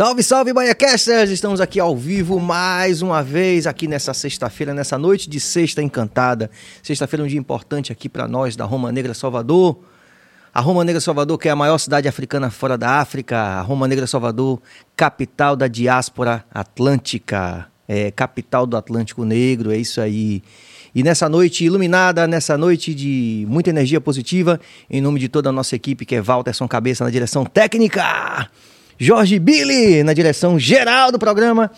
[0.00, 1.28] Salve, salve, BaiaCasters!
[1.28, 6.50] Estamos aqui ao vivo mais uma vez, aqui nessa sexta-feira, nessa noite de sexta encantada.
[6.82, 9.78] Sexta-feira é um dia importante aqui para nós da Roma Negra Salvador.
[10.54, 13.36] A Roma Negra Salvador, que é a maior cidade africana fora da África.
[13.36, 14.62] A Roma Negra Salvador,
[14.96, 17.66] capital da diáspora atlântica.
[17.86, 20.42] É, capital do Atlântico Negro, é isso aí.
[20.94, 24.58] E nessa noite iluminada, nessa noite de muita energia positiva,
[24.88, 28.48] em nome de toda a nossa equipe, que é Walterson Cabeça na direção técnica.
[29.02, 31.70] Jorge Billy na direção geral do programa.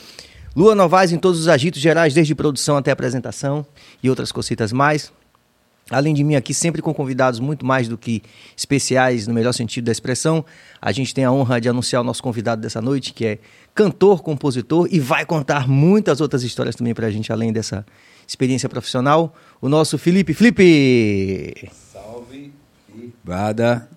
[0.56, 3.64] Lua Novaes em todos os agitos gerais, desde produção até apresentação
[4.02, 5.12] e outras cositas mais.
[5.88, 8.24] Além de mim aqui, sempre com convidados muito mais do que
[8.56, 10.44] especiais, no melhor sentido da expressão.
[10.80, 13.38] A gente tem a honra de anunciar o nosso convidado dessa noite, que é
[13.72, 17.86] cantor, compositor e vai contar muitas outras histórias também para a gente, além dessa
[18.26, 19.32] experiência profissional.
[19.60, 21.70] O nosso Felipe Felipe.
[21.92, 22.52] Salve,
[22.92, 23.88] quebada.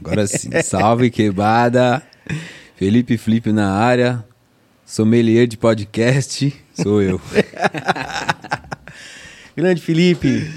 [0.00, 2.02] Agora sim, salve, quebada.
[2.76, 4.24] Felipe Flip na área,
[4.84, 7.20] sommelier de podcast, sou eu.
[9.56, 10.50] Grande Felipe,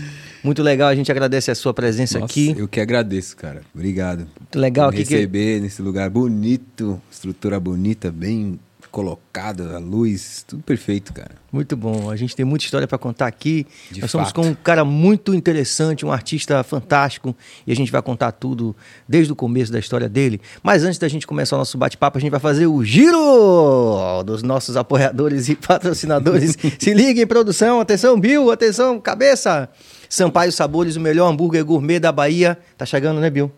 [0.44, 2.56] muito legal, a gente agradece a sua presença Nossa, aqui.
[2.58, 3.62] Eu que agradeço, cara.
[3.74, 4.28] Obrigado.
[4.40, 5.00] Muito legal aqui.
[5.00, 8.60] receber nesse lugar bonito, estrutura bonita, bem
[8.94, 11.32] colocada, a luz, tudo perfeito, cara.
[11.52, 13.66] Muito bom, a gente tem muita história para contar aqui.
[13.90, 14.36] De Nós somos fato.
[14.36, 18.76] com um cara muito interessante, um artista fantástico, e a gente vai contar tudo
[19.10, 20.40] desde o começo da história dele.
[20.62, 24.44] Mas antes da gente começar o nosso bate-papo, a gente vai fazer o giro dos
[24.44, 26.56] nossos apoiadores e patrocinadores.
[26.78, 29.70] Se liguem, produção, atenção, Bill, atenção, cabeça.
[30.08, 32.60] Sampaio Sabores, o melhor hambúrguer gourmet da Bahia.
[32.78, 33.52] Tá chegando, né, Bill?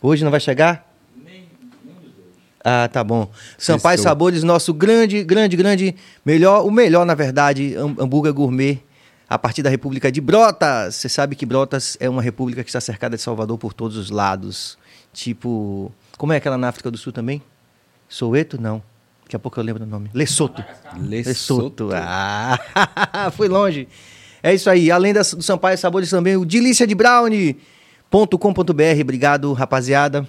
[0.00, 0.87] Hoje não vai chegar?
[2.64, 3.30] Ah, tá bom.
[3.56, 4.10] Sampaio Estou.
[4.10, 8.78] Sabores, nosso grande, grande, grande, melhor, o melhor, na verdade, ham- hambúrguer gourmet
[9.28, 10.96] a partir da República de Brotas.
[10.96, 14.10] Você sabe que Brotas é uma república que está cercada de Salvador por todos os
[14.10, 14.76] lados.
[15.12, 17.40] Tipo, como é aquela na África do Sul também?
[18.08, 18.60] Soweto?
[18.60, 18.82] Não.
[19.22, 20.10] Daqui a pouco eu lembro o nome.
[20.14, 20.64] Lesoto.
[20.98, 21.90] Lesoto.
[21.94, 22.58] Ah,
[23.36, 23.86] fui longe.
[24.42, 24.90] É isso aí.
[24.90, 29.00] Além das, do Sampaio Sabores também, o delícia de brownie.com.br.
[29.02, 30.26] Obrigado, rapaziada.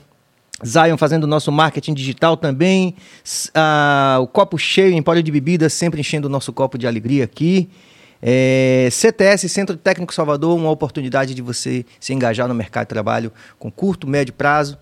[0.66, 2.96] Zion fazendo o nosso marketing digital também.
[3.54, 7.70] Ah, o copo cheio, empório de bebidas, sempre enchendo o nosso copo de alegria aqui.
[8.22, 13.32] É, CTS, Centro Técnico Salvador, uma oportunidade de você se engajar no mercado de trabalho
[13.58, 14.78] com curto, médio prazo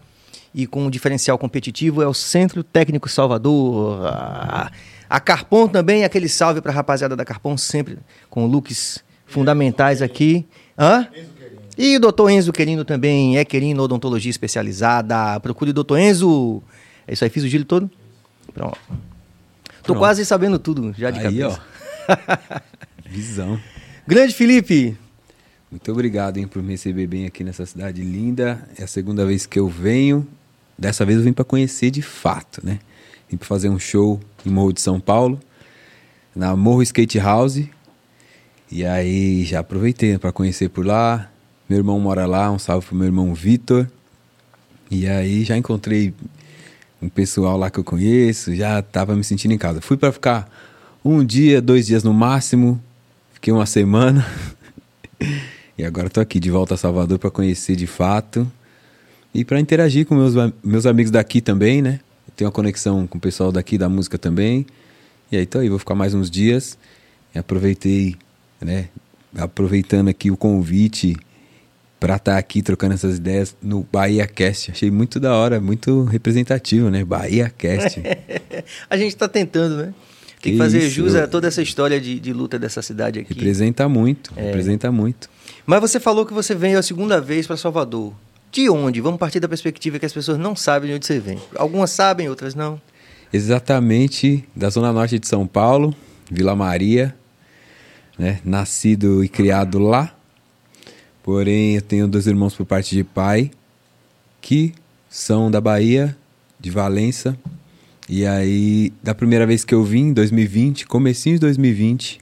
[0.53, 4.07] e com um diferencial competitivo é o Centro Técnico Salvador.
[4.07, 4.71] Ah,
[5.09, 7.99] A Carpon também, aquele salve para a rapaziada da Carpon, sempre
[8.29, 10.47] com looks fundamentais aqui.
[10.77, 11.07] Hã?
[11.77, 15.39] E o doutor Enzo Querino também, é Querino Odontologia Especializada.
[15.39, 16.61] Procure o doutor Enzo.
[17.07, 17.89] É isso aí, fiz o giro todo?
[18.53, 18.77] Pronto.
[18.87, 19.99] Tô Pronto.
[19.99, 21.51] quase sabendo tudo, já de Aí, ó.
[21.51, 21.61] cabeça.
[23.09, 23.59] Visão.
[24.07, 24.97] Grande Felipe,
[25.71, 28.67] Muito obrigado, hein, por me receber bem aqui nessa cidade linda.
[28.77, 30.25] É a segunda vez que eu venho.
[30.77, 32.79] Dessa vez eu vim para conhecer de fato, né?
[33.29, 35.39] Vim para fazer um show em Morro de São Paulo,
[36.35, 37.61] na Morro Skate House.
[38.71, 41.29] E aí já aproveitei para conhecer por lá.
[41.69, 43.87] Meu irmão mora lá, um salve pro meu irmão Vitor.
[44.89, 46.13] E aí já encontrei
[47.01, 49.81] um pessoal lá que eu conheço, já tava me sentindo em casa.
[49.81, 50.49] Fui para ficar
[51.03, 52.81] um dia, dois dias no máximo.
[53.33, 54.25] Fiquei uma semana.
[55.79, 58.51] E agora tô aqui de volta a Salvador para conhecer de fato
[59.31, 60.33] e para interagir com meus,
[60.63, 61.99] meus amigos daqui também, né?
[62.27, 64.65] Eu tenho uma conexão com o pessoal daqui da música também.
[65.31, 66.75] E aí tô aí, vou ficar mais uns dias.
[67.35, 68.15] E aproveitei,
[68.59, 68.89] né?
[69.37, 71.15] Aproveitando aqui o convite
[71.99, 74.71] para estar aqui trocando essas ideias no Bahia Cast.
[74.71, 77.03] Achei muito da hora, muito representativo, né?
[77.03, 78.01] Bahia Cast.
[78.89, 79.93] a gente tá tentando, né?
[80.41, 83.19] Tem que Que fazer isso, jus a toda essa história de, de luta dessa cidade
[83.19, 83.33] aqui.
[83.33, 84.43] representa muito, É.
[84.43, 85.27] representa muito.
[85.65, 88.13] Mas você falou que você veio a segunda vez para Salvador.
[88.51, 89.01] De onde?
[89.01, 91.39] Vamos partir da perspectiva que as pessoas não sabem de onde você vem.
[91.55, 92.79] Algumas sabem, outras não.
[93.33, 95.93] Exatamente da zona norte de São Paulo,
[96.31, 97.15] Vila Maria,
[98.17, 98.39] né?
[98.45, 100.13] Nascido e criado lá.
[101.27, 103.51] Porém, eu tenho dois irmãos por parte de pai
[104.39, 104.73] que
[105.09, 106.15] são da Bahia,
[106.57, 107.37] de Valença.
[108.07, 112.21] E aí, da primeira vez que eu vim, em 2020, comecinho de 2020,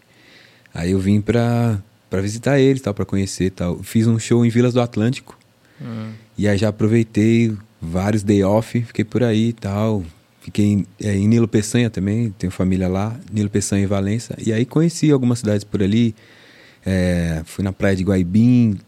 [0.73, 1.79] aí eu vim pra,
[2.09, 3.77] pra visitar eles, tal, pra conhecer, tal.
[3.83, 5.37] Fiz um show em Vilas do Atlântico.
[6.35, 10.03] E aí já aproveitei vários day off, fiquei por aí e tal.
[10.41, 14.35] Fiquei em, é, em Nilo Peçanha também, tenho família lá, Nilo Peçanha e Valença.
[14.43, 16.15] E aí conheci algumas cidades por ali.
[16.83, 18.79] É, fui na praia de Guaibim,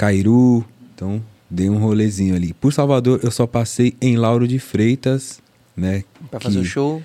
[0.00, 0.64] Cairu,
[0.94, 2.54] então dei um rolezinho ali.
[2.54, 5.42] Por Salvador eu só passei em Lauro de Freitas,
[5.76, 6.04] né?
[6.30, 7.02] Pra fazer o que- show.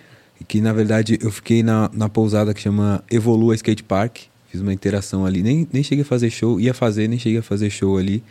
[0.48, 4.20] que na verdade eu fiquei na, na pousada que chama Evolua Skate Park.
[4.50, 5.44] Fiz uma interação ali.
[5.44, 8.24] Nem, nem cheguei a fazer show, ia fazer, nem cheguei a fazer show ali.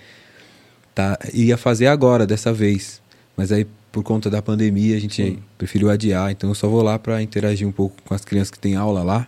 [0.94, 3.02] Tá, ia fazer agora, dessa vez.
[3.36, 6.30] Mas aí por conta da pandemia, a gente preferiu adiar.
[6.30, 9.02] Então eu só vou lá para interagir um pouco com as crianças que têm aula
[9.02, 9.26] lá.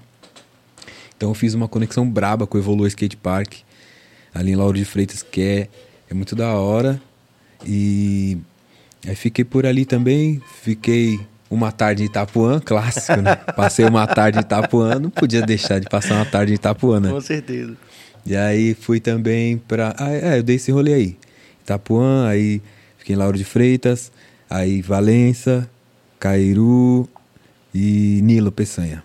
[1.14, 3.56] Então eu fiz uma conexão braba com o Evolua Skate Park,
[4.36, 5.68] ali em Lauro de Freitas, que é,
[6.10, 7.00] é muito da hora.
[7.66, 8.36] E
[9.06, 11.18] aí fiquei por ali também, fiquei
[11.50, 13.36] uma tarde em Itapuã, clássico, né?
[13.36, 17.10] Passei uma tarde em Itapuã, não podia deixar de passar uma tarde em Itapuã, né?
[17.10, 17.76] Com certeza.
[18.26, 19.94] E aí fui também pra.
[19.98, 21.16] Ah, é, eu dei esse rolê aí.
[21.62, 22.60] Itapuã, aí
[22.98, 24.12] fiquei em Lauro de Freitas,
[24.50, 25.68] aí Valença,
[26.20, 27.08] Cairu
[27.74, 29.02] e Nilo Peçanha.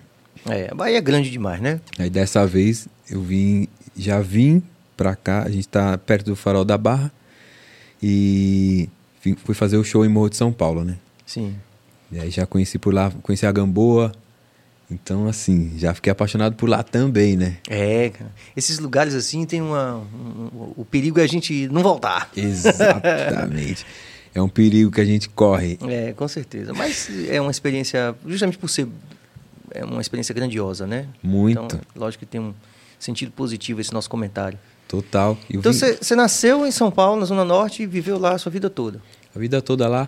[0.50, 1.80] É, a Bahia é grande demais, né?
[2.00, 4.64] Aí dessa vez eu vim, já vim
[5.02, 7.12] pra cá, a gente tá perto do Farol da Barra
[8.04, 8.88] e
[9.44, 10.98] fui fazer o show em Morro de São Paulo, né?
[11.26, 11.56] Sim.
[12.12, 14.12] E aí já conheci por lá, conheci a Gamboa.
[14.92, 17.58] Então, assim, já fiquei apaixonado por lá também, né?
[17.68, 18.32] É, cara.
[18.56, 19.96] Esses lugares assim tem uma.
[19.96, 22.30] Um, o perigo é a gente não voltar.
[22.36, 23.84] Exatamente.
[24.36, 25.80] é um perigo que a gente corre.
[25.88, 26.74] É, com certeza.
[26.74, 28.88] Mas é uma experiência, justamente por ser
[29.74, 31.08] é uma experiência grandiosa, né?
[31.24, 31.60] Muito.
[31.60, 32.54] Então, lógico que tem um
[33.04, 34.58] sentido positivo esse nosso comentário.
[34.88, 35.38] Total.
[35.50, 36.16] Eu então, você vi...
[36.16, 39.02] nasceu em São Paulo, na Zona Norte, e viveu lá a sua vida toda?
[39.36, 40.08] A vida toda lá.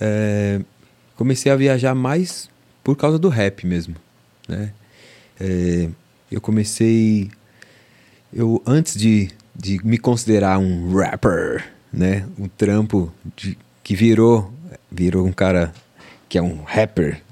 [0.00, 0.60] É...
[1.16, 2.48] Comecei a viajar mais
[2.82, 3.94] por causa do rap mesmo,
[4.46, 4.72] né?
[5.38, 5.88] É...
[6.30, 7.30] Eu comecei...
[8.32, 12.26] Eu, antes de, de me considerar um rapper, né?
[12.38, 13.56] Um trampo de...
[13.82, 14.52] que virou,
[14.90, 15.72] virou um cara
[16.28, 17.22] que é um rapper,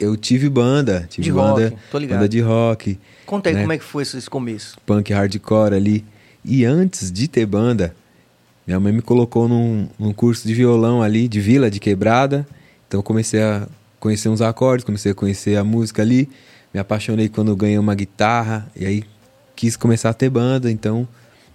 [0.00, 2.18] eu tive banda, tive de banda, rock, tô ligado.
[2.18, 2.98] banda de rock.
[3.26, 3.60] Conta aí né?
[3.62, 4.76] como é que foi esse começo.
[4.86, 6.04] Punk hardcore ali.
[6.44, 7.94] E antes de ter banda,
[8.66, 12.46] minha mãe me colocou num, num curso de violão ali, de vila, de quebrada.
[12.86, 13.66] Então eu comecei a
[13.98, 16.28] conhecer uns acordes, comecei a conhecer a música ali.
[16.72, 18.70] Me apaixonei quando ganhei uma guitarra.
[18.76, 19.04] E aí
[19.56, 20.70] quis começar a ter banda.
[20.70, 21.06] Então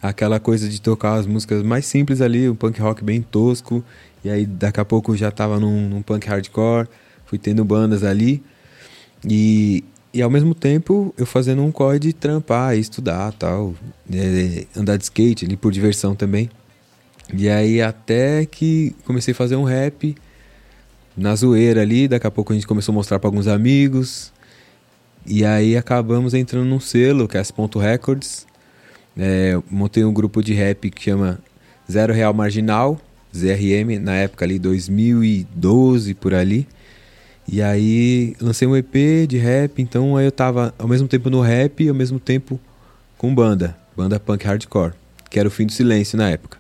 [0.02, 3.84] aquela coisa de tocar as músicas mais simples ali, um punk rock bem tosco.
[4.24, 6.88] E aí daqui a pouco já tava num, num punk hardcore
[7.34, 8.44] fui tendo bandas ali
[9.28, 9.84] e,
[10.14, 13.74] e ao mesmo tempo eu fazendo um corre de trampar, estudar tal,
[14.14, 16.48] é, andar de skate ali por diversão também.
[17.34, 20.16] E aí até que comecei a fazer um rap
[21.18, 24.32] na zoeira ali, daqui a pouco a gente começou a mostrar para alguns amigos.
[25.26, 27.52] E aí acabamos entrando num selo, que é S.
[27.80, 28.46] Records.
[29.18, 31.40] É, montei um grupo de rap que chama
[31.92, 33.00] Zero Real Marginal,
[33.36, 36.68] ZRM, na época ali 2012 por ali.
[37.48, 41.42] E aí lancei um EP de rap, então aí eu tava ao mesmo tempo no
[41.42, 42.60] rap e ao mesmo tempo
[43.18, 44.94] com banda, banda punk hardcore,
[45.30, 46.58] que era o fim do silêncio na época.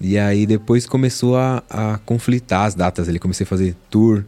[0.00, 4.24] E aí depois começou a, a conflitar as datas ali, comecei a fazer tour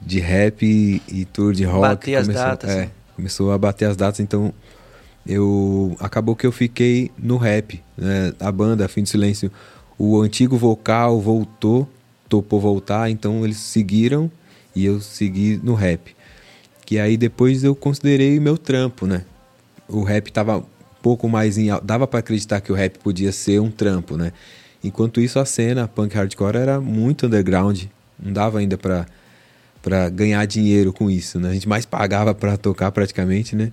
[0.00, 1.80] de rap e, e tour de rock.
[1.80, 2.70] Bater começou, as datas.
[2.70, 4.52] É, começou a bater as datas, então
[5.26, 8.32] eu acabou que eu fiquei no rap, né?
[8.38, 9.50] A banda Fim do Silêncio,
[9.98, 11.88] o antigo vocal voltou,
[12.28, 14.30] topou voltar, então eles seguiram
[14.74, 16.14] e eu segui no rap.
[16.84, 19.24] Que aí depois eu considerei meu trampo, né?
[19.88, 20.64] O rap tava um
[21.02, 24.32] pouco mais em dava para acreditar que o rap podia ser um trampo, né?
[24.82, 27.84] Enquanto isso a cena punk hardcore era muito underground,
[28.20, 29.06] não dava ainda para
[29.80, 31.50] para ganhar dinheiro com isso, né?
[31.50, 33.72] A gente mais pagava para tocar praticamente, né?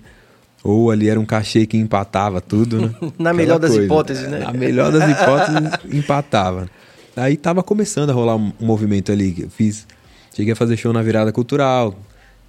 [0.62, 2.94] Ou ali era um cachê que empatava tudo, né?
[3.18, 3.84] Na melhor das coisa.
[3.84, 4.40] hipóteses, né?
[4.40, 6.68] Na melhor das hipóteses, empatava.
[7.16, 9.34] Aí tava começando a rolar um movimento ali.
[9.38, 9.86] Eu fiz
[10.34, 11.98] Cheguei a fazer show na virada cultural,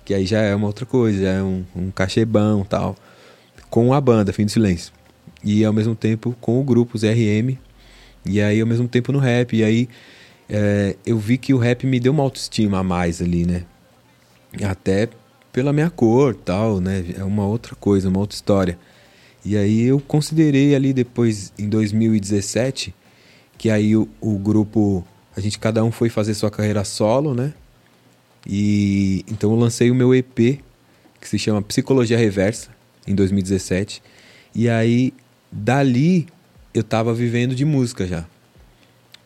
[0.06, 2.95] que aí já é uma outra coisa, já é um, um cachê bom tal.
[3.69, 4.94] Com a banda, Fim do Silêncio.
[5.44, 7.57] E ao mesmo tempo com o grupo ZRM.
[8.26, 9.56] E aí ao mesmo tempo no rap.
[9.56, 9.90] E aí
[10.50, 13.64] é, eu vi que o rap me deu uma autoestima a mais ali, né?
[14.64, 15.09] Até
[15.52, 17.06] pela minha cor tal, né?
[17.18, 18.78] É uma outra coisa, uma outra história.
[19.44, 22.94] E aí eu considerei ali depois, em 2017,
[23.57, 27.54] que aí o, o grupo, a gente cada um foi fazer sua carreira solo, né?
[28.45, 30.60] E então eu lancei o meu EP,
[31.19, 32.69] que se chama Psicologia Reversa,
[33.06, 34.02] em 2017.
[34.54, 35.14] E aí,
[35.52, 36.28] dali,
[36.74, 38.26] eu tava vivendo de música já.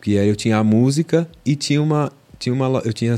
[0.02, 2.12] Que aí eu tinha a música e tinha uma.
[2.38, 3.16] Tinha uma eu tinha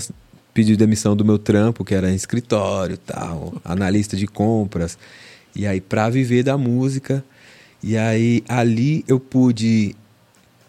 [0.54, 4.98] pedido demissão do meu trampo, que era em escritório tal, analista de compras.
[5.56, 7.24] E aí, para viver da música.
[7.84, 9.96] E aí, ali eu pude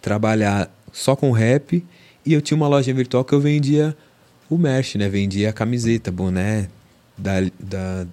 [0.01, 1.85] trabalhar só com rap.
[2.25, 3.97] E eu tinha uma loja virtual que eu vendia
[4.49, 5.09] o merch, né?
[5.09, 6.69] Vendia camiseta, boné
[7.17, 8.07] da, da,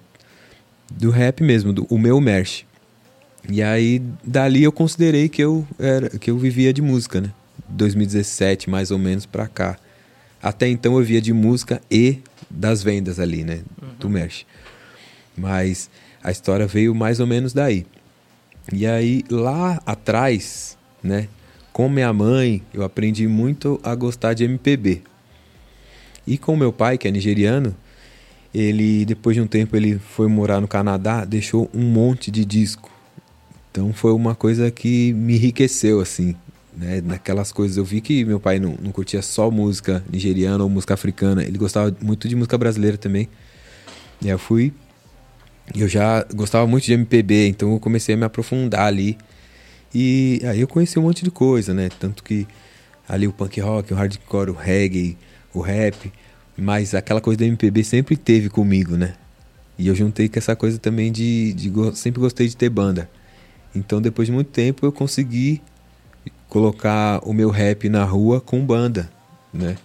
[0.90, 2.64] do rap mesmo, do, o meu merch.
[3.48, 7.32] E aí, dali eu considerei que eu, era, que eu vivia de música, né?
[7.68, 9.76] 2017, mais ou menos, pra cá.
[10.42, 12.18] Até então eu via de música e
[12.50, 13.60] das vendas ali, né?
[13.80, 13.88] Uhum.
[13.98, 14.44] Do merch.
[15.36, 15.88] Mas
[16.22, 17.86] a história veio mais ou menos daí.
[18.72, 21.28] E aí, lá atrás, né?
[21.72, 25.02] Com minha mãe, eu aprendi muito a gostar de MPB.
[26.26, 27.74] E com meu pai, que é nigeriano,
[28.54, 32.90] ele depois de um tempo ele foi morar no Canadá, deixou um monte de disco.
[33.70, 36.34] Então foi uma coisa que me enriqueceu assim,
[36.76, 37.02] né?
[37.04, 40.94] Naquelas coisas eu vi que meu pai não, não curtia só música nigeriana ou música
[40.94, 43.28] africana, ele gostava muito de música brasileira também.
[44.22, 44.72] E eu fui
[45.74, 49.18] eu já gostava muito de MPB, então eu comecei a me aprofundar ali.
[49.94, 51.88] E aí eu conheci um monte de coisa, né?
[51.98, 52.46] Tanto que
[53.08, 55.16] ali o punk rock, o hardcore, o reggae,
[55.58, 56.12] o rap,
[56.56, 59.14] mas aquela coisa do MPB sempre teve comigo, né?
[59.78, 63.08] E eu juntei com essa coisa também de, de sempre gostei de ter banda.
[63.74, 65.60] Então depois de muito tempo eu consegui
[66.48, 69.10] colocar o meu rap na rua com banda,
[69.52, 69.76] né?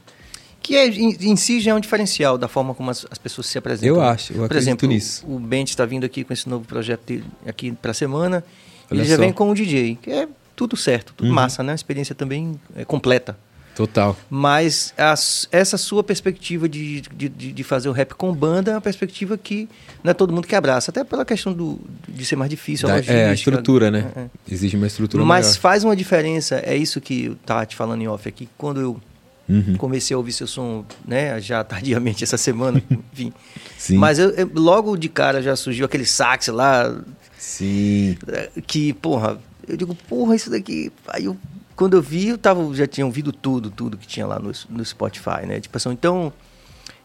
[0.61, 3.47] Que é, em, em, si já é um diferencial da forma como as, as pessoas
[3.47, 3.95] se apresentam.
[3.95, 5.25] Eu acho, eu Por exemplo, nisso.
[5.25, 8.43] O, o Bent está vindo aqui com esse novo projeto aqui para a semana.
[8.89, 9.21] Olha ele já só.
[9.21, 11.33] vem com o DJ, que é tudo certo, tudo uhum.
[11.33, 11.71] massa, né?
[11.71, 13.35] A experiência também é completa.
[13.75, 14.17] Total.
[14.29, 18.81] Mas as, essa sua perspectiva de, de, de, fazer o rap com banda é uma
[18.81, 19.69] perspectiva que
[20.03, 22.89] não é todo mundo que abraça, até pela questão do, de ser mais difícil.
[22.89, 24.11] A da, é, a estrutura, né?
[24.15, 24.29] É, é.
[24.49, 25.57] Exige uma estrutura Mas maior.
[25.59, 29.01] faz uma diferença, é isso que eu tava te falando em off aqui, quando eu
[29.49, 29.75] Uhum.
[29.75, 33.33] Comecei a ouvir seu som, né, já tardiamente essa semana, enfim.
[33.77, 33.97] Sim.
[33.97, 36.95] Mas eu, eu, logo de cara já surgiu aquele sax lá.
[37.37, 38.17] Sim.
[38.65, 39.37] Que, porra,
[39.67, 40.89] eu digo, porra, isso daqui.
[41.07, 41.35] Aí eu,
[41.75, 44.85] quando eu vi, eu tava, já tinha ouvido tudo, tudo que tinha lá no, no
[44.85, 45.59] Spotify, né?
[45.59, 46.31] Tipo assim, então.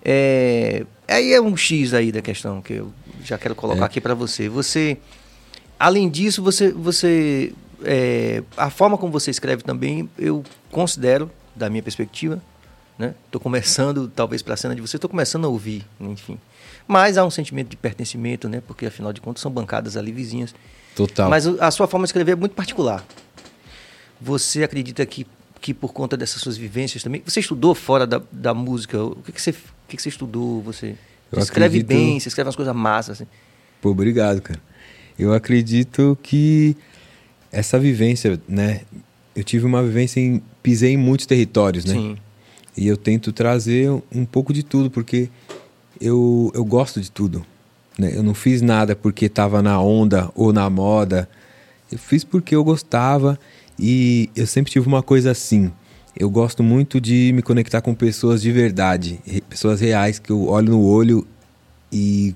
[0.09, 2.93] É, aí é um X aí da questão que eu
[3.25, 3.87] já quero colocar é.
[3.87, 4.49] aqui para você.
[4.49, 4.99] Você,
[5.81, 7.53] além disso, você, você
[7.85, 12.41] é, a forma como você escreve também, eu considero da minha perspectiva,
[12.99, 13.15] né?
[13.25, 16.39] Estou começando, talvez para a cena de você, estou começando a ouvir, enfim.
[16.87, 18.63] Mas há um sentimento de pertencimento, né?
[18.67, 20.55] Porque afinal de contas são bancadas ali vizinhas.
[20.95, 21.29] Total.
[21.29, 23.05] Mas a sua forma de escrever é muito particular.
[24.21, 25.27] Você acredita que,
[25.61, 29.03] que por conta dessas suas vivências também, você estudou fora da, da música?
[29.03, 29.55] O que, que, você, o
[29.89, 30.63] que, que você estudou?
[30.63, 30.97] Você,
[31.31, 31.89] você escreve acredito...
[31.89, 33.21] bem, você escreve umas coisas massas.
[33.21, 33.31] Assim.
[33.81, 34.61] Pô, obrigado, cara.
[35.19, 36.77] Eu acredito que
[37.51, 38.83] essa vivência, né,
[39.35, 40.43] eu tive uma vivência em.
[40.63, 41.95] pisei em muitos territórios, né?
[41.95, 42.17] Sim.
[42.77, 45.31] E eu tento trazer um pouco de tudo, porque
[46.01, 47.45] eu, eu gosto de tudo.
[47.99, 48.13] Né?
[48.15, 51.29] Eu não fiz nada porque estava na onda ou na moda.
[51.91, 53.39] Eu fiz porque eu gostava
[53.79, 55.71] e eu sempre tive uma coisa assim.
[56.19, 60.73] Eu gosto muito de me conectar com pessoas de verdade, pessoas reais que eu olho
[60.73, 61.27] no olho
[61.93, 62.35] e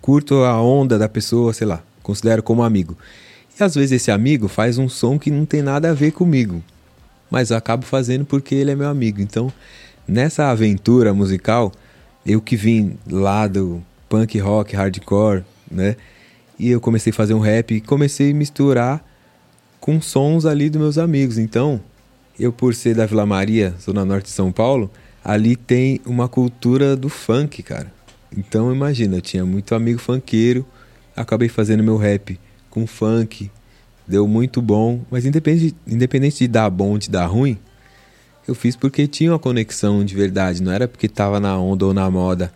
[0.00, 2.98] curto a onda da pessoa, sei lá, considero como amigo.
[3.58, 6.62] E às vezes esse amigo faz um som que não tem nada a ver comigo,
[7.30, 9.20] mas eu acabo fazendo porque ele é meu amigo.
[9.20, 9.52] Então,
[10.06, 11.70] nessa aventura musical,
[12.26, 15.96] eu que vim lá do punk rock, hardcore, né?
[16.58, 19.11] E eu comecei a fazer um rap e comecei a misturar
[19.82, 21.36] com sons ali dos meus amigos.
[21.38, 21.80] Então,
[22.38, 24.88] eu por ser da Vila Maria, zona norte de São Paulo,
[25.24, 27.92] ali tem uma cultura do funk, cara.
[28.34, 30.64] Então, imagina, eu tinha muito amigo funkeiro,
[31.16, 32.38] acabei fazendo meu rap
[32.70, 33.50] com funk.
[34.06, 35.00] Deu muito bom.
[35.10, 37.58] Mas independente, independente de dar bom ou de dar ruim,
[38.46, 40.62] eu fiz porque tinha uma conexão de verdade.
[40.62, 42.52] Não era porque tava na onda ou na moda.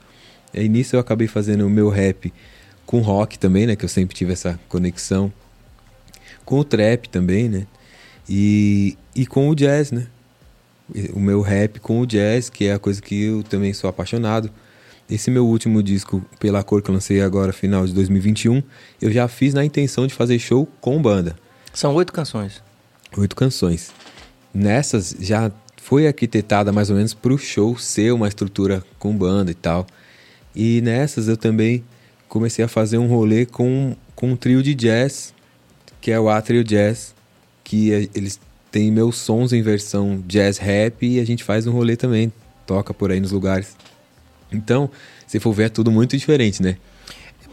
[0.54, 2.32] E nisso eu acabei fazendo o meu rap
[2.86, 3.74] com rock também, né?
[3.74, 5.32] Que eu sempre tive essa conexão.
[6.46, 7.66] Com o trap também, né?
[8.26, 10.06] E, e com o jazz, né?
[11.12, 14.50] O meu rap com o jazz, que é a coisa que eu também sou apaixonado.
[15.10, 18.62] Esse meu último disco, Pela Cor, que eu lancei agora, final de 2021,
[19.02, 21.36] eu já fiz na intenção de fazer show com banda.
[21.74, 22.62] São oito canções.
[23.16, 23.92] Oito canções.
[24.54, 29.50] Nessas já foi arquitetada mais ou menos para o show ser uma estrutura com banda
[29.50, 29.86] e tal.
[30.54, 31.84] E nessas eu também
[32.28, 35.32] comecei a fazer um rolê com, com um trio de jazz,
[36.06, 37.16] que é o Atrio Jazz,
[37.64, 38.38] que é, eles
[38.70, 42.32] têm meus sons em versão jazz rap e a gente faz um rolê também,
[42.64, 43.76] toca por aí nos lugares.
[44.52, 44.88] Então,
[45.26, 46.76] se for ver, é tudo muito diferente, né?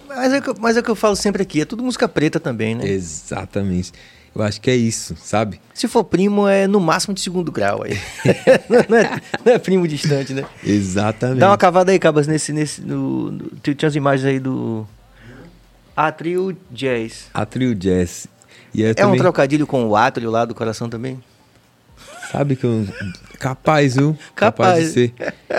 [0.07, 2.39] Mas é, que, mas é o que eu falo sempre aqui, é tudo música preta
[2.39, 2.88] também, né?
[2.88, 3.91] Exatamente.
[4.36, 5.60] Eu acho que é isso, sabe?
[5.74, 7.98] Se for primo, é no máximo de segundo grau aí.
[8.69, 10.45] não, é, não, é, primo distante, né?
[10.63, 11.39] Exatamente.
[11.39, 12.53] Dá uma cavada aí, Cabas, nesse.
[12.53, 14.88] nesse no, no, tinha as imagens aí do.
[15.95, 17.29] Atrio Jazz.
[17.33, 18.27] Atrio Jazz.
[18.82, 19.15] É também...
[19.15, 21.22] um trocadilho com o Atrio lá do coração também?
[22.32, 22.88] Sabe que eu.
[23.39, 24.18] Capaz, viu?
[24.36, 24.70] Capaz.
[24.70, 25.13] Capaz de ser.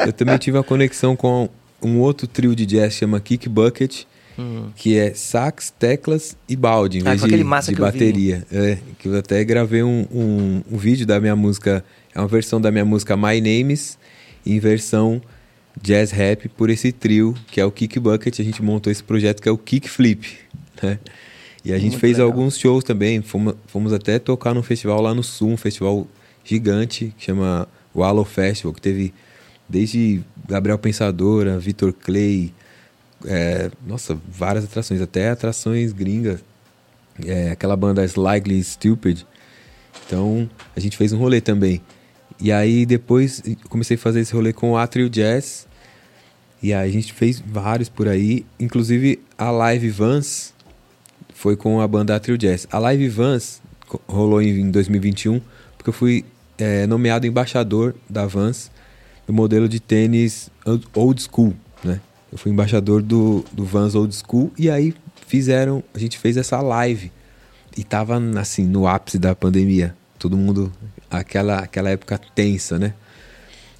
[0.06, 1.48] Eu também tive uma conexão com
[1.80, 4.04] um outro trio de jazz chama Kick Bucket,
[4.36, 4.70] uhum.
[4.74, 8.44] que é sax, teclas e balde, em ah, vez de, de bateria.
[8.50, 12.60] É, que eu até gravei um, um, um, vídeo da minha música, é uma versão
[12.60, 13.98] da minha música My Names,
[14.44, 15.22] em versão
[15.80, 18.40] jazz rap por esse trio, que é o Kick Bucket.
[18.40, 20.26] A gente montou esse projeto que é o Kick Flip,
[20.82, 20.98] né?
[21.64, 22.30] E a gente Muito fez legal.
[22.30, 26.06] alguns shows também, fomos, fomos até tocar num festival lá no Sul, um festival
[26.44, 29.14] gigante que chama Wallow Festival, que teve
[29.68, 32.52] Desde Gabriel Pensadora, Vitor Clay,
[33.24, 36.44] é, nossa, várias atrações, até atrações gringas.
[37.24, 39.24] É, aquela banda Slightly Stupid.
[40.06, 41.80] Então, a gente fez um rolê também.
[42.40, 45.66] E aí depois comecei a fazer esse rolê com o Atrio Jazz.
[46.62, 50.53] E aí a gente fez vários por aí, inclusive a Live Vans
[51.34, 52.66] foi com a banda Atrio Jazz.
[52.72, 53.60] A Live Vans
[54.08, 55.40] rolou em 2021
[55.76, 56.24] porque eu fui
[56.56, 58.70] é, nomeado embaixador da Vans
[59.26, 60.50] do modelo de tênis
[60.94, 62.00] old school, né?
[62.32, 64.94] Eu fui embaixador do, do Vans Old School e aí
[65.26, 67.12] fizeram, a gente fez essa live
[67.76, 70.72] e tava assim no ápice da pandemia, todo mundo
[71.10, 72.94] aquela aquela época tensa, né?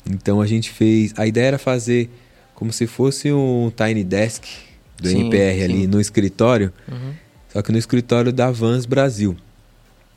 [0.09, 2.11] Então a gente fez, a ideia era fazer
[2.55, 4.45] como se fosse um tiny desk
[5.01, 5.65] do sim, NPR sim.
[5.65, 7.13] ali no escritório, uhum.
[7.55, 9.37] Só que no escritório da Vans Brasil.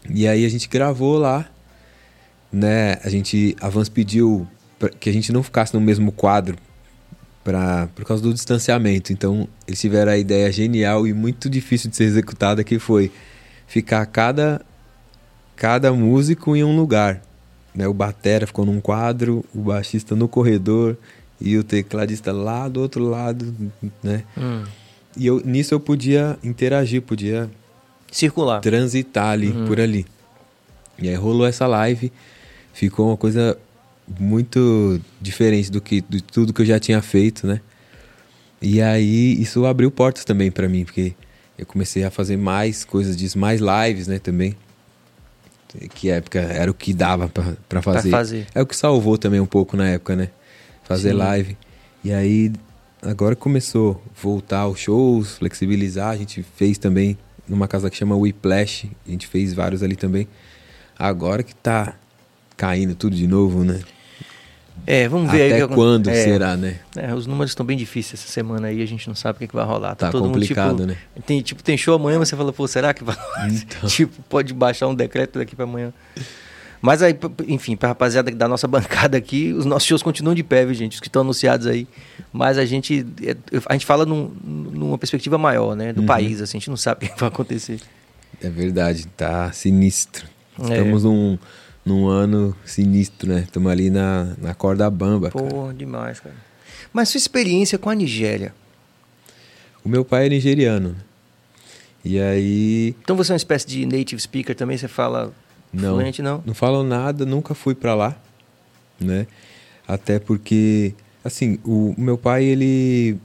[0.09, 1.47] E aí a gente gravou lá,
[2.51, 2.97] né?
[3.03, 4.47] A gente a Vans pediu
[4.99, 6.57] que a gente não ficasse no mesmo quadro
[7.43, 9.13] pra, por causa do distanciamento.
[9.13, 13.11] Então, eles tiveram a ideia genial e muito difícil de ser executada que foi
[13.67, 14.65] ficar cada
[15.55, 17.21] cada músico em um lugar.
[17.75, 17.87] Né?
[17.87, 20.97] O batera ficou num quadro, o baixista no corredor
[21.39, 23.53] e o tecladista lá do outro lado,
[24.03, 24.23] né?
[24.35, 24.63] Hum.
[25.17, 27.49] E eu, nisso eu podia interagir, podia
[28.11, 29.65] circular, transitar ali uhum.
[29.65, 30.05] por ali.
[30.99, 32.11] E aí rolou essa live,
[32.73, 33.57] ficou uma coisa
[34.19, 37.61] muito diferente do que de tudo que eu já tinha feito, né?
[38.61, 41.13] E aí isso abriu portas também para mim, porque
[41.57, 44.55] eu comecei a fazer mais coisas disso, mais lives, né, também.
[45.93, 47.29] Que época era o que dava
[47.67, 48.09] para fazer.
[48.09, 48.47] Fazer.
[48.55, 50.29] É o que salvou também um pouco na época, né?
[50.83, 51.17] Fazer Sim.
[51.17, 51.57] live.
[52.03, 52.51] E aí
[53.01, 58.15] agora começou a voltar os shows, flexibilizar, a gente fez também numa casa que chama
[58.15, 60.27] Whiplash, a gente fez vários ali também.
[60.97, 61.95] Agora que tá
[62.55, 63.81] caindo tudo de novo, né?
[64.85, 65.67] É, vamos ver Até aí.
[65.67, 66.79] quando é, será, né?
[66.95, 69.45] É, os números estão bem difíceis essa semana aí, a gente não sabe o que,
[69.45, 69.95] é que vai rolar.
[69.95, 71.21] Tá, tá complicado, mundo, tipo, né?
[71.25, 73.49] Tem, tipo, tem show amanhã, você fala, pô, será que vai rolar?
[73.49, 73.87] Então.
[73.89, 75.93] tipo, pode baixar um decreto daqui para amanhã.
[76.81, 80.65] Mas aí, enfim, pra rapaziada da nossa bancada aqui, os nossos shows continuam de pé,
[80.65, 80.93] viu, gente?
[80.93, 81.87] Os que estão anunciados aí.
[82.31, 83.35] Mas a gente, é,
[83.65, 85.93] a gente fala num, numa perspectiva maior, né?
[85.93, 86.07] Do uhum.
[86.07, 87.79] país, assim, a gente não sabe o que vai acontecer.
[88.41, 90.27] É verdade, tá sinistro.
[90.59, 91.07] Estamos é.
[91.07, 91.37] num
[91.87, 93.43] num ano sinistro, né?
[93.45, 95.31] Estamos ali na, na corda bamba.
[95.31, 95.73] Pô, cara.
[95.73, 96.35] demais, cara.
[96.91, 98.53] Mas sua experiência com a Nigéria?
[99.83, 100.97] O meu pai é nigeriano.
[102.03, 102.93] E aí.
[103.01, 104.77] Então você é uma espécie de native speaker também?
[104.77, 105.33] Você fala
[105.73, 106.43] não, fluente, não?
[106.45, 108.15] Não falo nada, nunca fui para lá,
[108.99, 109.27] né?
[109.87, 113.17] Até porque, assim, o, o meu pai, ele,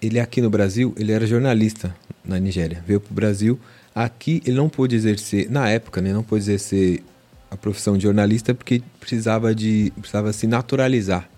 [0.00, 2.82] ele aqui no Brasil, ele era jornalista na Nigéria.
[2.86, 3.58] Veio pro Brasil.
[3.94, 6.12] Aqui ele não pôde exercer, na época, né?
[6.12, 7.02] Não pôde exercer
[7.50, 11.28] a profissão de jornalista porque precisava de precisava se naturalizar.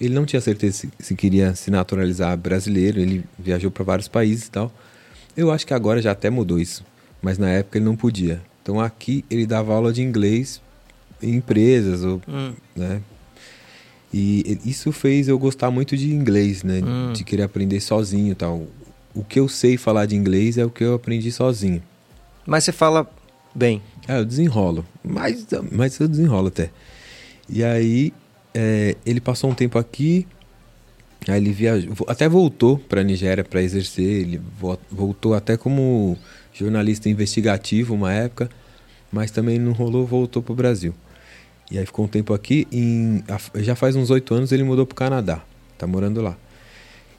[0.00, 4.46] Ele não tinha certeza se, se queria se naturalizar brasileiro, ele viajou para vários países
[4.46, 4.72] e tal.
[5.36, 6.84] Eu acho que agora já até mudou isso,
[7.20, 8.40] mas na época ele não podia.
[8.68, 10.60] Então aqui ele dava aula de inglês
[11.22, 12.52] em empresas, ou, hum.
[12.76, 13.00] né?
[14.12, 16.82] E isso fez eu gostar muito de inglês, né?
[16.84, 17.14] Hum.
[17.14, 18.66] De querer aprender sozinho, tal.
[19.14, 21.82] O que eu sei falar de inglês é o que eu aprendi sozinho.
[22.44, 23.10] Mas você fala
[23.54, 23.80] bem?
[24.06, 24.84] É, eu desenrolo.
[25.02, 26.68] Mas, mas eu desenrolo até.
[27.48, 28.12] E aí,
[28.52, 30.26] é, ele passou um tempo aqui.
[31.26, 34.04] Aí ele viajou, até voltou para a Nigéria para exercer.
[34.04, 34.42] Ele
[34.90, 36.18] voltou até como
[36.58, 38.48] jornalista investigativo uma época,
[39.12, 40.94] mas também não rolou, voltou para o Brasil.
[41.70, 42.66] E aí ficou um tempo aqui.
[42.72, 43.22] Em,
[43.56, 45.42] já faz uns oito anos ele mudou para o Canadá.
[45.76, 46.36] Tá morando lá.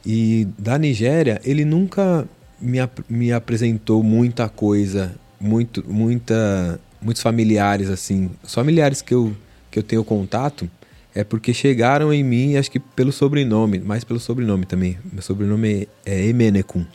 [0.06, 2.28] E da Nigéria, ele nunca
[2.60, 8.30] me, me apresentou muita coisa muito, muita, muitos familiares, assim.
[8.43, 9.36] Os familiares que eu,
[9.71, 10.69] que eu tenho contato
[11.15, 14.97] é porque chegaram em mim, acho que pelo sobrenome, mais pelo sobrenome também.
[15.12, 16.86] Meu sobrenome é Emenekun.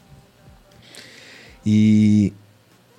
[1.64, 2.32] E,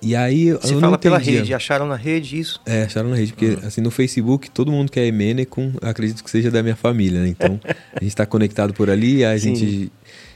[0.02, 0.52] e aí.
[0.52, 2.60] Você fala pela rede, acharam na rede isso?
[2.66, 3.66] É, acharam na rede, porque uhum.
[3.66, 7.28] assim no Facebook todo mundo que é Emenekun, acredito que seja da minha família, né?
[7.28, 9.54] Então a gente está conectado por ali, a Sim.
[9.54, 9.92] gente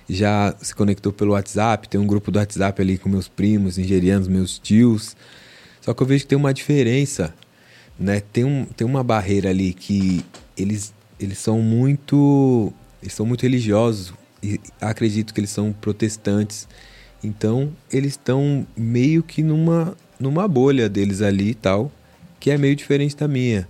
[0.09, 4.29] já se conectou pelo WhatsApp, tem um grupo do WhatsApp ali com meus primos nigerianos,
[4.29, 5.17] meus tios.
[5.81, 7.33] Só que eu vejo que tem uma diferença,
[7.99, 8.21] né?
[8.33, 10.25] Tem, um, tem uma barreira ali que
[10.57, 14.13] eles, eles são muito eles são muito religiosos
[14.43, 16.69] e acredito que eles são protestantes.
[17.23, 21.91] Então, eles estão meio que numa numa bolha deles ali e tal,
[22.39, 23.67] que é meio diferente da minha,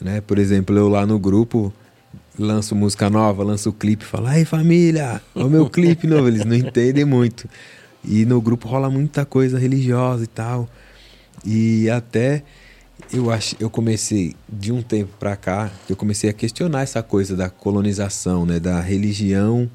[0.00, 0.22] né?
[0.22, 1.72] Por exemplo, eu lá no grupo
[2.38, 6.28] lanço música nova, lanço o clipe, falo, ai família, o meu clipe novo.
[6.28, 7.48] Eles não entendem muito.
[8.04, 10.68] E no grupo rola muita coisa religiosa e tal.
[11.44, 12.42] E até
[13.12, 17.36] eu acho, eu comecei de um tempo para cá, eu comecei a questionar essa coisa
[17.36, 19.70] da colonização, né, da religião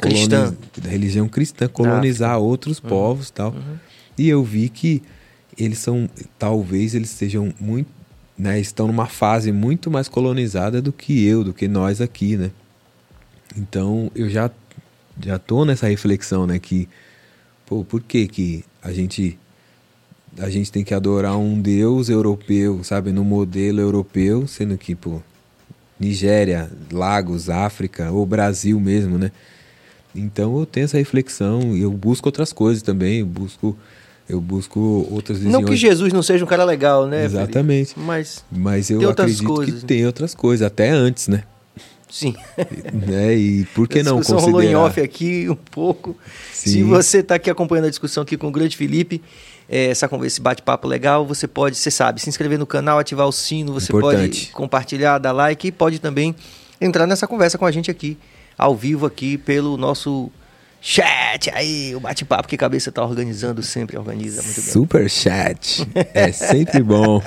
[0.00, 2.88] cristã, da religião cristã colonizar ah, outros uhum.
[2.88, 3.50] povos, tal.
[3.52, 3.76] Uhum.
[4.16, 5.02] E eu vi que
[5.56, 6.08] eles são,
[6.38, 7.90] talvez eles sejam muito,
[8.38, 12.50] né, estão numa fase muito mais colonizada do que eu, do que nós aqui, né?
[13.56, 14.50] Então, eu já
[15.20, 16.88] já tô nessa reflexão, né, que
[17.66, 19.36] pô, por que que a gente
[20.38, 25.20] a gente tem que adorar um deus europeu, sabe, no modelo europeu, sendo que, pô,
[25.98, 29.32] Nigéria, Lagos, África, ou Brasil mesmo, né?
[30.14, 33.76] Então eu tenho essa reflexão e eu busco outras coisas também, eu busco
[34.28, 35.52] eu busco outras visões.
[35.52, 37.24] Não que Jesus não seja um cara legal, né?
[37.24, 37.94] Exatamente.
[37.94, 38.06] Felipe?
[38.06, 39.80] Mas mas eu acredito coisas.
[39.80, 41.44] que tem outras coisas, até antes, né?
[42.10, 42.34] Sim.
[42.92, 43.34] né?
[43.34, 44.40] E por que a não considerar?
[44.42, 46.16] rolou em off aqui um pouco.
[46.52, 46.70] Sim.
[46.70, 49.22] Se você está aqui acompanhando a discussão aqui com o grande Felipe,
[49.68, 53.26] é, essa conversa, esse bate-papo legal, você pode, você sabe, se inscrever no canal, ativar
[53.26, 54.46] o sino, você Importante.
[54.46, 56.34] pode compartilhar, dar like e pode também
[56.80, 58.16] entrar nessa conversa com a gente aqui,
[58.58, 60.30] ao vivo aqui pelo nosso
[60.80, 64.70] chat aí, o bate-papo que a cabeça está organizando sempre organiza muito bem.
[64.70, 67.22] Super chat, é sempre bom.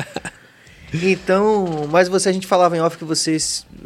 [0.92, 3.36] então, mas você a gente falava em off que você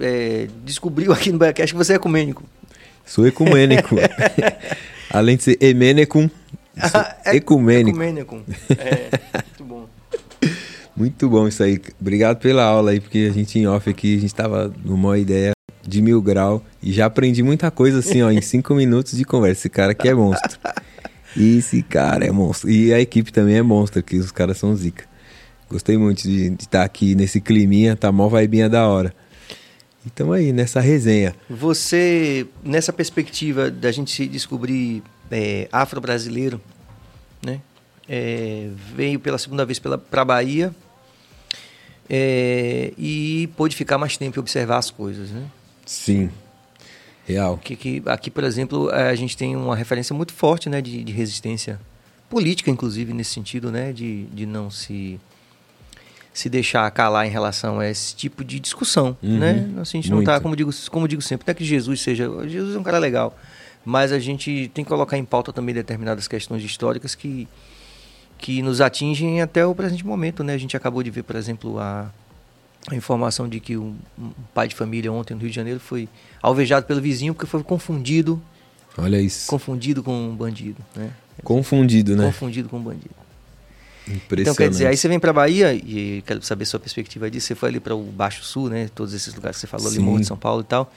[0.01, 2.45] é, descobriu aqui no Biacast que você é ecumênico.
[3.05, 3.97] Sou ecumênico.
[5.11, 6.29] Além de ser emenecum,
[7.25, 7.90] é, ecumênico.
[7.90, 8.43] Ecumênico.
[8.71, 9.11] É,
[9.49, 9.88] muito bom.
[10.97, 11.81] Muito bom isso aí.
[12.01, 15.54] Obrigado pela aula aí, porque a gente em off aqui, a gente tava numa ideia
[15.87, 19.62] de mil grau e já aprendi muita coisa assim, ó, em cinco minutos de conversa.
[19.62, 20.59] Esse cara aqui é monstro.
[21.37, 22.70] Esse cara é monstro.
[22.70, 25.05] E a equipe também é monstro, que os caras são zica.
[25.68, 29.14] Gostei muito de estar tá aqui nesse climinha, tá mó vibinha da hora.
[30.07, 31.35] Então aí, nessa resenha.
[31.49, 36.61] Você, nessa perspectiva da gente se descobrir é, afro-brasileiro,
[37.44, 37.61] né?
[38.07, 40.75] É, veio pela segunda vez para a Bahia
[42.09, 45.44] é, e pôde ficar mais tempo e observar as coisas, né?
[45.85, 46.31] Sim,
[47.27, 47.59] real.
[47.59, 51.12] Que, que, aqui, por exemplo, a gente tem uma referência muito forte né, de, de
[51.12, 51.81] resistência
[52.29, 53.92] política, inclusive, nesse sentido, né?
[53.92, 55.20] De, de não se
[56.35, 59.70] se deixar calar em relação a esse tipo de discussão, uhum, né?
[59.81, 62.29] Assim, a gente não está, como digo, como digo sempre, não é que Jesus seja...
[62.49, 63.38] Jesus é um cara legal,
[63.85, 67.47] mas a gente tem que colocar em pauta também determinadas questões históricas que,
[68.37, 70.55] que nos atingem até o presente momento, né?
[70.55, 72.11] A gente acabou de ver, por exemplo, a,
[72.90, 76.09] a informação de que um, um pai de família ontem no Rio de Janeiro foi
[76.42, 78.42] alvejado pelo vizinho porque foi confundido
[78.97, 79.49] Olha isso.
[79.49, 81.11] Confundido com um bandido, né?
[81.42, 82.27] Confundido, né?
[82.27, 83.14] Confundido com um bandido.
[84.07, 84.40] Impressionante.
[84.42, 87.49] Então, quer dizer, aí você vem para Bahia e quero saber sua perspectiva disso.
[87.49, 88.88] Você foi ali para o Baixo Sul, né?
[88.94, 90.92] Todos esses lugares que você falou, Limão de São Paulo e tal.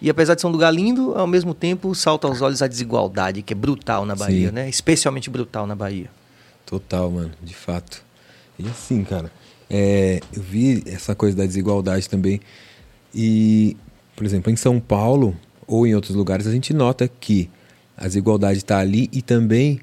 [0.00, 3.42] E apesar de ser um lugar lindo, ao mesmo tempo salta aos olhos a desigualdade,
[3.42, 4.54] que é brutal na Bahia, Sim.
[4.54, 4.68] né?
[4.68, 6.10] Especialmente brutal na Bahia.
[6.66, 8.02] Total, mano, de fato.
[8.58, 9.32] E assim, cara,
[9.74, 12.38] é, eu vi essa coisa da desigualdade também.
[13.14, 13.74] E,
[14.14, 15.34] por exemplo, em São Paulo
[15.66, 17.48] ou em outros lugares, a gente nota que
[17.96, 19.80] a desigualdade está ali e também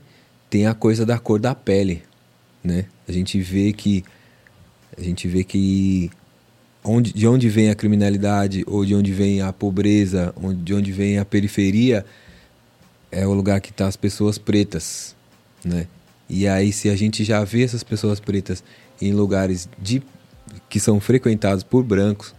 [0.47, 2.04] tem a coisa da cor da pele,
[2.63, 2.86] né?
[3.08, 4.04] A gente vê que
[4.95, 6.12] a gente vê que
[6.84, 10.91] onde, de onde vem a criminalidade ou de onde vem a pobreza, onde, de onde
[10.91, 12.06] vem a periferia,
[13.12, 15.15] é o lugar que tá as pessoas pretas,
[15.63, 15.88] né?
[16.30, 18.63] E aí se a gente já vê essas pessoas pretas
[19.01, 20.01] em lugares de,
[20.69, 22.33] que são frequentados por brancos,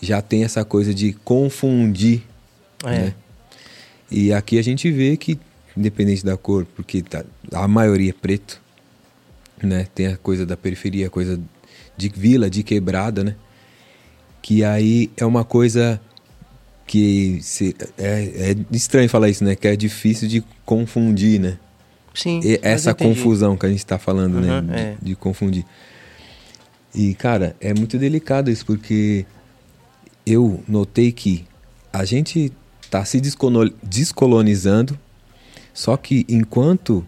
[0.00, 2.22] já tem essa coisa de confundir,
[2.84, 2.90] é.
[2.90, 3.14] né?
[4.10, 5.38] E aqui a gente vê que
[5.76, 8.60] independente da cor, porque tá, a maioria é preto,
[9.62, 9.86] né?
[9.94, 11.40] Tem a coisa da periferia, a coisa
[11.96, 13.36] de vila, de quebrada, né?
[14.46, 16.00] que aí é uma coisa
[16.86, 19.56] que se, é, é estranho falar isso, né?
[19.56, 21.58] Que é difícil de confundir, né?
[22.14, 22.38] Sim.
[22.44, 24.72] E essa confusão que a gente está falando, uhum, né?
[24.72, 24.94] É.
[25.02, 25.64] De, de, confundir.
[26.96, 29.26] E, cara, é muito delicado isso, porque
[30.24, 31.44] eu notei que
[31.92, 33.20] a gente está se
[33.82, 34.98] descolonizando,
[35.74, 37.04] só que enquanto.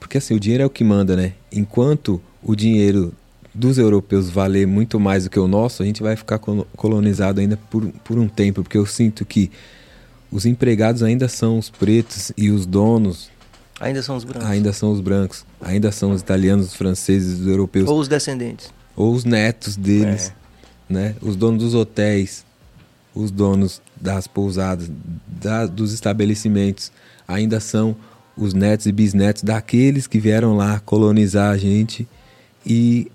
[0.00, 1.34] Porque assim, o dinheiro é o que manda, né?
[1.52, 3.12] Enquanto o dinheiro
[3.54, 7.56] dos europeus valer muito mais do que o nosso, a gente vai ficar colonizado ainda
[7.56, 9.50] por, por um tempo, porque eu sinto que
[10.30, 13.28] os empregados ainda são os pretos e os donos
[13.80, 14.48] ainda são os brancos.
[14.48, 17.88] Ainda são os brancos, ainda são os italianos, os franceses, os europeus.
[17.88, 18.77] Ou os descendentes.
[18.98, 20.34] Ou os netos deles,
[20.90, 20.92] é.
[20.92, 21.14] né?
[21.22, 22.44] Os donos dos hotéis,
[23.14, 24.90] os donos das pousadas,
[25.24, 26.90] da, dos estabelecimentos,
[27.26, 27.94] ainda são
[28.36, 32.08] os netos e bisnetos daqueles que vieram lá colonizar a gente
[32.66, 33.08] e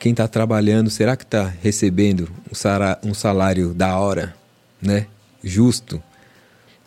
[0.00, 2.28] quem está trabalhando, será que está recebendo
[3.04, 4.34] um salário da hora,
[4.80, 5.06] né?
[5.40, 6.02] Justo?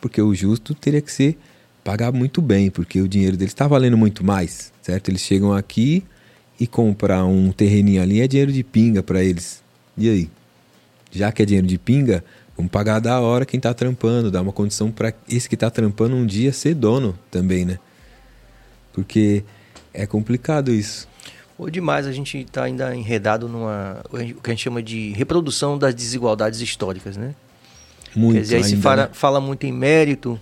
[0.01, 1.37] Porque o justo teria que ser
[1.85, 5.07] pagar muito bem, porque o dinheiro deles está valendo muito mais, certo?
[5.07, 6.03] Eles chegam aqui
[6.59, 9.63] e comprar um terreninho ali é dinheiro de pinga para eles.
[9.97, 10.29] E aí?
[11.11, 12.23] Já que é dinheiro de pinga,
[12.55, 16.15] vamos pagar da hora quem tá trampando, dar uma condição para esse que tá trampando
[16.15, 17.79] um dia ser dono também, né?
[18.93, 19.43] Porque
[19.93, 21.07] é complicado isso.
[21.57, 25.77] Ou demais, a gente está ainda enredado numa o que a gente chama de reprodução
[25.77, 27.33] das desigualdades históricas, né?
[28.13, 28.35] Muito.
[28.35, 29.09] Quer dizer, aí se fala, né?
[29.13, 30.39] fala muito em mérito.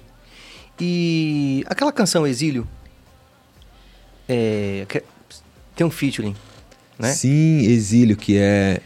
[0.79, 2.67] E aquela canção Exílio
[4.27, 4.85] é,
[5.75, 6.35] tem um featuring,
[6.99, 7.11] né?
[7.11, 8.81] Sim, Exílio, que é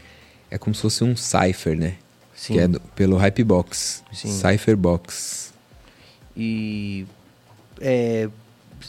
[0.50, 1.94] é como se fosse um cipher, né?
[2.34, 2.54] Sim.
[2.54, 4.02] Que é do- pelo Hypebox.
[4.12, 4.28] Sim.
[4.30, 5.52] Cipher Box.
[6.36, 7.06] E
[7.80, 8.28] é,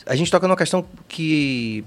[0.05, 1.83] a gente toca numa questão que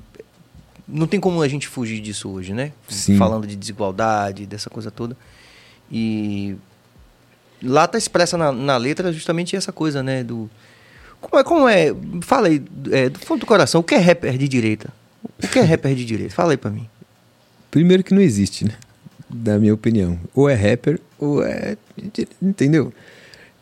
[0.87, 2.72] não tem como a gente fugir disso hoje, né?
[2.88, 3.16] Sim.
[3.16, 5.16] Falando de desigualdade, dessa coisa toda.
[5.90, 6.57] E
[7.62, 10.22] lá tá expressa na, na letra justamente essa coisa, né?
[10.25, 10.51] Do
[11.20, 11.87] como é, como é?
[12.22, 14.92] Fala aí, é, do fundo do coração, o que é rapper de direita?
[15.43, 16.35] O que é rapper de direita?
[16.35, 16.89] Fala aí pra mim.
[17.71, 18.75] Primeiro que não existe, né?
[19.29, 20.19] Da minha opinião.
[20.35, 21.77] Ou é rapper, ou é.
[22.41, 22.93] Entendeu?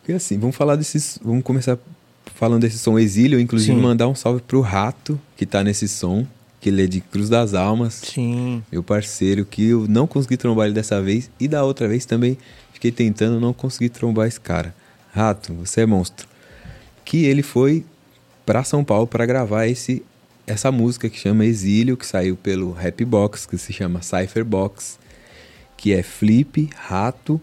[0.01, 1.18] Porque assim, vamos falar desses.
[1.23, 1.79] Vamos começar
[2.35, 3.38] falando desse som Exílio.
[3.38, 3.81] Inclusive, Sim.
[3.81, 6.27] mandar um salve pro Rato, que tá nesse som,
[6.61, 8.01] que ele é de Cruz das Almas.
[8.03, 8.62] Sim.
[8.73, 11.31] Meu parceiro, que eu não consegui trombar ele dessa vez.
[11.38, 12.37] E da outra vez também
[12.73, 14.75] fiquei tentando, não consegui trombar esse cara.
[15.12, 16.27] Rato, você é monstro.
[17.05, 17.85] Que ele foi
[18.44, 20.03] pra São Paulo para gravar esse
[20.50, 24.98] essa música que chama Exílio, que saiu pelo Rap Box, que se chama Cypher Box,
[25.76, 27.40] que é Flip, Rato,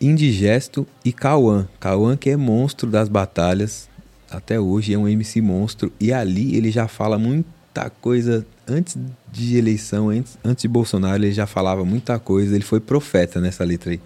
[0.00, 1.68] Indigesto e Cauã.
[1.78, 3.86] Cauã que é monstro das batalhas,
[4.30, 8.96] até hoje é um MC monstro, e ali ele já fala muita coisa, antes
[9.30, 13.62] de eleição, antes, antes de Bolsonaro, ele já falava muita coisa, ele foi profeta nessa
[13.62, 14.00] letra aí.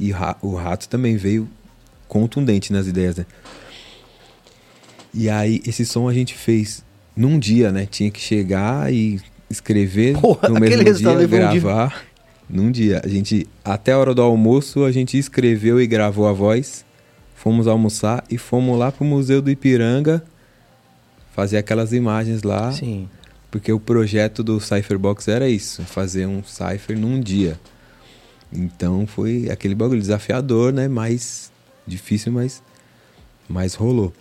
[0.00, 1.48] E o Rato também veio
[2.08, 3.26] contundente nas ideias, né?
[5.14, 6.82] E aí, esse som a gente fez
[7.16, 7.86] num dia, né?
[7.86, 9.20] Tinha que chegar e
[9.50, 11.60] escrever Porra, no mesmo dia, levou um dia.
[11.60, 12.04] gravar
[12.48, 13.00] num dia.
[13.04, 16.84] A gente, até a hora do almoço, a gente escreveu e gravou a voz.
[17.34, 20.22] Fomos almoçar e fomos lá pro Museu do Ipiranga
[21.34, 22.70] fazer aquelas imagens lá.
[22.72, 23.08] Sim.
[23.50, 27.58] Porque o projeto do Cypherbox era isso, fazer um cipher num dia.
[28.52, 30.88] Então foi aquele bagulho desafiador, né?
[30.88, 31.50] Mais
[31.86, 32.62] difícil, mas,
[33.48, 34.12] mas rolou.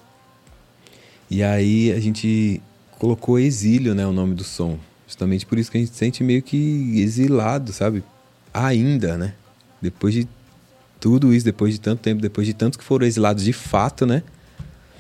[1.29, 2.61] E aí a gente
[3.01, 4.05] colocou exílio, né?
[4.05, 4.77] O nome do som.
[5.07, 8.03] Justamente por isso que a gente se sente meio que exilado, sabe?
[8.53, 9.33] Ainda, né?
[9.81, 10.27] Depois de
[10.99, 14.21] tudo isso, depois de tanto tempo, depois de tantos que foram exilados de fato, né?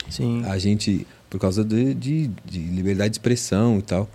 [0.09, 0.43] Sim.
[0.45, 4.09] a gente por causa de, de, de liberdade de expressão e tal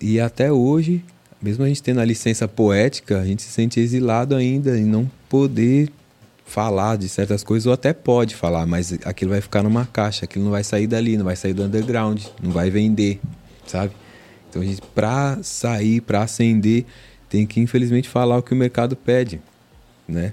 [0.00, 1.04] e até hoje
[1.42, 5.10] mesmo a gente tendo a licença poética a gente se sente exilado ainda em não
[5.28, 5.90] poder
[6.46, 10.44] falar de certas coisas ou até pode falar mas aquilo vai ficar numa caixa aquilo
[10.44, 13.20] não vai sair dali não vai sair do underground não vai vender
[13.66, 13.92] sabe
[14.48, 16.86] então a gente para sair para acender
[17.28, 19.40] tem que infelizmente falar o que o mercado pede
[20.08, 20.32] né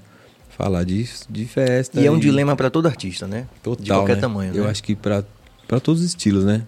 [0.56, 3.48] falar de, de festa E é um dilema para todo artista, né?
[3.60, 4.20] Total, de qualquer né?
[4.20, 4.70] tamanho, Eu né?
[4.70, 5.24] acho que pra
[5.66, 6.62] pra todos os estilos, né?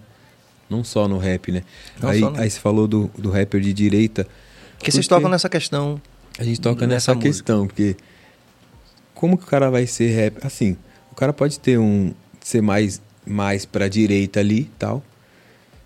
[0.69, 1.63] Não só no rap, né?
[2.01, 4.27] Não aí, no- aí você falou do, do rapper de direita.
[4.77, 6.01] Porque vocês tocam nessa questão.
[6.37, 7.95] A gente toca nessa nessa, questão, porque
[9.17, 10.37] como que o cara vai ser rap?
[10.45, 10.77] Assim,
[11.11, 15.03] o cara pode ter um ser mais mais para direita ali, tal.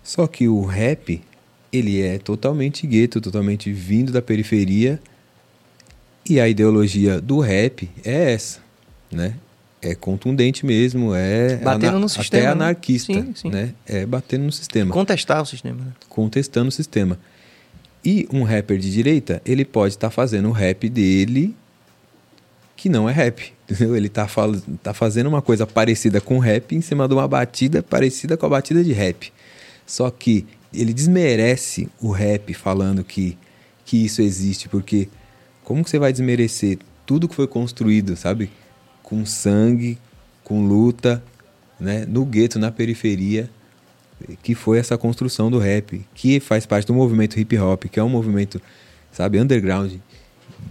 [0.02, 1.20] Só que o rap,
[1.72, 5.00] ele é totalmente gueto, totalmente vindo da periferia.
[6.28, 8.60] E a ideologia do rap é essa,
[9.10, 9.34] né?
[9.80, 12.52] É contundente mesmo, é Batendo no sistema, até né?
[12.52, 13.50] anarquista, Sim, sim.
[13.50, 13.74] né?
[13.84, 15.92] É batendo no sistema Contestar o sistema, né?
[16.08, 17.18] contestando o sistema.
[18.04, 21.56] E um rapper de direita, ele pode estar fazendo o rap dele
[22.82, 23.52] que não é rap.
[23.70, 23.96] Entendeu?
[23.96, 27.80] Ele tá, fal- tá fazendo uma coisa parecida com rap em cima de uma batida
[27.80, 29.32] parecida com a batida de rap.
[29.86, 33.38] Só que ele desmerece o rap falando que,
[33.84, 35.08] que isso existe, porque
[35.62, 38.50] como que você vai desmerecer tudo que foi construído, sabe?
[39.00, 39.96] Com sangue,
[40.42, 41.22] com luta,
[41.78, 42.04] né?
[42.08, 43.48] No gueto, na periferia,
[44.42, 48.02] que foi essa construção do rap, que faz parte do movimento hip hop, que é
[48.02, 48.60] um movimento,
[49.12, 49.92] sabe, underground,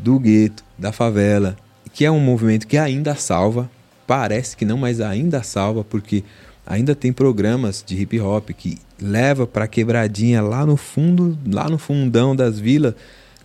[0.04, 1.56] do gueto, da favela,
[1.94, 3.70] que é um movimento que ainda salva,
[4.08, 6.24] parece que não, mas ainda salva, porque
[6.66, 11.78] ainda tem programas de hip hop que leva para quebradinha lá no fundo, lá no
[11.78, 12.94] fundão das vilas,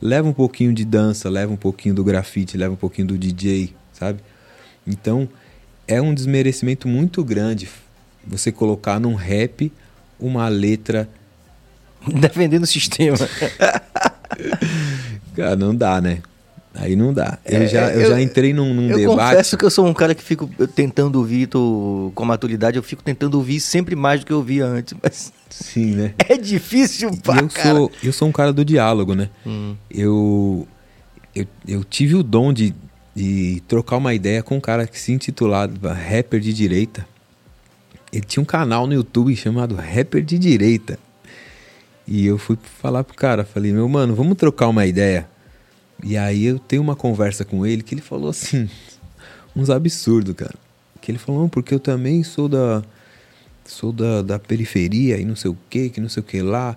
[0.00, 3.74] leva um pouquinho de dança, leva um pouquinho do grafite, leva um pouquinho do DJ,
[3.92, 4.20] sabe?
[4.86, 5.28] Então,
[5.88, 7.68] é um desmerecimento muito grande
[8.26, 9.72] você colocar num rap
[10.18, 11.08] uma letra.
[12.06, 13.16] Defendendo o sistema.
[15.34, 16.22] Cara, não dá, né?
[16.78, 17.38] Aí não dá.
[17.44, 19.18] Eu, É, já, eu, eu- já entrei num, num Eu debate.
[19.30, 23.02] confesso que eu sou um cara que fico tentando ouvir, tô, com maturidade, eu fico
[23.02, 26.14] tentando ouvir sempre mais do que eu ouvia antes, mas Sim, né?
[26.28, 27.70] é difícil pra eu cara.
[27.76, 29.30] sou, eu sou um cara do diálogo, né?
[29.46, 29.74] Hum.
[29.90, 30.68] Eu,
[31.34, 32.74] eu, eu tive o dom de,
[33.14, 37.06] de trocar uma ideia com um cara que se intitulava Rapper de Direita.
[38.12, 40.98] Ele tinha um canal no YouTube chamado Rapper de Direita.
[42.06, 45.26] E eu fui falar pro cara, falei, meu mano, vamos trocar uma ideia.
[46.02, 48.68] E aí eu tenho uma conversa com ele que ele falou assim,
[49.54, 50.54] uns absurdos, cara.
[51.00, 52.82] Que ele falou, porque eu também sou da
[53.64, 56.76] sou da, da periferia e não sei o que, que não sei o que lá,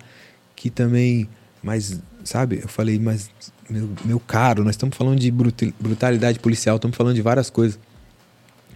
[0.55, 1.29] que também,
[1.62, 3.29] mas, sabe, eu falei, mas,
[3.69, 7.79] meu, meu caro, nós estamos falando de brutalidade policial, estamos falando de várias coisas.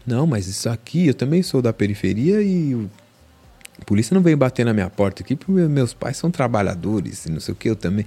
[0.05, 2.87] Não, mas isso aqui, eu também sou da periferia e
[3.81, 7.25] a polícia não vem bater na minha porta aqui porque meu- meus pais são trabalhadores
[7.25, 8.05] e não sei o que, eu também.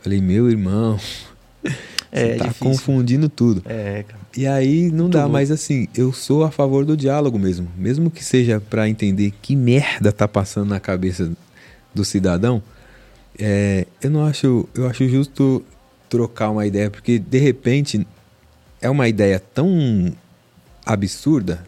[0.00, 0.98] Falei, meu irmão,
[2.12, 2.66] É você tá difícil.
[2.66, 3.62] confundindo tudo.
[3.66, 4.20] É, cara.
[4.36, 5.32] E aí não dá, louco.
[5.32, 7.68] mas assim, eu sou a favor do diálogo mesmo.
[7.76, 11.30] Mesmo que seja pra entender que merda tá passando na cabeça
[11.94, 12.62] do cidadão,
[13.38, 15.64] é, eu não acho, eu acho justo
[16.08, 18.06] trocar uma ideia, porque de repente
[18.80, 20.12] é uma ideia tão
[20.84, 21.66] absurda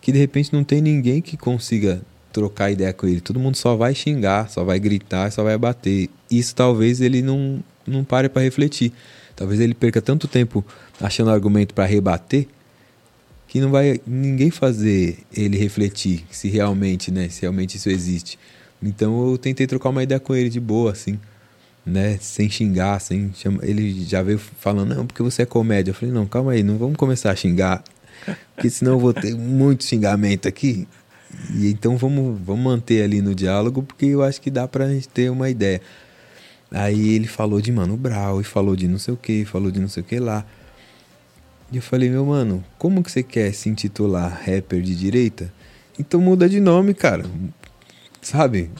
[0.00, 2.00] que de repente não tem ninguém que consiga
[2.32, 3.20] trocar ideia com ele.
[3.20, 6.08] Todo mundo só vai xingar, só vai gritar, só vai bater.
[6.30, 8.92] Isso talvez ele não, não pare para refletir.
[9.40, 10.62] Talvez ele perca tanto tempo
[11.00, 12.46] achando argumento para rebater
[13.48, 18.38] que não vai ninguém fazer ele refletir se realmente, né, se realmente isso existe.
[18.82, 21.18] Então eu tentei trocar uma ideia com ele de boa, assim,
[21.86, 23.64] né, sem xingar, sem chamar.
[23.64, 25.92] Ele já veio falando, não, porque você é comédia.
[25.92, 27.82] Eu falei, não, calma aí, não vamos começar a xingar,
[28.54, 30.86] porque senão eu vou ter muito xingamento aqui.
[31.54, 35.08] E então vamos, vamos manter ali no diálogo, porque eu acho que dá pra gente
[35.08, 35.80] ter uma ideia.
[36.70, 39.80] Aí ele falou de Mano Brown, e falou de não sei o que, falou de
[39.80, 40.46] não sei o que lá.
[41.72, 45.52] E eu falei, meu mano, como que você quer se intitular rapper de direita?
[45.98, 47.24] Então muda de nome, cara.
[48.20, 48.70] Sabe?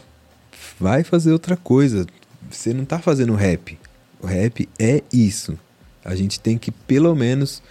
[0.78, 2.06] Vai fazer outra coisa.
[2.50, 3.78] Você não tá fazendo rap.
[4.20, 5.58] O rap é isso.
[6.04, 7.62] A gente tem que pelo menos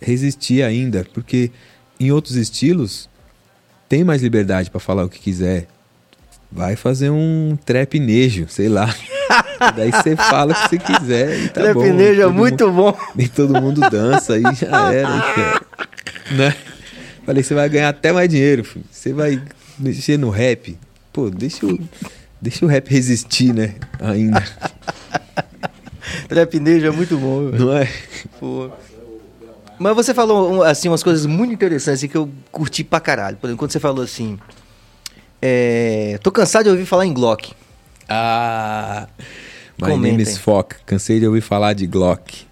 [0.00, 1.50] resistir ainda, porque
[1.98, 3.08] em outros estilos
[3.88, 5.66] tem mais liberdade pra falar o que quiser.
[6.50, 8.94] Vai fazer um trapnejo, sei lá.
[9.76, 11.60] Daí você fala o que você quiser e tá.
[11.62, 12.96] Trepinejo é muito bom.
[13.14, 15.20] nem todo mundo dança aí já era.
[15.20, 15.60] cara.
[16.32, 16.56] né?
[17.24, 18.84] Falei, você vai ganhar até mais dinheiro, filho.
[18.90, 19.40] Você vai
[19.78, 20.78] mexer no rap.
[21.12, 21.78] Pô, deixa o,
[22.40, 23.74] deixa o rap resistir, né?
[24.00, 24.42] Ainda.
[26.28, 27.64] Trepinejo é muito bom, velho.
[27.64, 27.88] Não é?
[28.40, 28.70] Pô.
[29.78, 33.36] Mas você falou assim umas coisas muito interessantes assim, que eu curti pra caralho.
[33.36, 34.38] Por exemplo, quando você falou assim,
[35.40, 37.52] é, tô cansado de ouvir falar em Glock.
[38.08, 39.06] Ah.
[39.80, 40.12] My Comentem.
[40.12, 40.76] name is Fock.
[40.84, 42.46] Cansei de ouvir falar de Glock.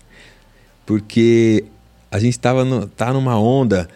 [0.85, 1.64] Porque
[2.11, 3.88] a gente tava no, tá numa onda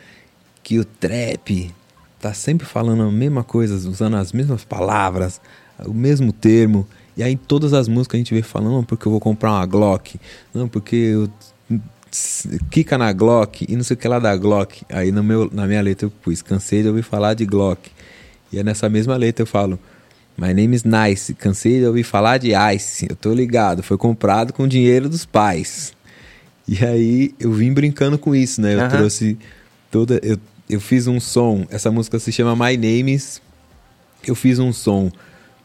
[0.62, 1.73] que o trap
[2.20, 5.40] tá sempre falando a mesma coisa, usando as mesmas palavras,
[5.85, 6.87] o mesmo termo.
[7.16, 9.53] E aí em todas as músicas a gente vê falando, não, porque eu vou comprar
[9.53, 10.20] uma Glock.
[10.53, 11.31] Não, porque eu
[12.70, 14.83] Kika na Glock e não sei o que lá da Glock.
[14.88, 17.90] Aí no meu, na minha letra eu pus, cansei de ouvir falar de Glock.
[18.53, 19.79] E é nessa mesma letra eu falo,
[20.40, 23.07] My name is Nice, cansei de ouvir falar de Ice.
[23.11, 25.92] Eu tô ligado, foi comprado com dinheiro dos pais.
[26.66, 28.74] E aí eu vim brincando com isso, né?
[28.74, 28.88] Eu Aham.
[28.88, 29.38] trouxe
[29.90, 30.18] toda.
[30.22, 30.38] Eu,
[30.70, 33.42] eu fiz um som, essa música se chama My Name is.
[34.26, 35.12] Eu fiz um som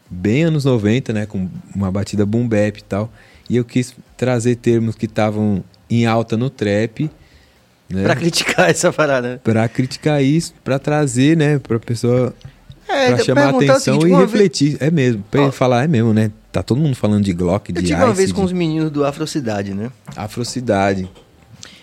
[0.09, 1.25] bem anos 90, né?
[1.25, 3.09] Com uma batida boom bap e tal.
[3.49, 7.09] E eu quis trazer termos que estavam em alta no trap,
[7.89, 8.03] né?
[8.03, 9.39] Pra criticar essa parada.
[9.41, 11.59] Pra criticar isso, pra trazer, né?
[11.59, 12.35] Pra pessoa
[12.95, 14.77] É, pra eu chamar o atenção seguinte, e uma vez- refletir.
[14.79, 15.51] É mesmo, pra Ó.
[15.51, 16.31] falar, é mesmo, né?
[16.51, 18.51] Tá todo mundo falando de Glock, de Eu tive uma Ice, vez com de os
[18.53, 19.91] meninos do Afrocidade, né?
[20.15, 21.09] Afrocidade.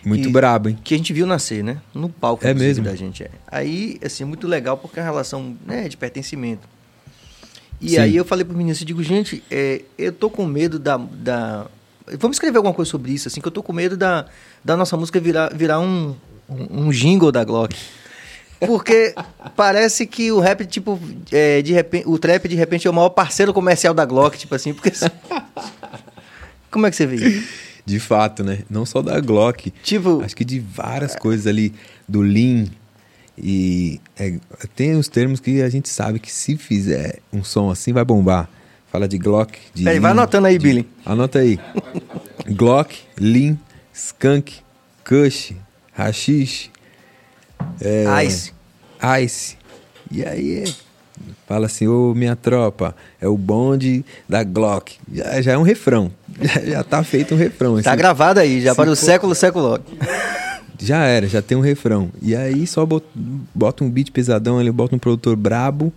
[0.05, 0.79] Muito E- brabo, hein?
[0.83, 1.77] Que a gente viu nascer, né?
[1.95, 2.85] No palco É mesmo?
[2.85, 3.23] da gente.
[3.23, 3.31] É.
[3.47, 6.67] Aí, assim, muito legal porque é uma relação né, de pertencimento.
[7.81, 7.99] E Sim.
[7.99, 11.67] aí eu falei pro menino assim, digo, gente, é, eu tô com medo da, da...
[12.19, 14.27] Vamos escrever alguma coisa sobre isso, assim, que eu tô com medo da,
[14.65, 16.15] da nossa música virar, virar um,
[16.49, 17.77] um, um jingle da Glock.
[18.67, 19.15] Porque
[19.57, 20.99] parece que o rap, tipo,
[21.31, 24.55] é, de repente, o trap, de repente, é o maior parceiro comercial da Glock, tipo
[24.55, 24.93] assim, porque...
[26.71, 27.49] Como é que você vê isso?
[27.85, 28.61] De fato, né?
[28.71, 29.71] Não só da Glock.
[29.83, 31.75] Tipo, Acho que de várias coisas ali,
[32.09, 32.67] do Lean.
[33.37, 34.35] E é,
[34.75, 38.49] tem os termos que a gente sabe que se fizer um som assim vai bombar.
[38.91, 40.89] Fala de Glock, de Peraí, vai Lean, anotando aí, de- Billy.
[41.05, 41.59] Anota aí.
[42.49, 43.57] Glock, Lean,
[43.93, 44.61] Skunk,
[45.07, 45.53] Kush,
[45.93, 46.71] Hashish,
[47.81, 48.53] é, Ice.
[49.21, 49.57] Ice.
[50.11, 50.65] E aí
[51.47, 54.97] Fala assim, ô minha tropa, é o bonde da Glock.
[55.13, 56.11] Já, já é um refrão.
[56.41, 57.75] Já, já tá feito um refrão.
[57.83, 57.99] Tá assim.
[57.99, 59.79] gravado aí, já para o século, século.
[60.79, 62.11] Já era, já tem um refrão.
[62.23, 63.07] E aí só bot-
[63.55, 65.93] bota um beat pesadão ali, bota um produtor brabo,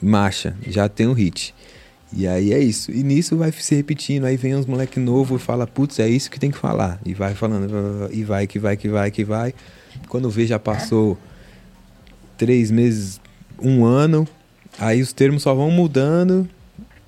[0.00, 1.54] marcha, já tem um hit.
[2.12, 2.90] E aí é isso.
[2.92, 6.30] E nisso vai se repetindo, aí vem uns moleque novo e fala, putz, é isso
[6.30, 7.00] que tem que falar.
[7.04, 9.52] E vai falando, e vai, que vai, que vai, que vai.
[10.08, 11.18] Quando vê, já passou
[12.36, 13.20] três meses,
[13.60, 14.26] um ano,
[14.78, 16.48] aí os termos só vão mudando.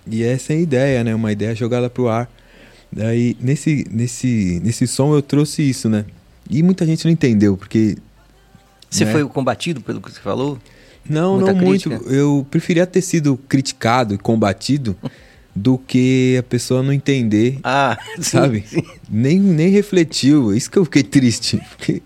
[0.06, 1.14] E essa é a ideia, né?
[1.14, 2.28] Uma ideia jogada pro ar.
[2.92, 6.04] Daí, nesse, nesse, nesse som eu trouxe isso, né?
[6.48, 7.96] E muita gente não entendeu, porque.
[8.90, 9.12] Você né?
[9.12, 10.58] foi combatido pelo que você falou?
[11.08, 11.96] Não, Muita não crítica?
[11.96, 12.10] muito.
[12.12, 14.96] Eu preferia ter sido criticado e combatido
[15.54, 18.64] do que a pessoa não entender, Ah, sim, sabe?
[18.66, 18.82] sim.
[19.08, 20.52] Nem, nem refletiu.
[20.54, 21.60] Isso que eu fiquei triste.
[21.76, 22.02] Porque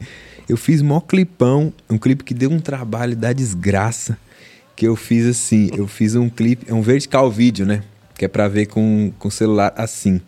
[0.49, 4.19] eu fiz mó clipão, um clipe que deu um trabalho da desgraça.
[4.77, 7.85] Que eu fiz assim, eu fiz um clipe, é um vertical vídeo, né?
[8.17, 10.21] Que é pra ver com com celular assim.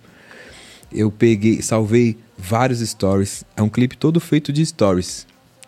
[0.93, 3.45] Eu peguei, salvei vários stories.
[3.57, 5.27] É um clipe todo feito de stories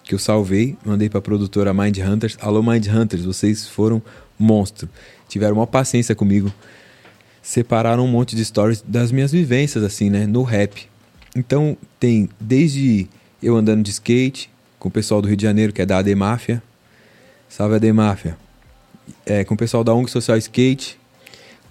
[0.08, 2.38] que eu salvei, mandei pra produtora Mind Hunters.
[2.40, 4.00] Alô Mind Hunters, vocês foram
[4.38, 4.88] monstro.
[5.28, 6.50] Tiveram uma paciência comigo.
[7.42, 10.88] Separaram um monte de stories das minhas vivências assim, né, no rap.
[11.36, 13.06] Então, tem desde
[13.42, 16.14] eu andando de skate com o pessoal do Rio de Janeiro, que é da AD
[16.14, 16.62] Máfia.
[17.48, 18.36] Salve AD Máfia.
[19.24, 20.98] É, com o pessoal da ONG Social Skate,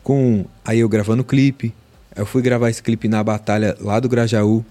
[0.03, 1.73] com aí eu gravando clipe.
[2.15, 4.65] Eu fui gravar esse clipe na batalha lá do Grajaú.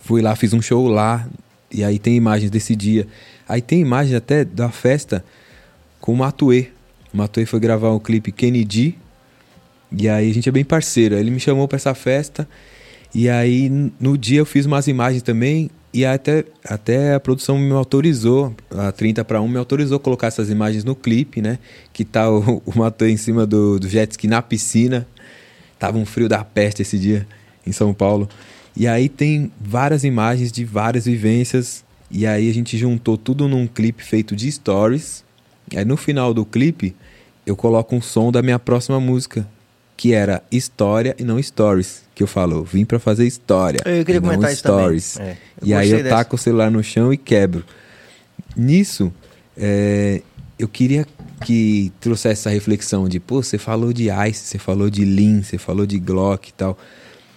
[0.00, 1.28] Fui lá, fiz um show lá.
[1.70, 3.06] E aí tem imagens desse dia.
[3.48, 5.24] Aí tem imagens até da festa
[6.00, 6.68] com o Matuê.
[7.12, 8.96] O Matuê foi gravar o clipe Kennedy.
[9.92, 11.14] E aí a gente é bem parceiro.
[11.14, 12.48] Ele me chamou pra essa festa.
[13.14, 15.70] E aí no dia eu fiz umas imagens também.
[15.92, 20.50] E até, até a produção me autorizou, a 30 para 1 me autorizou colocar essas
[20.50, 21.60] imagens no clipe, né?
[21.92, 25.06] Que tá o, o em cima do, do jet ski na piscina.
[25.78, 27.24] Tava um frio da peste esse dia
[27.64, 28.28] em São Paulo.
[28.76, 31.84] E aí tem várias imagens de várias vivências.
[32.10, 35.22] E aí a gente juntou tudo num clipe feito de stories.
[35.76, 36.94] Aí no final do clipe
[37.46, 39.46] eu coloco um som da minha próxima música,
[39.96, 42.02] que era História e não Stories.
[42.14, 43.80] Que eu falo, vim pra fazer história.
[43.84, 45.14] Eu queria não comentar isso stories.
[45.14, 45.30] também.
[45.30, 46.16] É, e aí eu dessa.
[46.16, 47.64] taco o celular no chão e quebro.
[48.56, 49.12] Nisso,
[49.56, 50.22] é,
[50.58, 51.06] eu queria
[51.44, 55.58] que trouxesse essa reflexão de, pô, você falou de Ice, você falou de Lean, você
[55.58, 56.78] falou de Glock e tal.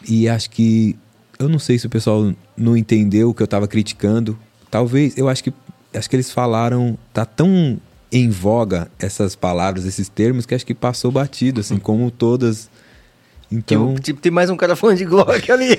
[0.07, 0.95] E acho que,
[1.39, 4.37] eu não sei se o pessoal não entendeu o que eu tava criticando.
[4.69, 5.53] Talvez, eu acho que,
[5.93, 7.79] acho que eles falaram, tá tão
[8.11, 12.69] em voga essas palavras, esses termos, que acho que passou batido, assim, como todas.
[13.51, 15.77] Então, Tipo, tipo, tem mais um cara falando de Glock ali.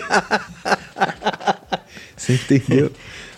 [2.17, 2.91] Você entendeu?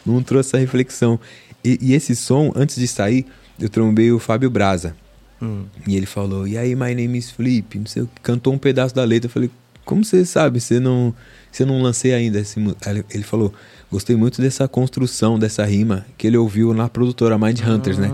[0.05, 1.19] Não trouxe essa reflexão.
[1.65, 3.27] E, e esse som, antes de sair,
[3.59, 4.97] eu trombei o Fábio Braza.
[5.43, 5.65] Hum.
[5.87, 8.59] E ele falou, e aí, my name is Flip, não sei o que, cantou um
[8.59, 9.27] pedaço da letra.
[9.29, 9.51] Eu falei,
[9.85, 10.61] como você sabe?
[10.61, 11.15] Você não,
[11.51, 13.53] você não lancei ainda esse mu-" Aí ele- Ele falou,
[13.91, 18.11] gostei muito dessa construção, dessa rima, que ele ouviu na produtora Mind Hunters, né?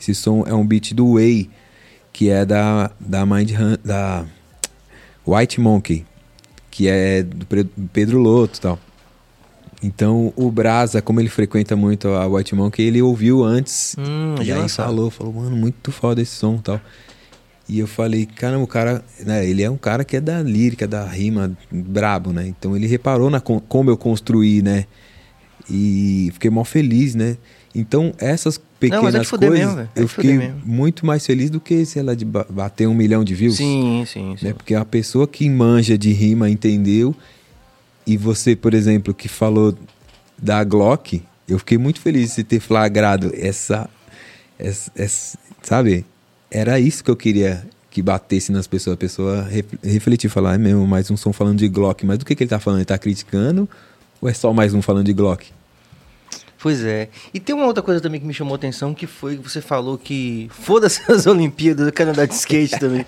[0.00, 1.50] Esse som é um beat do Way,
[2.12, 3.52] que é da, da Mind
[3.84, 4.24] da
[5.26, 6.04] White Monkey,
[6.70, 7.46] que é do
[7.92, 8.78] Pedro Loto e tal.
[9.82, 14.50] Então o Brasa, como ele frequenta muito a White Monkey, ele ouviu antes Hum, e
[14.50, 16.80] aí falou, falou, mano, muito foda esse som e tal.
[17.68, 20.86] E eu falei, caramba, o cara, né, ele é um cara que é da lírica,
[20.86, 22.46] da rima, brabo, né?
[22.46, 24.86] Então ele reparou na como eu construí, né?
[25.68, 27.36] E fiquei mó feliz, né?
[27.74, 29.80] Então essas pequenas mas é coisas, mesmo.
[29.80, 30.60] É eu fiquei mesmo.
[30.64, 33.56] muito mais feliz do que se ela de ba- bater um milhão de views.
[33.56, 34.46] Sim, sim, sim.
[34.46, 34.52] Né?
[34.52, 37.14] Porque a pessoa que manja de rima entendeu.
[38.06, 39.76] E você, por exemplo, que falou
[40.38, 43.88] da Glock, eu fiquei muito feliz de ter flagrado essa,
[44.58, 46.04] essa, essa- Sabe?
[46.50, 48.94] Era isso que eu queria que batesse nas pessoas.
[48.94, 52.06] A pessoa ref- refletir, falar, é mesmo, mais um som falando de Glock.
[52.06, 52.78] Mas do que, que ele tá falando?
[52.80, 53.68] Ele tá criticando?
[54.20, 55.48] Ou é só mais um falando de Glock?
[56.66, 57.08] Pois é.
[57.32, 59.60] E tem uma outra coisa também que me chamou a atenção, que foi que você
[59.60, 63.06] falou que foda-se as Olimpíadas, eu quero andar de skate também.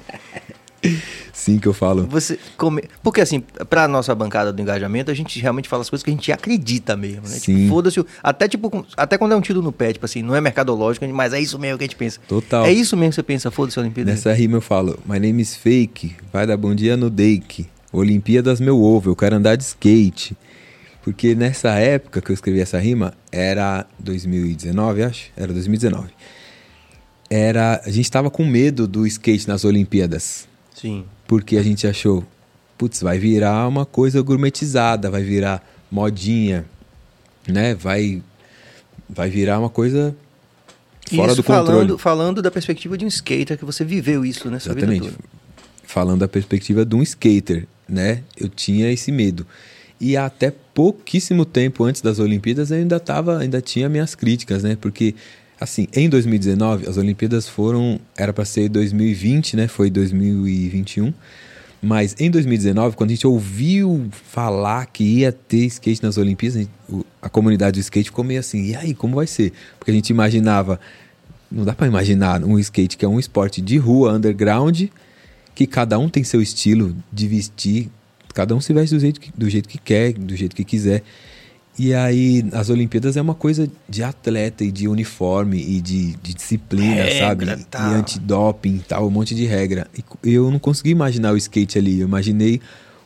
[1.32, 2.06] Sim, que eu falo.
[2.06, 2.84] Você come...
[3.02, 6.14] Porque assim, pra nossa bancada do engajamento, a gente realmente fala as coisas que a
[6.14, 7.30] gente acredita mesmo, né?
[7.36, 7.56] Sim.
[7.56, 7.98] Tipo, foda-se.
[7.98, 11.04] o- Até, tipo, até quando é um tiro no pé, tipo assim, não é mercadológico,
[11.08, 12.20] mas é isso mesmo que a gente pensa.
[12.28, 12.64] Total.
[12.64, 14.12] É isso mesmo que você pensa, foda-se a Olimpíada.
[14.12, 18.60] Nessa rima eu falo, my name is fake, vai dar bom dia no Dake, Olimpíadas
[18.60, 20.36] meu ovo, eu quero andar de skate.
[21.02, 26.08] Porque nessa época que eu escrevi essa rima, era 2019, acho, era 2019.
[27.30, 31.04] Era, a gente tava com medo do skate nas Olimpíadas, Sim.
[31.26, 32.24] porque a gente achou,
[32.76, 36.64] putz, vai virar uma coisa gourmetizada, vai virar modinha,
[37.46, 37.74] né?
[37.74, 38.22] Vai
[39.08, 40.14] vai virar uma coisa
[41.08, 41.66] fora isso do controle.
[41.66, 44.58] falando, falando da perspectiva de um skater que você viveu isso, né?
[44.58, 45.12] Exatamente.
[45.84, 48.22] Falando da perspectiva de um skater, né?
[48.36, 49.46] Eu tinha esse medo.
[50.00, 54.78] E até pouquíssimo tempo antes das Olimpíadas eu ainda tava, ainda tinha minhas críticas, né?
[54.80, 55.12] Porque
[55.60, 59.66] assim, em 2019 as Olimpíadas foram era para ser 2020, né?
[59.66, 61.12] Foi 2021.
[61.82, 66.60] Mas em 2019, quando a gente ouviu falar que ia ter skate nas Olimpíadas, a,
[66.60, 69.52] gente- a comunidade do skate ficou meio assim, e aí, como vai ser?
[69.80, 70.78] Porque a gente imaginava,
[71.50, 74.84] não dá para imaginar um skate que é um esporte de rua, underground,
[75.56, 77.90] que cada um tem seu estilo de vestir,
[78.38, 81.02] cada um se veste do jeito que, do jeito que quer, do jeito que quiser.
[81.76, 86.34] E aí, as Olimpíadas é uma coisa de atleta e de uniforme e de, de
[86.34, 87.64] disciplina, Regra, sabe?
[87.64, 87.90] tal.
[87.90, 89.88] E antidoping e tal, um monte de regra.
[90.22, 91.98] E eu não consegui imaginar o skate ali.
[91.98, 92.60] Eu imaginei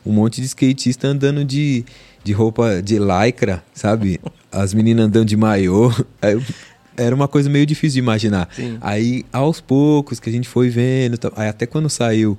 [0.04, 1.82] um monte de skatista andando de,
[2.22, 4.20] de roupa de lycra, sabe?
[4.52, 5.90] As meninas andando de maiô.
[6.94, 8.50] Era uma coisa meio difícil de imaginar.
[8.54, 8.76] Sim.
[8.82, 12.38] Aí, aos poucos que a gente foi vendo, aí até quando saiu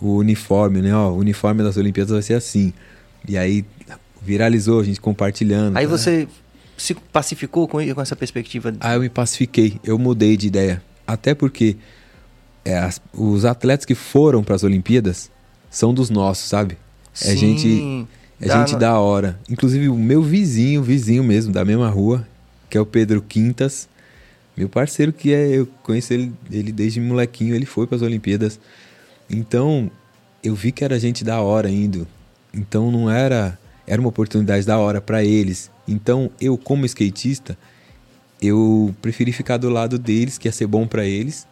[0.00, 0.94] o uniforme, né?
[0.94, 2.72] Ó, o uniforme das Olimpíadas vai ser assim.
[3.28, 3.64] E aí
[4.22, 5.76] viralizou, a gente compartilhando.
[5.76, 5.90] Aí tá?
[5.90, 6.28] você
[6.76, 8.72] se pacificou com, com essa perspectiva.
[8.80, 10.82] Aí eu me pacifiquei, eu mudei de ideia.
[11.06, 11.76] Até porque
[12.64, 15.30] é, as- os atletas que foram para as Olimpíadas
[15.70, 16.76] são dos nossos, sabe?
[17.20, 18.06] É Sim, gente,
[18.40, 19.38] é dá- gente da hora.
[19.50, 22.26] Inclusive o meu vizinho, vizinho mesmo, da mesma rua,
[22.70, 23.88] que é o Pedro Quintas,
[24.56, 28.60] meu parceiro que é, eu conheço ele, ele desde molequinho, ele foi para as Olimpíadas.
[29.30, 29.90] Então,
[30.42, 32.06] eu vi que era gente da hora indo.
[32.52, 35.70] Então não era, era uma oportunidade da hora para eles.
[35.86, 37.56] Então, eu como skatista,
[38.40, 41.46] eu preferi ficar do lado deles, que ia ser bom para eles,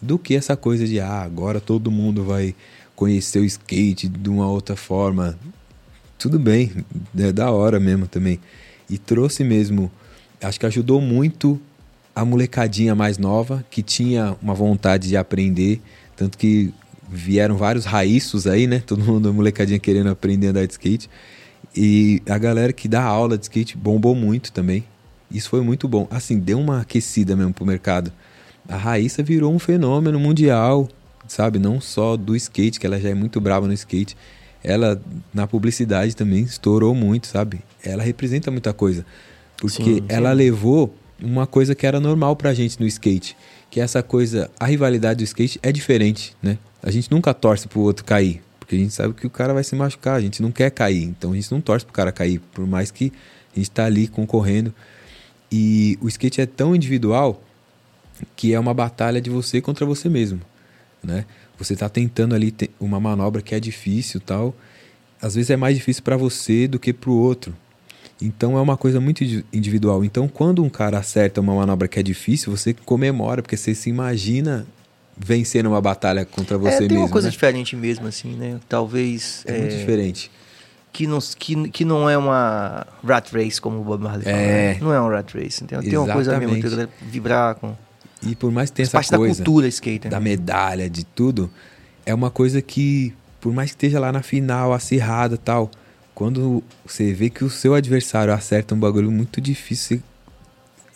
[0.00, 2.54] do que essa coisa de ah, agora todo mundo vai
[2.94, 5.38] conhecer o skate de uma outra forma.
[6.18, 6.72] Tudo bem,
[7.16, 8.40] é da hora mesmo também.
[8.90, 9.90] E trouxe mesmo,
[10.42, 11.60] acho que ajudou muito
[12.14, 15.80] a molecadinha mais nova que tinha uma vontade de aprender,
[16.16, 16.74] tanto que
[17.10, 18.82] vieram vários raiços aí, né?
[18.84, 21.08] Todo mundo, molecadinha querendo aprender a andar de skate.
[21.74, 24.84] E a galera que dá aula de skate bombou muito também.
[25.30, 26.06] Isso foi muito bom.
[26.10, 28.12] Assim, deu uma aquecida mesmo pro mercado.
[28.68, 30.88] A Raíssa virou um fenômeno mundial,
[31.26, 31.58] sabe?
[31.58, 34.16] Não só do skate, que ela já é muito brava no skate.
[34.62, 35.00] Ela,
[35.32, 37.60] na publicidade também, estourou muito, sabe?
[37.82, 39.04] Ela representa muita coisa.
[39.56, 40.04] Porque Sim, sim.
[40.08, 43.36] ela levou uma coisa que era normal pra gente no skate.
[43.70, 46.58] Que é essa coisa, a rivalidade do skate é diferente, né?
[46.82, 48.42] A gente nunca torce pro outro cair.
[48.58, 51.04] Porque a gente sabe que o cara vai se machucar, a gente não quer cair.
[51.04, 52.38] Então a gente não torce pro cara cair.
[52.52, 53.12] Por mais que
[53.54, 54.74] a gente tá ali concorrendo.
[55.50, 57.42] E o skate é tão individual
[58.36, 60.40] que é uma batalha de você contra você mesmo,
[61.02, 61.24] né?
[61.56, 64.54] Você tá tentando ali uma manobra que é difícil, tal.
[65.20, 67.54] Às vezes é mais difícil para você do que para o outro.
[68.20, 70.04] Então é uma coisa muito indi- individual.
[70.04, 73.88] Então quando um cara acerta uma manobra que é difícil, você comemora porque você se
[73.88, 74.66] imagina
[75.18, 77.02] vencendo uma batalha contra você é, tem mesmo.
[77.02, 77.32] uma coisa né?
[77.32, 78.58] diferente mesmo, assim, né?
[78.68, 79.42] Talvez.
[79.46, 80.30] É muito diferente.
[80.92, 84.36] Que não, que, que não é uma rat race, como o Bob Marley fala.
[84.36, 84.74] É.
[84.74, 84.78] né?
[84.80, 85.64] Não é uma rat race.
[85.64, 87.76] Tem, tem uma coisa mesmo, tem que vibrar com.
[88.22, 90.10] E por mais que tenha Faz parte essa da coisa cultura skater.
[90.10, 90.30] da né?
[90.30, 91.50] medalha, de tudo,
[92.04, 95.70] é uma coisa que, por mais que esteja lá na final, acirrada e tal,
[96.14, 100.02] quando você vê que o seu adversário acerta um bagulho muito difícil,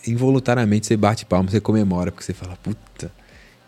[0.03, 3.13] você, involuntariamente você bate palma, você comemora, porque você fala, puta,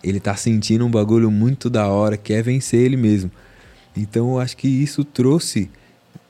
[0.04, 3.30] ele tá sentindo um bagulho muito da hora, quer vencer ele mesmo.
[3.96, 5.70] Então eu acho que isso trouxe,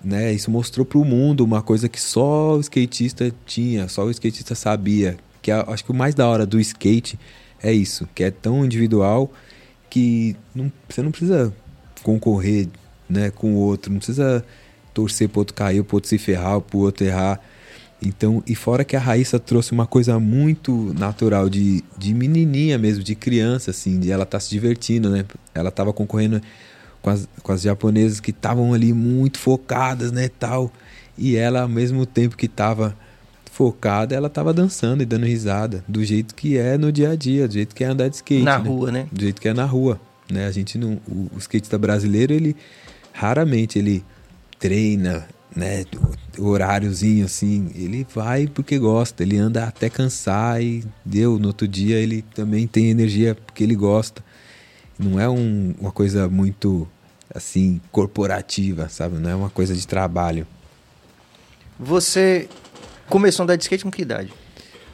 [0.03, 4.55] né, isso mostrou pro mundo uma coisa que só o skatista tinha, só o skatista
[4.55, 7.19] sabia, que é, acho que o mais da hora do skate
[7.63, 9.33] é isso, que é tão individual
[9.91, 11.53] que não, você não precisa
[12.03, 12.69] concorrer,
[13.09, 14.45] né, com o outro, não precisa
[14.93, 17.41] torcer pro outro cair, pro outro se ferrar, pro outro errar.
[18.05, 23.03] Então, e fora que a Raíssa trouxe uma coisa muito natural de, de menininha mesmo,
[23.03, 25.25] de criança, assim, de ela tá se divertindo, né?
[25.55, 26.41] Ela tava concorrendo
[27.01, 30.73] com as, com as japonesas que estavam ali muito focadas, né, tal.
[31.17, 32.97] E ela, ao mesmo tempo que tava
[33.53, 37.47] focada, ela tava dançando e dando risada, do jeito que é no dia a dia,
[37.47, 38.43] do jeito que é andar de skate.
[38.43, 38.69] Na né?
[38.69, 39.07] rua, né?
[39.13, 40.47] do jeito que é na rua, né?
[40.47, 42.57] A gente não, o, o skatista brasileiro ele
[43.13, 44.05] raramente ele
[44.59, 45.85] treina, né?
[46.39, 51.97] Horáriozinho assim, ele vai porque gosta, ele anda até cansar e deu no outro dia
[51.97, 54.25] ele também tem energia porque ele gosta.
[54.99, 56.89] Não é um- uma coisa muito
[57.35, 59.17] assim corporativa, sabe?
[59.19, 60.47] Não é uma coisa de trabalho.
[61.79, 62.49] Você
[63.09, 64.33] começou a andar de skate com que idade?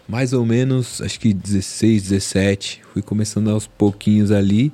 [0.09, 2.83] mais ou menos, acho que 16, 17.
[2.93, 4.73] Fui começando aos pouquinhos ali.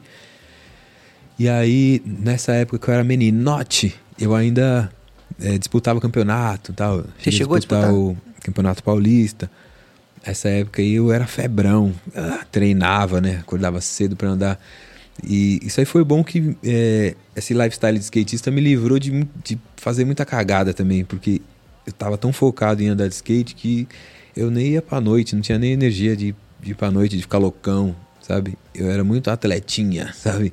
[1.39, 4.91] E aí, nessa época que eu era meninote, eu ainda
[5.41, 7.05] eh, disputava campeonato tal.
[7.19, 7.95] Cheguei chegou a disputar disputar?
[7.95, 9.51] o Campeonato Paulista.
[10.25, 13.39] essa época aí eu era febrão, ah, treinava, né?
[13.41, 14.61] Acordava cedo para andar.
[15.25, 19.59] E isso aí foi bom que é, esse lifestyle de skatista me livrou de, de
[19.77, 21.41] fazer muita cagada também, porque
[21.87, 23.89] eu tava tão focado em andar de skate que
[24.37, 27.23] eu nem ia pra noite, não tinha nem energia de, de ir pra noite, de
[27.23, 28.59] ficar loucão, sabe?
[28.75, 30.53] Eu era muito atletinha, sabe?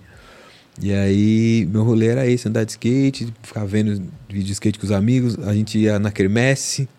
[0.81, 4.85] E aí, meu rolê era esse, andar de skate, ficar vendo vídeo de skate com
[4.85, 6.89] os amigos, a gente ia na quermesse,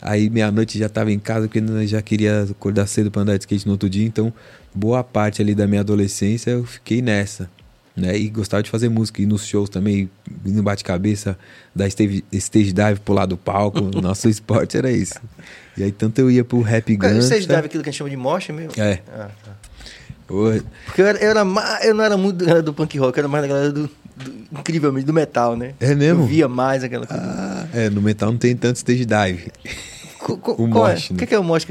[0.00, 3.66] aí meia-noite já tava em casa, porque já queria acordar cedo para andar de skate
[3.66, 4.32] no outro dia, então
[4.74, 7.50] boa parte ali da minha adolescência eu fiquei nessa,
[7.94, 8.16] né?
[8.16, 10.08] E gostava de fazer música, e nos shows também,
[10.42, 11.38] no bate-cabeça,
[11.74, 15.20] da stage, stage dive pular do palco, nosso esporte era isso.
[15.76, 17.18] E aí tanto eu ia pro rap gun.
[17.18, 18.72] Stage dive é aquilo que a gente chama de mocha mesmo?
[18.80, 19.00] É.
[19.12, 19.59] Ah, tá.
[20.86, 23.22] Porque eu, era, eu, era ma- eu não era muito galera do punk rock, eu
[23.22, 23.82] era mais da galera do,
[24.16, 25.74] do- incrivelmente, do metal, né?
[25.80, 26.22] É mesmo?
[26.22, 27.22] Eu via mais aquela coisa.
[27.22, 29.50] Ah, é, no metal não tem tanto stage dive.
[30.18, 30.68] Co- co- o é?
[30.68, 31.18] mosh, O né?
[31.18, 31.66] que que é o mosh?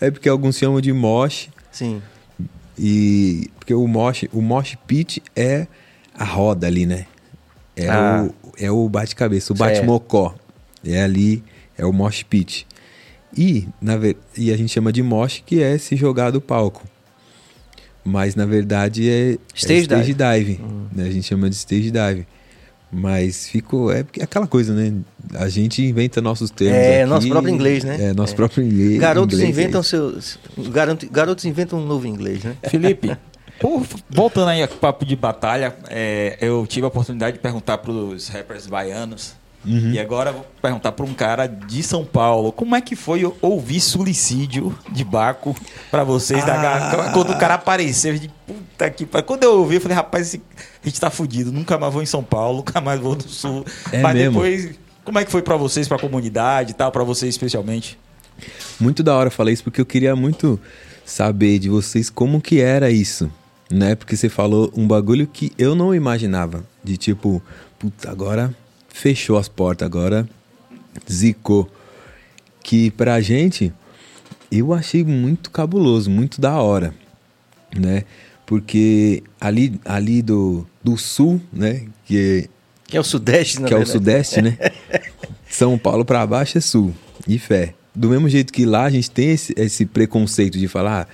[0.00, 2.02] É porque alguns chamam de mosh, Sim.
[2.78, 5.66] e porque o mosh, o mosh pit é
[6.14, 7.06] a roda ali, né?
[7.76, 8.28] É Ah.
[8.28, 10.32] o é o bate-cabeça, o bate-mocó.
[10.84, 11.42] É ali,
[11.76, 12.66] é o mosh pit.
[13.36, 13.94] E, na
[14.38, 16.86] e a gente chama de mosh, que é se jogar do palco.
[18.04, 20.54] Mas na verdade é é Stage stage dive.
[20.54, 20.60] dive.
[20.92, 21.04] né?
[21.04, 22.26] A gente chama de stage dive.
[22.92, 23.90] Mas ficou.
[23.90, 24.92] É porque é aquela coisa, né?
[25.34, 26.76] A gente inventa nossos termos.
[26.78, 27.96] É, aqui, nosso próprio inglês, né?
[28.10, 28.36] É, nosso É.
[28.36, 29.00] próprio inglês.
[29.00, 29.84] Garotos inglês, inventam é.
[29.84, 30.38] seus.
[30.70, 32.54] Garoto, garotos inventam um novo inglês, né?
[32.68, 33.16] Felipe,
[33.58, 37.90] por- voltando aí ao papo de batalha, é, eu tive a oportunidade de perguntar para
[37.90, 39.34] os rappers baianos.
[39.66, 42.52] E agora vou perguntar para um cara de São Paulo.
[42.52, 45.56] Como é que foi ouvir suicídio de Baco
[45.90, 46.44] para vocês?
[46.44, 49.26] da ga- quando o cara apareceu, eu disse, puta que pariu.
[49.26, 50.42] Quando eu ouvi, eu falei, rapaz, esse-
[50.82, 51.50] a gente tá fudido.
[51.50, 53.64] Nunca mais vou em São Paulo, nunca mais vou no Sul.
[53.90, 54.32] É Mas mesmo?
[54.42, 54.70] depois,
[55.04, 57.98] como é que foi para vocês, para a comunidade e tal, para vocês especialmente?
[58.78, 60.60] Muito da hora falar isso porque eu queria muito
[61.04, 63.30] saber de vocês como que era isso,
[63.70, 63.94] né?
[63.94, 67.40] Porque você falou um bagulho que eu não imaginava, de tipo,
[67.78, 68.54] puta, agora
[68.94, 70.26] fechou as portas, agora
[71.10, 71.68] zicou.
[72.62, 73.72] Que pra gente
[74.50, 76.94] eu achei muito cabuloso, muito da hora,
[77.76, 78.04] né?
[78.46, 82.48] Porque ali ali do, do sul, né, que
[82.86, 83.98] Que é o Sudeste, na que é o verdade.
[83.98, 84.56] sudeste, né?
[85.50, 86.94] São Paulo pra baixo é sul.
[87.26, 87.74] E fé.
[87.94, 91.06] Do mesmo jeito que lá a gente tem esse, esse preconceito de falar ah,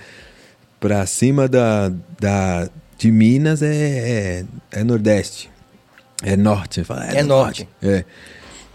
[0.79, 5.49] pra cima da, da, de Minas é, é, é nordeste.
[6.21, 6.83] É norte.
[6.83, 7.67] Fala, É do norte.
[7.81, 8.03] É.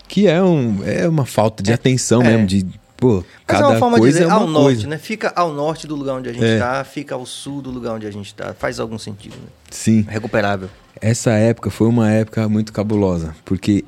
[0.09, 2.28] Que é, um, é uma falta de atenção é.
[2.28, 2.64] mesmo, de,
[2.97, 4.86] pô, Mas cada é uma forma de coisa dizer é ao norte, coisa.
[4.88, 4.99] né?
[4.99, 6.55] Fica ao norte do lugar onde a gente É.
[6.55, 8.55] está, fica ao sul do lugar onde a gente está.
[8.55, 9.49] Faz algum sentido, né?
[9.70, 10.07] Sim.
[10.09, 10.68] Recuperável.
[11.01, 13.84] Essa época foi uma época muito cabulosa, porque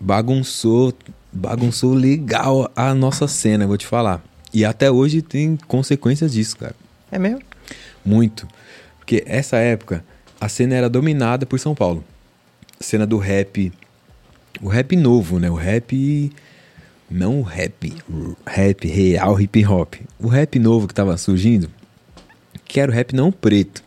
[0.00, 0.92] bagunçou,
[1.32, 4.22] bagunçou legal a nossa cena, vou te falar.
[4.52, 6.74] E até hoje tem consequências disso, cara.
[7.10, 7.40] É mesmo?
[8.04, 8.46] Muito.
[8.98, 10.04] Porque essa época
[10.40, 12.04] a cena era dominada por São Paulo.
[12.80, 13.72] Cena do rap,
[14.60, 15.50] o rap novo, né?
[15.50, 16.32] O rap
[17.10, 17.92] não o rap,
[18.44, 19.94] rap real, hip hop.
[20.18, 21.70] O rap novo que tava surgindo,
[22.64, 23.82] que era o rap não preto,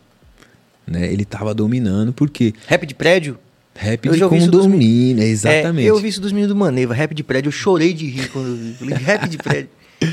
[0.86, 1.12] né?
[1.12, 3.38] Ele tava dominando porque Rap de prédio?
[3.74, 5.86] Rap Eu de dos condomínio, exatamente.
[5.86, 7.48] É, eu ouvi isso dos meninos do Maneva, rap de prédio.
[7.48, 8.92] Eu chorei de rir quando eu vi.
[8.94, 9.70] Rap de prédio.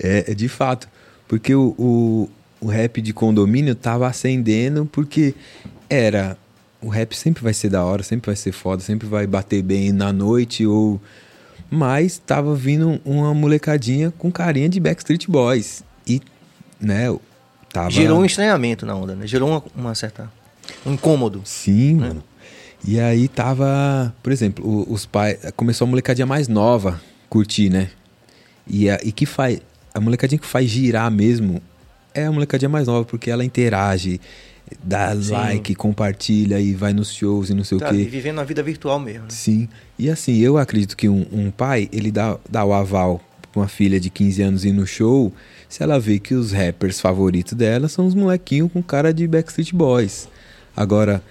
[0.00, 0.88] É, é de fato.
[1.26, 5.34] Porque o, o, o rap de condomínio tava ascendendo porque
[5.90, 6.38] era.
[6.80, 9.92] O rap sempre vai ser da hora, sempre vai ser foda, sempre vai bater bem
[9.92, 11.00] na noite ou.
[11.70, 15.84] Mas tava vindo uma molecadinha com carinha de Backstreet Boys.
[16.06, 16.22] E,
[16.80, 17.14] né,
[17.72, 17.90] tava.
[17.90, 19.26] Gerou um estranhamento na onda, né?
[19.26, 20.30] Gerou uma, uma certa.
[20.86, 21.42] Um incômodo.
[21.44, 22.08] Sim, né?
[22.08, 22.24] mano.
[22.86, 25.38] E aí tava, por exemplo, os pais.
[25.56, 27.90] Começou a molecadinha mais nova curtir, né?
[28.66, 29.60] E, a, e que faz.
[29.94, 31.60] A molecadinha que faz girar mesmo
[32.14, 34.20] é a molecadinha mais nova, porque ela interage,
[34.82, 35.32] dá Sim.
[35.32, 38.04] like, compartilha e vai nos shows e não sei Tá, o quê.
[38.04, 39.22] vivendo a vida virtual mesmo.
[39.22, 39.30] né?
[39.30, 39.68] Sim.
[39.98, 43.20] E assim, eu acredito que um, um pai, ele dá, dá o aval
[43.52, 45.32] pra uma filha de 15 anos ir no show
[45.68, 49.72] se ela vê que os rappers favoritos dela são os molequinhos com cara de Backstreet
[49.74, 50.28] Boys.
[50.76, 51.22] Agora,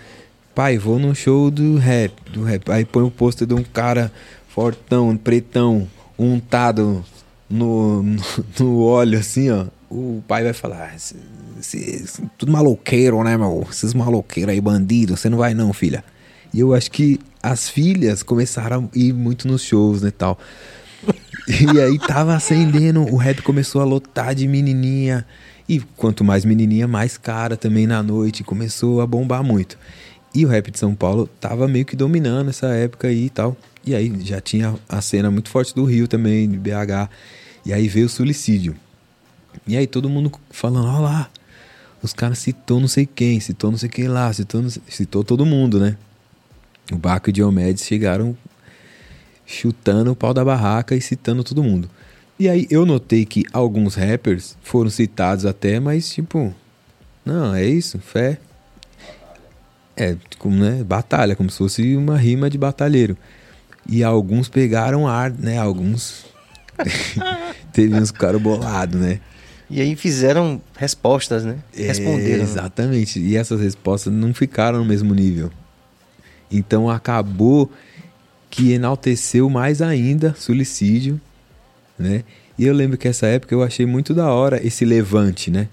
[0.53, 2.69] pai, vou num show do rap, do rap.
[2.71, 4.11] Aí põe o pôster de um cara
[4.47, 7.03] fortão, pretão, untado
[7.49, 8.19] no, no,
[8.59, 9.65] no óleo, assim, ó.
[9.89, 13.65] O pai vai falar, "Ah, tudo maloqueiro, né, meu?
[13.69, 16.03] Esses maloqueiros aí, bandido, você não vai não, filha.
[16.53, 20.37] E eu acho que as filhas começaram a ir muito nos shows, né, tal.
[21.47, 25.25] E aí tava acendendo, o rap começou a lotar de menininha.
[25.69, 28.43] E quanto mais menininha, mais cara também na noite.
[28.43, 29.77] Começou a bombar muito.
[30.35, 33.55] E o rap de São Paulo tava meio que dominando essa época aí e tal.
[33.85, 37.09] E aí já tinha a cena muito forte do Rio também, de BH.
[37.65, 38.75] E aí veio o suicídio.
[39.65, 41.29] E aí todo mundo falando, olha lá,
[42.01, 45.79] os caras citou não sei quem, citou não sei quem lá, citou, citou todo mundo,
[45.79, 45.97] né?
[46.91, 48.37] O Baco e o Diomedes chegaram
[49.45, 51.89] chutando o pau da barraca e citando todo mundo.
[52.39, 56.53] E aí eu notei que alguns rappers foram citados até, mas tipo,
[57.25, 58.37] não, é isso, fé.
[59.95, 63.17] É, como, né, batalha, como se fosse uma rima de batalheiro.
[63.89, 66.25] E alguns pegaram ar, né, alguns
[67.73, 69.19] teve uns caras bolados, né?
[69.69, 71.57] E aí fizeram respostas, né?
[71.73, 72.41] Responderam.
[72.41, 73.19] É, exatamente.
[73.19, 75.51] E essas respostas não ficaram no mesmo nível.
[76.49, 77.69] Então acabou
[78.49, 81.19] que enalteceu mais ainda suicídio,
[81.99, 82.23] né?
[82.57, 85.67] E eu lembro que essa época eu achei muito da hora esse levante, né?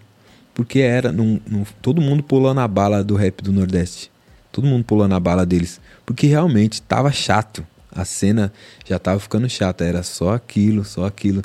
[0.52, 4.10] Porque era num, num, todo mundo pulando a bala do rap do Nordeste.
[4.52, 5.80] Todo mundo pulando a bala deles.
[6.04, 7.66] Porque realmente tava chato.
[7.90, 8.52] A cena
[8.84, 9.84] já tava ficando chata.
[9.84, 11.42] Era só aquilo, só aquilo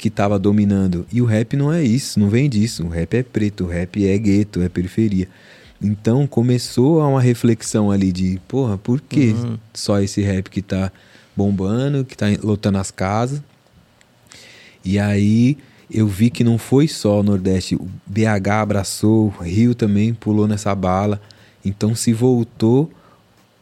[0.00, 1.06] que tava dominando.
[1.12, 2.84] E o rap não é isso, não vem disso.
[2.84, 5.28] O rap é preto, o rap é gueto, é periferia.
[5.80, 9.58] Então começou uma reflexão ali de, porra, por que uhum.
[9.74, 10.90] só esse rap que tá
[11.36, 13.42] bombando, que tá lotando as casas?
[14.82, 15.58] E aí
[15.90, 20.48] eu vi que não foi só o Nordeste, o BH abraçou, o Rio também pulou
[20.48, 21.20] nessa bala.
[21.62, 22.90] Então se voltou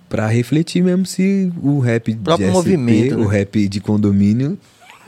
[0.09, 3.25] para refletir mesmo se o rap de SP, movimento, né?
[3.25, 4.57] o rap de condomínio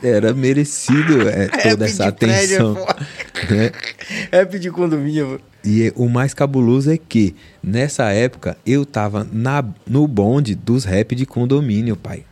[0.01, 2.75] era merecido é, toda essa atenção.
[2.75, 3.71] Prédio, né?
[4.31, 5.39] Rap de condomínio.
[5.63, 11.13] E o mais cabuloso é que, nessa época, eu tava na, no bonde dos rap
[11.13, 12.23] de condomínio, pai.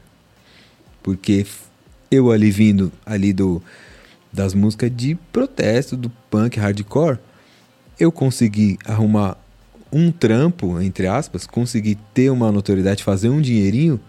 [1.03, 1.45] Porque
[2.09, 3.61] eu ali vindo ali do
[4.31, 7.17] das músicas de protesto, do punk hardcore,
[7.99, 9.37] eu consegui arrumar
[9.91, 13.99] um trampo, entre aspas, consegui ter uma notoriedade, fazer um dinheirinho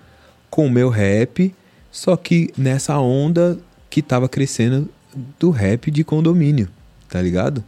[0.51, 1.55] com o meu rap,
[1.91, 4.89] só que nessa onda que tava crescendo
[5.39, 6.69] do rap de condomínio,
[7.09, 7.65] tá ligado?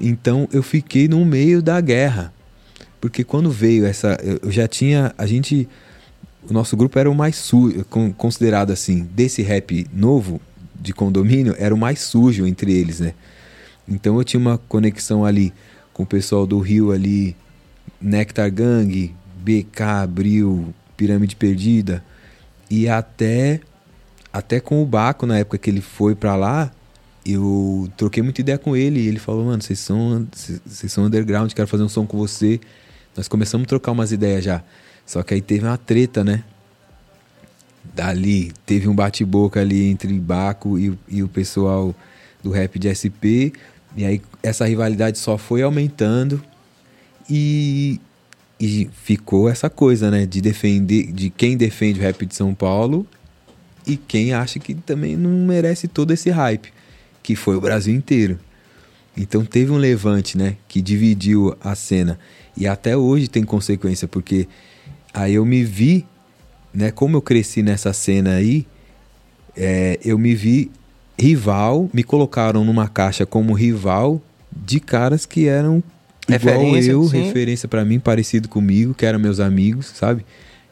[0.00, 2.32] Então eu fiquei no meio da guerra.
[3.00, 4.16] Porque quando veio essa.
[4.42, 5.12] Eu já tinha.
[5.18, 5.68] A gente.
[6.48, 7.84] O nosso grupo era o mais sujo,
[8.16, 10.40] considerado assim, desse rap novo,
[10.74, 13.14] de condomínio, era o mais sujo entre eles, né?
[13.88, 15.52] Então eu tinha uma conexão ali
[15.92, 17.36] com o pessoal do Rio ali,
[18.00, 22.02] Nectar Gang, BK, Abril, Pirâmide Perdida,
[22.72, 23.60] e até
[24.32, 26.70] até com o Baco na época que ele foi para lá,
[27.24, 30.26] eu troquei muita ideia com ele e ele falou, mano, vocês são,
[30.64, 32.58] vocês são underground, quero fazer um som com você.
[33.14, 34.62] Nós começamos a trocar umas ideias já.
[35.04, 36.44] Só que aí teve uma treta, né?
[37.94, 41.94] Dali, teve um bate-boca ali entre Baco e, e o pessoal
[42.42, 43.52] do rap de SP.
[43.94, 46.42] E aí essa rivalidade só foi aumentando
[47.28, 48.00] e,
[48.62, 50.24] e ficou essa coisa, né?
[50.24, 53.04] De defender, de quem defende o rap de São Paulo
[53.84, 56.72] e quem acha que também não merece todo esse hype
[57.24, 58.38] que foi o Brasil inteiro.
[59.16, 62.16] Então teve um levante, né, que dividiu a cena
[62.56, 64.46] e até hoje tem consequência porque
[65.12, 66.06] aí eu me vi,
[66.72, 68.64] né, como eu cresci nessa cena aí,
[69.56, 70.70] é, eu me vi
[71.18, 74.22] rival, me colocaram numa caixa como rival
[74.54, 75.82] de caras que eram
[76.28, 77.22] igual eu, sim.
[77.22, 80.24] referência para mim, parecido comigo, que eram meus amigos, sabe?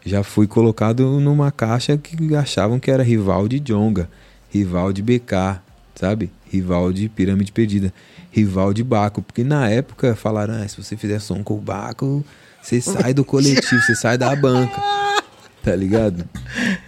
[0.05, 4.09] Já fui colocado numa caixa que achavam que era rival de Jonga,
[4.51, 5.61] rival de BK,
[5.95, 6.31] sabe?
[6.51, 7.95] rival de Pirâmide Perdida,
[8.31, 12.25] rival de Baco, porque na época falaram, ah, se você fizer som com o Baco,
[12.61, 14.83] você sai do coletivo, você sai da banca,
[15.63, 16.29] tá ligado?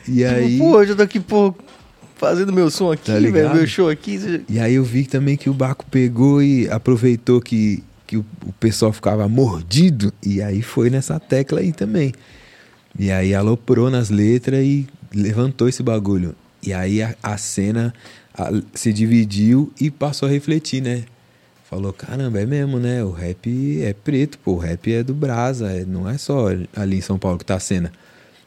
[0.09, 0.59] E aí...
[0.59, 1.55] Pô, eu tô aqui, pô,
[2.17, 4.45] fazendo meu som aqui, tá velho, meu show aqui.
[4.49, 7.83] E aí eu vi também que o Baco pegou e aproveitou que,
[8.13, 12.13] que o, o pessoal ficava mordido, e aí foi nessa tecla aí também.
[12.99, 16.37] E aí aloprou nas letras e levantou esse bagulho.
[16.63, 17.95] E aí a, a cena
[18.35, 21.05] a, se dividiu e passou a refletir, né?
[21.71, 23.03] Falou, caramba, é mesmo, né?
[23.03, 26.99] O rap é preto, pô, o rap é do Brasa, é, não é só ali
[26.99, 27.91] em São Paulo que tá a cena.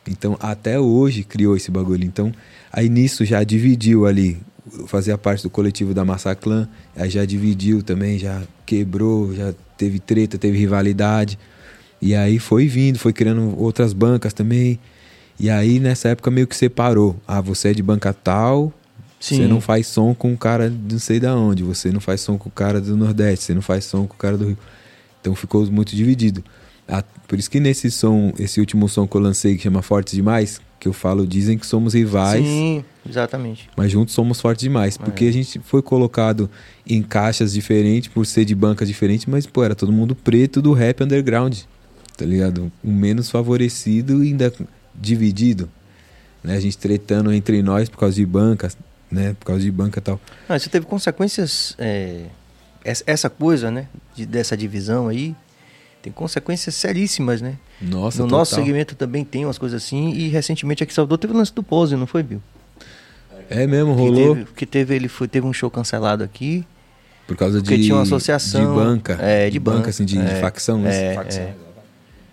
[0.08, 2.06] Então, até hoje criou esse bagulho.
[2.06, 2.32] Então,
[2.72, 4.38] aí nisso já dividiu ali,
[4.88, 10.38] fazia parte do coletivo da Massaclan, aí já dividiu também, já quebrou, já teve treta,
[10.38, 11.38] teve rivalidade.
[12.02, 14.80] E aí foi vindo, foi criando outras bancas também.
[15.40, 17.16] E aí nessa época meio que separou.
[17.28, 18.74] Ah, você é de banca tal,
[19.20, 19.38] Sim.
[19.38, 22.22] Você não faz som com o cara de não sei da onde, você não faz
[22.22, 24.58] som com o cara do Nordeste, você não faz som com o cara do Rio.
[25.20, 26.44] Então ficou muito dividido.
[27.28, 30.62] Por isso que nesse som, esse último som que eu lancei, que chama Fortes Demais,
[30.80, 32.46] que eu falo, dizem que somos rivais.
[32.46, 33.70] Sim, exatamente.
[33.76, 34.98] Mas juntos somos fortes demais.
[34.98, 35.30] Porque é.
[35.30, 36.50] a gente foi colocado
[36.88, 40.74] em caixas diferentes, por ser de bancas diferentes, mas, pô, era todo mundo preto do
[40.74, 41.60] rap underground.
[42.18, 42.72] Tá ligado?
[42.84, 44.54] O menos favorecido e ainda
[44.94, 45.70] dividido.
[46.44, 46.56] Né?
[46.56, 48.78] A gente tretando entre nós por causa de bancas,
[49.12, 49.36] né?
[49.40, 50.20] Por causa de banca e tal.
[50.48, 51.76] Ah, isso teve consequências.
[51.78, 52.26] é,
[52.86, 53.88] essa, coisa, né?
[54.16, 55.36] de- dessa divisão aí.
[56.02, 57.58] Tem consequências seríssimas, né?
[57.82, 58.40] Nossa, no total.
[58.40, 60.12] nosso segmento também tem umas coisas assim.
[60.12, 62.42] E recentemente aqui em Salvador teve o lance do Pose, não foi, Bill?
[63.50, 66.66] É mesmo, Que rolou teve, que teve, ele foi, teve um show cancelado aqui.
[67.28, 68.62] por causa Porque de, tinha uma associação.
[68.62, 69.18] de banca.
[69.22, 70.80] É, de banca, assim, de, de é, facção.
[70.80, 71.12] né?
[71.12, 71.44] é, Facção.
[71.44, 71.56] é.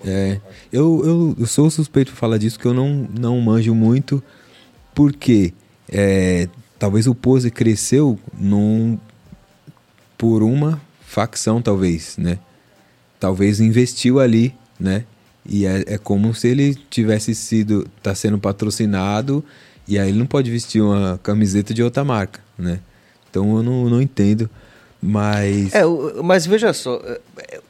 [0.04, 0.40] É,
[0.72, 4.20] eu, eu, eu sou suspeito de falar disso, que eu não, não manjo muito,
[4.94, 5.52] porque
[5.88, 6.48] é,
[6.78, 8.98] talvez o Pose cresceu num,
[10.18, 12.38] por uma facção, talvez, né?
[13.20, 15.04] Talvez investiu ali, né?
[15.46, 19.44] E é, é como se ele tivesse sido, tá sendo patrocinado,
[19.86, 22.80] e aí ele não pode vestir uma camiseta de outra marca, né?
[23.30, 24.48] Então eu não, não entendo,
[25.00, 25.74] mas...
[25.74, 25.82] É,
[26.22, 27.20] mas veja só, é,
[27.50, 27.60] é,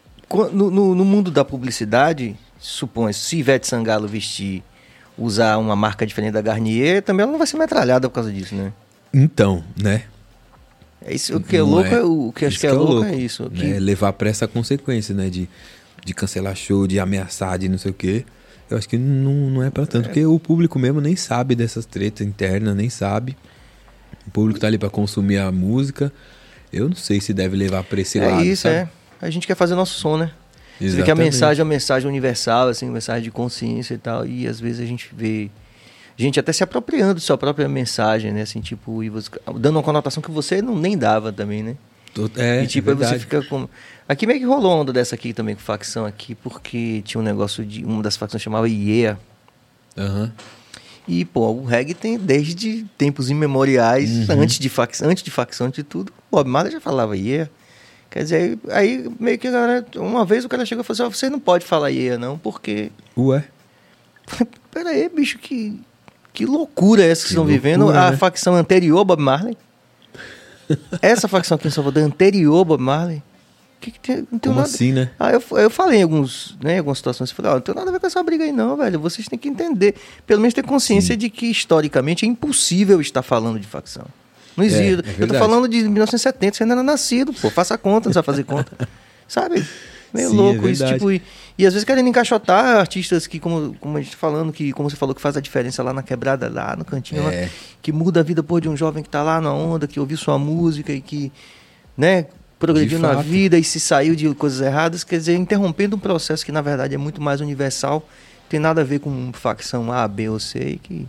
[0.53, 4.63] no, no- no mundo da publicidade, supõe, se Ivete Sangalo vestir,
[5.17, 8.55] usar uma marca diferente da Garnier, também ela não vai ser metralhada por causa disso,
[8.55, 8.73] né?
[9.13, 10.05] Então, né?
[11.05, 11.99] É isso, o que é louco é.
[11.99, 13.51] é, o que acho Isso que é, louco, é isso.
[13.51, 13.79] que- né?
[13.79, 15.29] Levar pra essa consequência, né?
[15.29, 15.49] De,
[16.05, 18.25] de cancelar show, de ameaçar, de não sei o quê.
[18.73, 21.85] Eu acho que não, não é pra tanto, porque o público mesmo nem sabe dessas
[21.85, 23.37] tretas internas, nem sabe.
[24.27, 26.13] O público tá ali pra consumir a música.
[26.73, 28.45] Eu não sei se deve levar pra esse é lado.
[28.45, 28.75] isso, sabe?
[28.77, 28.89] é.
[29.21, 30.31] A gente quer fazer nosso som, né?
[30.79, 31.25] Você vê que a Exatamente.
[31.33, 34.81] mensagem é uma mensagem universal, assim, uma mensagem de consciência e tal, e às vezes
[34.81, 35.51] a gente vê
[36.17, 38.43] gente até se apropriando de sua própria mensagem, né?
[38.43, 41.77] Assim, tipo, e você- dando uma conotação que você não nem dava também, né?
[42.37, 43.69] É, e tipo, é aí você fica com.
[44.13, 47.65] Aqui meio que rolou onda dessa aqui também, com facção aqui, porque tinha um negócio
[47.65, 47.85] de.
[47.85, 49.19] Uma das facções chamava IEA.
[49.97, 50.31] Aham.
[51.09, 54.41] E, pô, o reggae tem desde tempos imemoriais, Uhum.
[54.43, 56.13] antes, de facção, antes de facção, antes de tudo.
[56.31, 57.51] Bob Marley já falava IEA.
[58.11, 59.85] Quer dizer, aí, aí meio que galera.
[59.97, 62.37] Uma vez o cara chegou e falou assim: ó, você não pode falar IEA, não,
[62.39, 62.93] porque.
[63.17, 63.43] Ué,
[64.71, 65.81] Pera aí, bicho, que.
[66.35, 67.81] Que loucura é essa que, Que estão vivendo?
[67.85, 68.17] loucura, A né?
[68.17, 69.57] facção anterior Bob Marley.
[71.03, 73.23] Essa facção aqui em Salvador, anterior ao Bob Marley.
[73.83, 75.11] Que que tem, não tem como nada, assim, né?
[75.19, 77.75] Aí eu, eu falei em alguns, né, em algumas situações, eu falei, ó, não tem
[77.75, 79.01] nada a ver com essa briga aí não, velho.
[79.01, 83.59] Vocês têm que entender, pelo menos ter consciência de que historicamente é impossível estar falando
[83.59, 84.05] de facção.
[84.57, 85.03] Não existe.
[85.19, 87.51] é eu tô falando de 1970, você ainda não era nascido, pô.
[87.51, 88.71] Faça conta, não sabe fazer conta.
[89.27, 89.65] Sabe?
[90.15, 90.93] Meio Sim, é louco isso, verdade.
[90.99, 91.23] tipo, e,
[91.57, 94.89] e às vezes querendo encaixotar artistas que, como, como a gente tá falando, que, como
[94.91, 97.49] você falou, que faz a diferença lá na quebrada, lá no cantinho, lá, É.
[97.81, 100.19] que muda a vida pô, de um jovem que tá lá na onda, que ouviu
[100.19, 101.33] sua música e que,
[101.97, 102.27] né,
[102.63, 103.27] progrediu De na fato.
[103.27, 106.95] vida e se saiu de coisas erradas, quer dizer, interrompendo um processo que na verdade
[106.95, 108.09] é muito mais universal,
[108.49, 111.09] tem nada a ver com facção A, B ou C, e que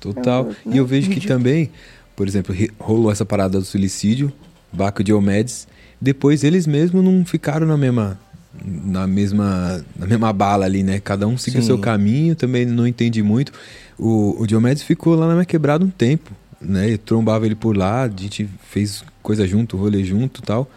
[0.00, 0.50] Total.
[0.66, 1.70] É, E eu vejo que também,
[2.16, 4.32] por exemplo, rolou essa parada do suicídio,
[4.72, 5.68] Baco e Diomedes.
[6.00, 8.18] Depois eles mesmos não ficaram na mesma
[8.64, 10.98] na mesma na mesma bala ali, né?
[10.98, 11.66] Cada um seguiu Sim.
[11.68, 13.52] seu caminho, também não entendi muito.
[13.96, 16.92] O, o Diomedes ficou lá na minha quebrada um tempo, né?
[16.92, 20.68] Eu trombava ele por lá, a gente fez coisa junto, rolê junto, e tal.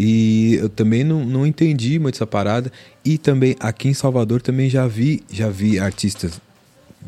[0.00, 2.70] E eu também não, não entendi muito essa parada.
[3.04, 6.40] E também aqui em Salvador também já vi, já vi artistas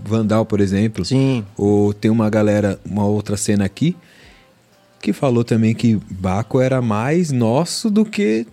[0.04, 3.94] Vandal, por exemplo, sim, ou tem uma galera, uma outra cena aqui,
[5.00, 8.46] que falou também que Baco era mais nosso do que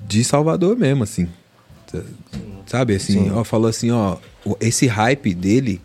[0.00, 1.28] de Salvador mesmo, assim.
[1.90, 2.02] Sa-
[2.66, 3.30] Sabe, assim, Sim.
[3.32, 4.16] ó, falou assim, ó,
[4.60, 5.80] esse hype dele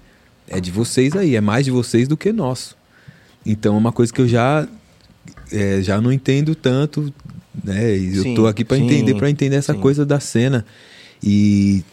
[0.47, 2.77] é de vocês aí, é mais de vocês do que nosso.
[3.45, 4.65] Então é uma coisa que eu já
[5.51, 7.13] é, já não entendo tanto,
[7.63, 7.95] né?
[7.97, 9.79] E eu Sim, tô aqui sim, entender, para entender essa sim.
[9.79, 10.65] coisa da cena.
[11.23, 11.83] E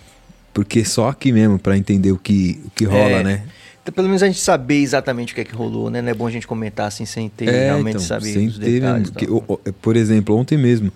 [0.55, 3.23] porque só aqui mesmo pra entender o que o que rola, É.
[3.25, 3.43] né?
[3.83, 6.03] Então, pelo menos a gente saber exatamente o que é que rolou, né?
[6.03, 8.59] Não é bom a gente comentar assim sem ter realmente saber É, então, sem os
[8.59, 9.11] ter, detalhes.
[9.11, 10.91] porque, por exemplo, ontem mesmo,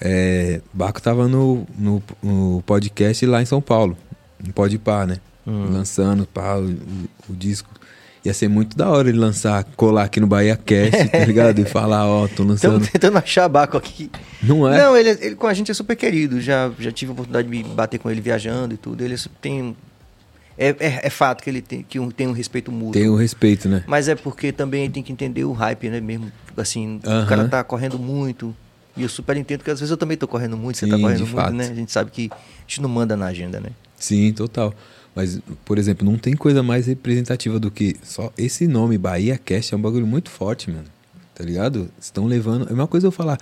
[0.00, 3.96] é, Baco tava no, no, no podcast lá em São Paulo,
[4.44, 5.16] no Pode Par, né?
[5.44, 5.66] Hum.
[5.72, 7.68] Lançando pá, o, o- o disco.
[8.28, 11.60] Ia ser muito da hora ele lançar, colar aqui no Bahia Cast, tá ligado?
[11.60, 12.74] E falar, ó, tô lançando.
[12.74, 14.10] Estamos tentando achar Baco aqui.
[14.42, 14.76] Não é?
[14.76, 16.38] Não, ele, ele com a gente é super querido.
[16.38, 19.02] Já, já tive a oportunidade de me bater com ele viajando e tudo.
[19.02, 19.74] Ele tem.
[20.58, 22.92] É, é, é fato que ele tem, que um, tem um respeito mútuo.
[22.92, 23.82] Tem o respeito, né?
[23.86, 25.98] Mas é porque também tem que entender o hype, né?
[25.98, 27.24] Mesmo assim, Aham.
[27.24, 28.54] o cara tá correndo muito.
[28.94, 31.02] E eu super entendo que às vezes eu também tô correndo muito, você tá Sim,
[31.02, 31.54] correndo muito, fato.
[31.54, 31.64] né?
[31.70, 33.70] A gente sabe que a gente não manda na agenda, né?
[33.96, 34.74] Sim, total.
[35.18, 39.74] Mas, por exemplo, não tem coisa mais representativa do que só esse nome, Bahia Cast,
[39.74, 40.84] é um bagulho muito forte, mano.
[41.34, 41.88] Tá ligado?
[42.00, 42.68] Estão levando.
[42.70, 43.36] É uma coisa eu falar.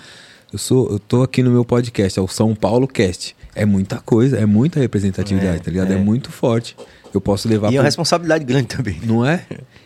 [0.51, 3.37] Eu sou, eu tô aqui no meu podcast, é o São Paulo Cast.
[3.55, 5.93] É muita coisa, é muita representatividade, É, tá ligado?
[5.93, 5.97] É.
[5.97, 5.99] é.
[5.99, 6.75] muito forte.
[7.13, 8.99] Eu posso levar E é pro- uma responsabilidade grande também.
[9.05, 9.45] Não é?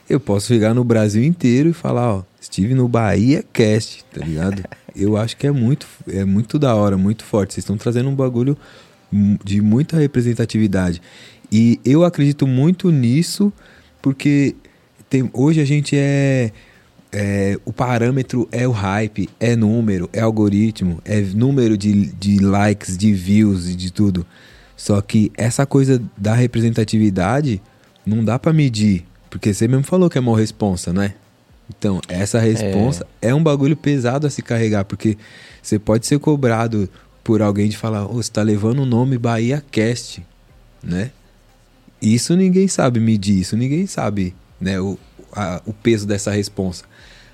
[0.09, 4.62] Eu posso chegar no Brasil inteiro e falar, ó, estive no Bahia Cast, tá ligado?
[4.95, 7.55] Eu acho que é muito, é muito da hora, muito forte.
[7.55, 8.57] Vocês estão trazendo um bagulho
[9.45, 11.03] de muita representatividade.
[11.51, 13.53] E eu acredito muito nisso,
[14.01, 14.55] porque
[15.09, 16.53] tem, hoje a gente é,
[17.12, 22.96] é, o parâmetro é o hype, é número, é algoritmo, é número de, de likes,
[22.96, 24.24] de views e de tudo.
[24.76, 27.61] Só que essa coisa da representatividade
[28.07, 31.14] não dá para medir, porque você mesmo falou que é mó responsa, né?
[31.68, 33.28] Então, essa responsa é.
[33.28, 33.34] é.
[33.34, 35.16] um bagulho pesado a se carregar, porque
[35.62, 36.88] você pode ser cobrado
[37.22, 40.24] por alguém de falar, oh, você tá levando o nome Bahia Cast,
[40.82, 41.11] né?
[42.01, 44.80] Isso ninguém sabe medir, isso ninguém sabe, né?
[44.80, 44.98] O,
[45.32, 46.84] a, o peso dessa responsa.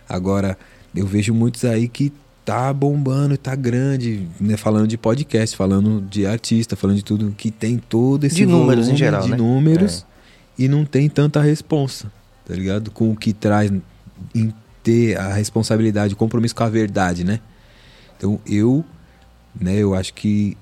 [0.08, 0.58] Agora,
[0.94, 2.12] eu vejo muitos aí que
[2.44, 4.56] tá bombando, tá grande, né?
[4.56, 8.88] Falando de podcast, falando de artista, falando de tudo, que tem todo esse de números
[8.88, 9.36] em geral, de né?
[9.36, 10.06] números
[10.58, 10.62] é.
[10.62, 12.10] e não tem tanta responsa,
[12.44, 12.90] tá ligado?
[12.90, 13.72] Com o que traz
[14.34, 14.52] em
[14.82, 17.40] ter a responsabilidade, o compromisso com a verdade, né?
[18.16, 18.84] Então eu,
[19.60, 20.56] né, eu acho que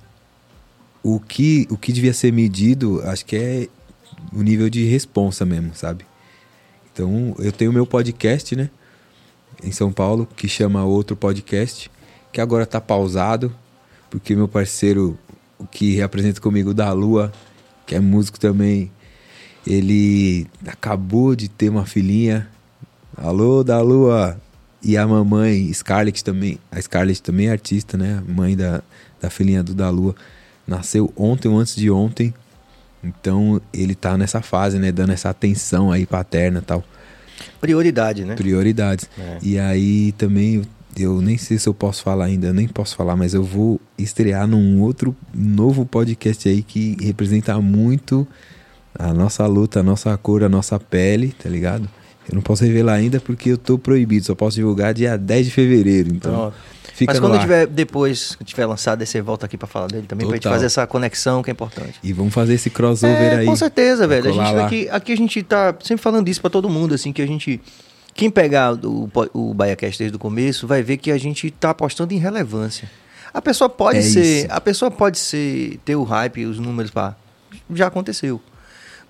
[1.03, 3.69] o que o que devia ser medido, acho que é
[4.35, 6.05] o nível de responsa mesmo, sabe?
[6.93, 8.71] Então eu tenho meu podcast, né?
[9.63, 11.91] em São Paulo, que chama Outro Podcast,
[12.33, 13.55] que agora está pausado,
[14.11, 15.19] porque meu parceiro,
[15.59, 17.33] o que representa comigo da Lua,
[17.87, 18.91] que é músico também,
[19.67, 22.49] ele acabou de ter uma filhinha.
[23.17, 24.41] Alô, da Lua!
[24.83, 28.23] E a mamãe, Scarlett também, a Scarlett também é artista, né?
[28.29, 28.83] Mãe da,
[29.19, 30.15] da filhinha do da Lua.
[30.67, 32.35] Nasceu ontem ou antes de ontem.
[33.05, 34.91] Então ele tá nessa fase, né?
[34.91, 36.83] Dando essa atenção aí paterna e tal.
[37.61, 38.35] Prioridade, né?
[38.35, 39.09] Prioridades.
[39.19, 39.39] É.
[39.43, 40.63] E aí também
[40.97, 44.47] eu nem sei se eu posso falar ainda, nem posso falar, mas eu vou estrear
[44.47, 48.27] num outro novo podcast aí que representa muito
[48.97, 51.89] a nossa luta, a nossa cor, a nossa pele, tá ligado?
[52.29, 55.53] Eu não posso revelar ainda porque eu tô proibido, só posso divulgar dia 10 de
[55.53, 56.53] fevereiro, então...
[56.95, 60.29] Fica Mas quando tiver depois, tiver lançado, aí você volta aqui para falar dele também,
[60.29, 61.99] pra gente fazer essa conexão que é importante.
[62.01, 63.47] E vamos fazer esse crossover é, aí.
[63.47, 64.31] Com certeza, velho.
[64.31, 67.21] A gente, aqui, aqui a gente tá sempre falando isso para todo mundo, assim, que
[67.21, 67.61] a gente.
[68.15, 72.15] Quem pegar o, o BaiaCast desde o começo vai ver que a gente tá apostando
[72.15, 72.89] em relevância.
[73.33, 74.45] A pessoa pode é ser.
[74.45, 74.47] Isso.
[74.51, 75.81] A pessoa pode ser.
[75.85, 77.17] ter o hype, os números para.
[77.75, 78.41] Já aconteceu.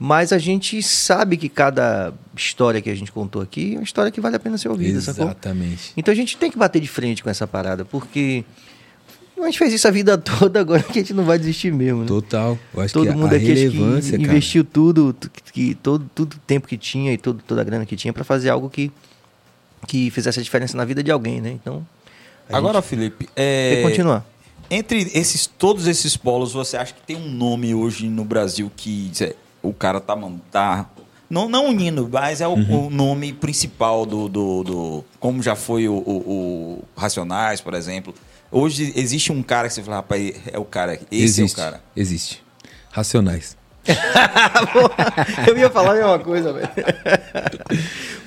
[0.04, 4.12] Mas a gente sabe que cada história que a gente contou aqui é uma história
[4.12, 5.80] que vale a pena ser ouvida, Exatamente.
[5.80, 5.94] Sacou?
[5.96, 8.44] Então a gente tem que bater de frente com essa parada, porque
[9.40, 12.02] a gente fez isso a vida toda, agora que a gente não vai desistir mesmo.
[12.02, 12.06] Né?
[12.06, 12.58] Total.
[12.74, 15.16] Eu acho todo que mundo a aqui relevância, que investiu tudo,
[15.50, 18.24] que, todo, todo o tempo que tinha e todo, toda a grana que tinha para
[18.24, 18.92] fazer algo que,
[19.86, 21.52] que fizesse a diferença na vida de alguém, né?
[21.52, 21.82] Então.
[22.52, 23.70] Agora, Felipe, é...
[23.70, 24.26] tem que continuar.
[24.70, 29.10] Entre esses, todos esses polos, você acha que tem um nome hoje no Brasil que
[29.64, 30.16] o cara tá,
[30.50, 30.86] tá
[31.28, 32.86] não, não unindo, mas é o, uhum.
[32.86, 38.14] o nome principal do, do, do, Como já foi o, o, o, Racionais, por exemplo.
[38.52, 40.94] Hoje existe um cara que você fala, rapaz, é o cara.
[41.10, 41.82] Esse existe, é o cara.
[41.96, 42.44] Existe.
[42.92, 43.56] Racionais.
[45.48, 46.68] Eu ia falar a mesma coisa, velho.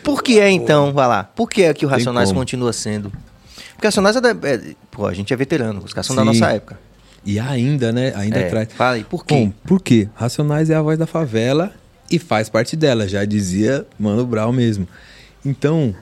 [0.04, 1.24] Por que é então, vai lá?
[1.24, 3.12] Por que é que o Racionais continua sendo?
[3.74, 6.20] Porque Racionais é, da, é, Pô, a gente é veterano, os caras são Sim.
[6.20, 6.80] da nossa época.
[7.26, 8.14] E ainda, né?
[8.16, 8.70] Ainda é, traz.
[8.74, 9.36] Fala aí, por quê?
[9.36, 10.08] Bom, por quê?
[10.16, 11.74] Racionais é a voz da favela
[12.10, 14.88] e faz parte dela, já dizia Mano Brown mesmo.
[15.46, 15.94] Então,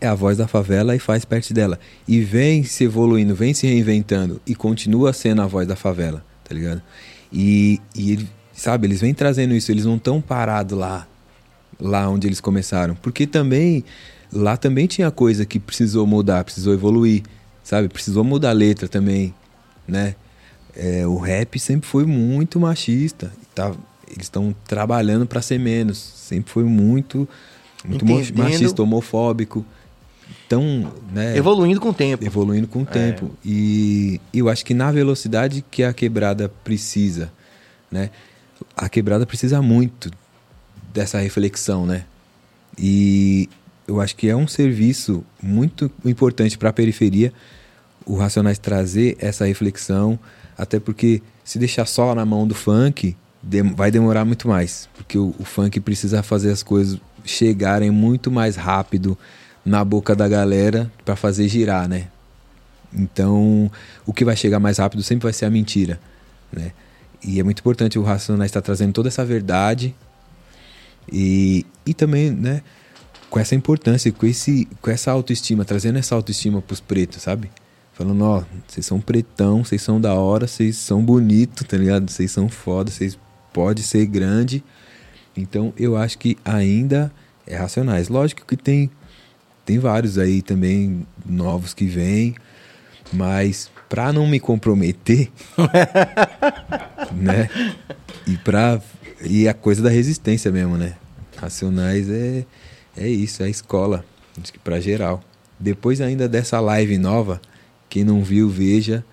[0.00, 1.78] é a voz da favela e faz parte dela.
[2.06, 6.54] E vem se evoluindo, vem se reinventando e continua sendo a voz da favela, tá
[6.54, 6.82] ligado?
[7.32, 11.06] E, e ele, sabe, eles vêm trazendo isso, eles não estão parados lá,
[11.80, 12.94] lá onde eles começaram.
[12.96, 13.84] Porque também,
[14.32, 17.22] lá também tinha coisa que precisou mudar, precisou evoluir,
[17.62, 17.88] sabe?
[17.88, 19.34] Precisou mudar a letra também,
[19.88, 20.14] né?
[20.76, 23.32] É, o rap sempre foi muito machista.
[23.54, 23.72] Tá,
[24.08, 25.98] eles estão trabalhando para ser menos.
[25.98, 27.28] Sempre foi muito,
[27.84, 28.04] muito
[28.36, 29.64] machista, homofóbico.
[30.46, 32.24] Então, né, evoluindo com o tempo.
[32.24, 32.86] Evoluindo com o é.
[32.86, 33.30] tempo.
[33.44, 37.32] E eu acho que na velocidade que a quebrada precisa,
[37.90, 38.10] né?
[38.76, 40.10] A quebrada precisa muito
[40.92, 42.04] dessa reflexão, né?
[42.78, 43.48] E
[43.86, 47.32] eu acho que é um serviço muito importante para a periferia
[48.06, 50.18] o Racionais trazer essa reflexão,
[50.56, 53.16] até porque se deixar só na mão do funk,
[53.74, 54.88] vai demorar muito mais.
[54.94, 59.16] Porque o, o funk precisa fazer as coisas chegarem muito mais rápido
[59.64, 62.08] na boca da galera para fazer girar, né?
[62.92, 63.70] Então,
[64.06, 65.98] o que vai chegar mais rápido sempre vai ser a mentira,
[66.52, 66.72] né?
[67.22, 69.94] E é muito importante o Racionais estar trazendo toda essa verdade
[71.10, 72.62] e, e também, né,
[73.30, 77.50] com essa importância, com, esse, com essa autoestima, trazendo essa autoestima para os pretos, sabe?
[77.94, 82.10] Falando, ó, vocês são pretão, vocês são da hora, vocês são bonito, tá ligado?
[82.10, 83.16] Vocês são foda, vocês
[83.52, 84.64] pode ser grande.
[85.36, 87.12] Então eu acho que ainda
[87.46, 88.08] é racionais.
[88.08, 88.90] Lógico que tem
[89.64, 92.34] tem vários aí também novos que vêm,
[93.12, 95.30] mas para não me comprometer,
[97.14, 97.48] né?
[98.26, 98.82] E para
[99.22, 100.96] e a coisa da resistência mesmo, né?
[101.36, 102.44] Racionais é
[102.96, 104.04] é isso, é a escola.
[104.40, 105.22] Acho que pra geral.
[105.58, 107.40] Depois ainda dessa live nova,
[107.94, 109.04] quem não viu, veja,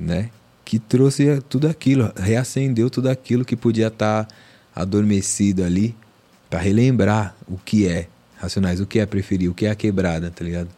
[0.00, 0.30] né?
[0.64, 4.34] Que trouxe tudo aquilo, reacendeu tudo aquilo que podia estar tá
[4.74, 5.94] adormecido ali,
[6.50, 10.28] para relembrar o que é Racionais, o que é preferir, o que é a quebrada,
[10.28, 10.68] tá ligado?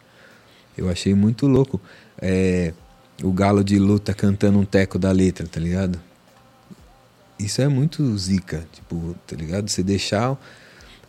[0.77, 1.81] Eu achei muito louco.
[2.21, 2.71] É,
[3.23, 5.99] o galo de luta cantando um teco da letra, tá ligado?
[7.39, 9.67] Isso é muito zica, tipo, tá ligado?
[9.69, 10.39] Você deixar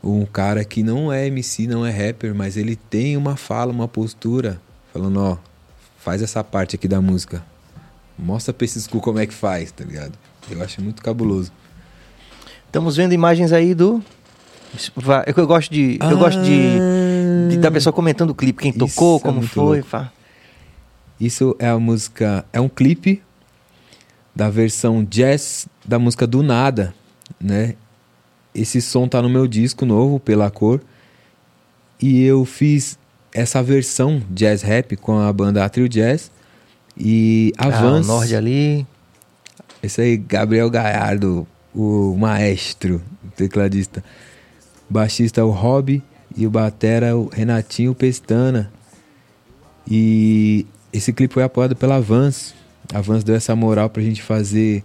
[0.02, 3.86] um cara que não é MC, não é rapper, mas ele tem uma fala, uma
[3.86, 4.58] postura,
[4.90, 5.49] falando, ó,
[6.00, 7.44] faz essa parte aqui da música.
[8.18, 10.12] Mostra pra esses cu como é que faz, tá ligado?
[10.50, 11.52] Eu acho muito cabuloso.
[12.66, 14.02] Estamos vendo imagens aí do.
[15.26, 15.98] É eu gosto de.
[16.00, 16.78] Ah, eu gosto de,
[17.50, 19.84] de da pessoa comentando o clipe, quem tocou, é como é foi.
[21.18, 22.44] Isso é a música.
[22.52, 23.22] É um clipe
[24.34, 26.94] da versão jazz da música do Nada,
[27.40, 27.74] né?
[28.54, 30.80] Esse som tá no meu disco novo, pela cor.
[32.00, 32.98] E eu fiz
[33.32, 36.30] essa versão jazz rap com a banda Atrio Jazz
[36.96, 38.08] e Avance.
[38.08, 38.86] Ah, o Nord ali.
[39.82, 43.02] Esse aí, Gabriel Gallardo, o maestro,
[43.36, 44.04] tecladista.
[44.88, 46.02] Baixista o Rob
[46.36, 48.70] e o batera o Renatinho Pestana.
[49.88, 52.54] E esse clipe foi apoiado pela Vans.
[52.92, 54.84] A Vans deu essa moral pra gente fazer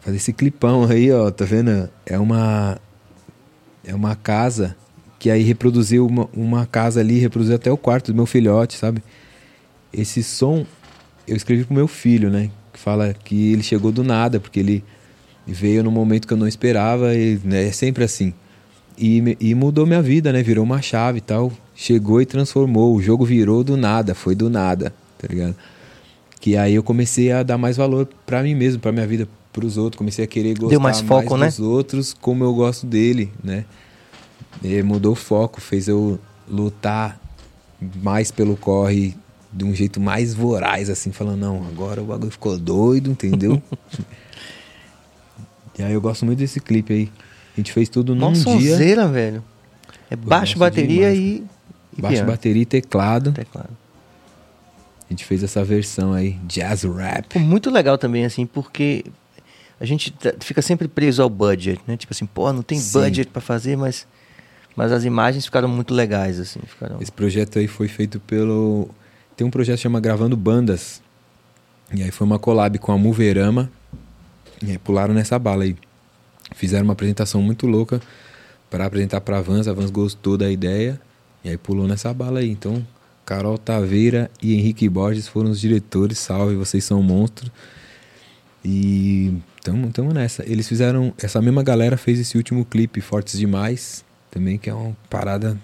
[0.00, 1.88] fazer esse clipão aí, ó, tá vendo?
[2.06, 2.78] É uma
[3.84, 4.76] é uma casa
[5.24, 9.02] que aí reproduziu uma, uma casa ali, reproduziu até o quarto do meu filhote, sabe?
[9.90, 10.66] Esse som
[11.26, 12.50] eu escrevi pro meu filho, né?
[12.70, 14.84] Que fala que ele chegou do nada, porque ele
[15.46, 18.34] veio no momento que eu não esperava e né, é sempre assim.
[18.98, 20.42] E, e mudou minha vida, né?
[20.42, 21.50] Virou uma chave e tal.
[21.74, 22.94] Chegou e transformou.
[22.94, 25.56] O jogo virou do nada, foi do nada, tá ligado?
[26.38, 29.64] Que aí eu comecei a dar mais valor para mim mesmo, para minha vida, para
[29.64, 29.96] os outros.
[29.96, 31.46] Comecei a querer gostar Deu mais, foco, mais né?
[31.46, 33.64] dos outros como eu gosto dele, né?
[34.62, 37.20] E mudou o foco, fez eu lutar
[38.02, 39.14] mais pelo corre
[39.52, 43.62] de um jeito mais voraz, assim, falando, não, agora o bagulho ficou doido, entendeu?
[45.78, 47.12] e aí eu gosto muito desse clipe aí.
[47.56, 48.72] A gente fez tudo num Nossa, dia.
[48.72, 49.44] Sonzeira, velho.
[50.10, 51.44] É baixo, bateria demais, e,
[51.96, 52.02] e.
[52.02, 52.30] Baixo, piano.
[52.30, 53.32] bateria e teclado.
[53.32, 53.70] Teclado.
[55.08, 57.38] A gente fez essa versão aí, jazz rap.
[57.38, 59.04] Muito legal também, assim, porque
[59.78, 61.96] a gente fica sempre preso ao budget, né?
[61.96, 62.98] Tipo assim, pô, não tem Sim.
[62.98, 64.06] budget para fazer, mas,
[64.76, 66.60] mas as imagens ficaram muito legais, assim.
[66.66, 67.00] Ficaram...
[67.00, 68.88] Esse projeto aí foi feito pelo.
[69.36, 71.02] Tem um projeto que chama Gravando Bandas.
[71.92, 73.70] E aí foi uma collab com a Moverama.
[74.62, 75.76] E aí pularam nessa bala aí.
[76.54, 78.00] Fizeram uma apresentação muito louca
[78.70, 79.68] para apresentar para a Vans.
[79.68, 81.00] A Vans gostou da ideia
[81.44, 82.50] e aí pulou nessa bala aí.
[82.50, 82.84] Então,
[83.24, 86.18] Carol Taveira e Henrique Borges foram os diretores.
[86.18, 87.50] Salve, vocês são monstros.
[88.64, 90.42] E tamo, tamo nessa.
[90.48, 91.12] Eles fizeram.
[91.18, 94.03] Essa mesma galera fez esse último clipe, Fortes Demais,
[94.34, 95.56] também, que é uma parada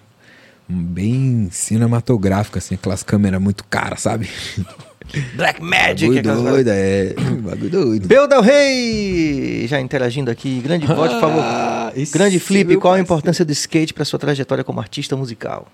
[0.69, 4.31] bem cinematográfica, assim, aquelas câmeras muito caras, sabe?
[5.35, 6.23] Black Magic.
[6.23, 7.15] Bagulho doido, é.
[7.43, 8.07] Bagulho doido.
[8.07, 9.67] Bel Del Rey!
[9.67, 10.61] Já interagindo aqui.
[10.61, 11.43] Grande voz, por favor.
[11.43, 15.67] Ah, Grande Flip, qual a importância do skate para sua trajetória como artista musical?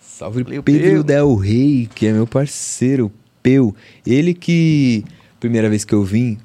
[0.00, 1.02] Salve Valeu, Pedro Peu.
[1.04, 3.12] Del Rey, que é meu parceiro,
[3.42, 3.74] Peu.
[4.04, 5.04] Ele que,
[5.38, 6.38] primeira vez que eu vim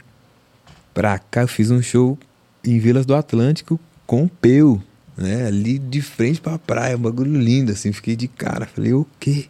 [0.94, 2.18] pra cá, eu fiz um show
[2.64, 4.82] em Vilas do Atlântico com o Peu,
[5.20, 5.46] né?
[5.46, 7.92] Ali de frente pra praia, um bagulho lindo, assim.
[7.92, 9.46] Fiquei de cara, falei, o quê?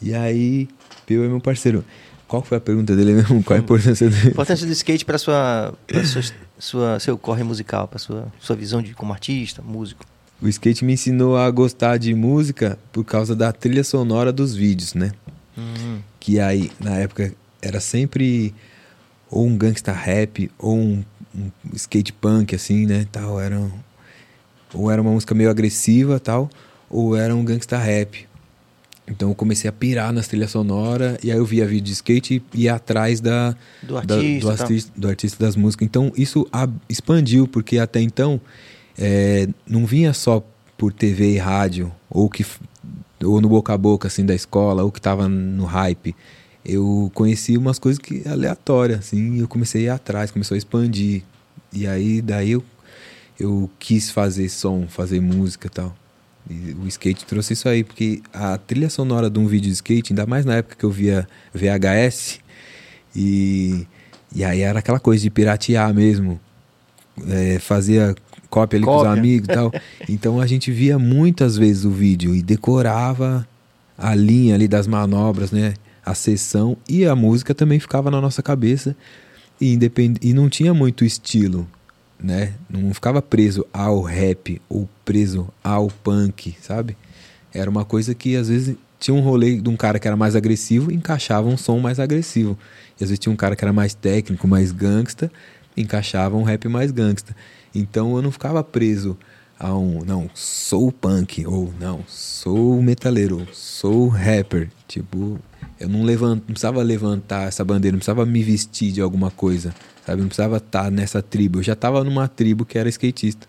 [0.00, 0.68] E aí
[1.06, 1.84] Peu é meu parceiro.
[2.26, 3.42] Qual foi a pergunta dele mesmo?
[3.44, 4.30] Qual a importância dele?
[4.30, 6.22] importância do skate para sua, pra sua,
[6.58, 10.04] sua, seu corre musical, para sua, sua visão de como artista, músico?
[10.40, 14.94] O skate me ensinou a gostar de música por causa da trilha sonora dos vídeos,
[14.94, 15.12] né?
[15.56, 16.00] Uhum.
[16.18, 18.54] Que aí, na época, era sempre
[19.30, 23.06] ou um gangsta rap ou um, um skate punk, assim, né?
[23.12, 23.60] Tal, era,
[24.74, 26.50] ou era uma música meio agressiva, tal,
[26.88, 28.26] ou era um gangsta rap.
[29.06, 32.42] Então eu comecei a pirar nas trilhas sonoras e aí eu via vídeo de skate
[32.54, 35.86] e ia atrás da, do, artista, da, do, artista, do, artista, das músicas.
[35.86, 36.46] Então isso
[36.88, 38.40] expandiu, porque até então
[38.96, 40.44] é, não vinha só
[40.76, 42.44] por TV e rádio, ou, que,
[43.22, 46.14] ou no boca a boca assim, da escola, ou que tava no hype.
[46.64, 50.58] Eu conheci umas coisas que aleatórias, assim, e eu comecei a ir atrás, começou a
[50.58, 51.22] expandir.
[51.72, 52.64] E aí daí eu,
[53.38, 55.96] eu quis fazer som, fazer música e tal.
[56.50, 60.12] E o skate trouxe isso aí, porque a trilha sonora de um vídeo de skate,
[60.12, 62.40] ainda mais na época que eu via VHS,
[63.14, 63.86] e,
[64.34, 66.40] e aí era aquela coisa de piratear mesmo,
[67.28, 68.14] é, fazia
[68.50, 69.04] cópia ali cópia.
[69.04, 69.72] com os amigos e tal.
[70.08, 73.46] Então a gente via muitas vezes o vídeo e decorava
[73.96, 75.74] a linha ali das manobras, né?
[76.04, 78.96] A sessão e a música também ficava na nossa cabeça
[79.60, 80.18] e, independ...
[80.20, 81.68] e não tinha muito estilo
[82.22, 82.54] né?
[82.70, 86.96] Não ficava preso ao rap ou preso ao punk, sabe?
[87.54, 90.36] era uma coisa que às vezes tinha um rolê de um cara que era mais
[90.36, 92.56] agressivo encaixava um som mais agressivo.
[93.00, 95.30] E às vezes tinha um cara que era mais técnico, mais gangsta,
[95.76, 97.34] encaixava um rap mais gangsta.
[97.74, 99.18] Então eu não ficava preso
[99.58, 104.70] a um, não, sou punk, ou não, sou metaleiro, sou rapper.
[104.88, 105.38] Tipo,
[105.82, 109.74] eu não, levant, não precisava levantar essa bandeira, não precisava me vestir de alguma coisa,
[110.06, 110.20] sabe?
[110.20, 111.58] Não precisava estar nessa tribo.
[111.58, 113.48] Eu já estava numa tribo que era skatista.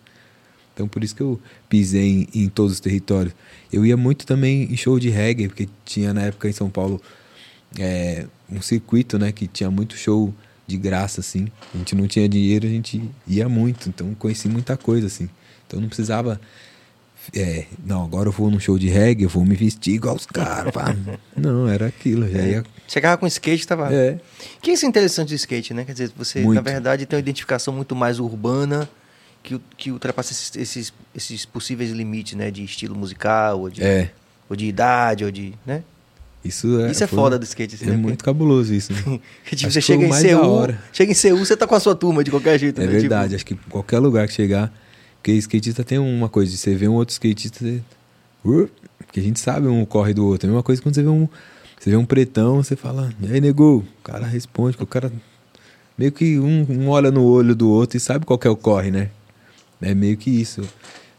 [0.74, 1.40] Então por isso que eu
[1.70, 3.36] pisei em, em, todos os territórios.
[3.72, 7.00] Eu ia muito também em show de reggae, porque tinha na época em São Paulo
[7.78, 10.34] é, um circuito, né, que tinha muito show
[10.66, 11.48] de graça, assim.
[11.72, 15.30] A gente não tinha dinheiro, a gente ia muito, então conheci muita coisa, assim.
[15.68, 16.42] Então não precisava.
[17.36, 20.26] É, não, agora eu vou num show de reggae, eu vou me vestir igual os
[20.26, 20.74] caras.
[21.36, 22.30] não, era aquilo.
[22.30, 22.64] Já ia...
[22.88, 23.94] Chegava com skate, tava.
[23.94, 24.20] É.
[24.62, 25.86] Que isso é interessante do skate, né?
[25.86, 26.56] Quer dizer, você, muito.
[26.56, 28.90] na verdade, tem uma identificação muito mais urbana
[29.42, 32.52] que, que ultrapassa esses, esses, esses possíveis limites, né?
[32.52, 34.12] De estilo musical, ou de, é.
[34.50, 35.54] ou de idade, ou de.
[35.66, 35.84] né?
[36.44, 37.76] Isso é, isso é foda do skate.
[37.76, 37.96] Assim, é né?
[37.98, 38.92] muito cabuloso isso.
[38.92, 39.20] Né?
[39.56, 42.30] tipo, você chega em Seul, chega em Seul, você tá com a sua turma de
[42.30, 42.82] qualquer jeito.
[42.82, 42.92] É né?
[42.92, 43.36] verdade, tipo...
[43.36, 44.72] acho que qualquer lugar que chegar,
[45.24, 47.82] porque skatista tem uma coisa, de você vê um outro skatista, você...
[48.44, 48.70] Uh,
[49.10, 50.48] que a gente sabe um corre do outro.
[50.48, 51.30] É a mesma coisa quando você vê um,
[51.80, 53.86] você vê um pretão, você fala, e aí, nego?
[54.00, 55.10] O cara responde, o cara
[55.98, 58.56] meio que um, um, olha no olho do outro e sabe qual que é o
[58.56, 59.12] corre, né?
[59.82, 60.62] É meio que isso.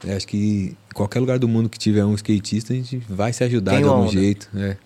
[0.05, 3.33] Eu acho que em qualquer lugar do mundo que tiver um skatista, a gente vai
[3.33, 4.13] se ajudar Tem de algum onda.
[4.13, 4.51] jeito.
[4.55, 4.77] É.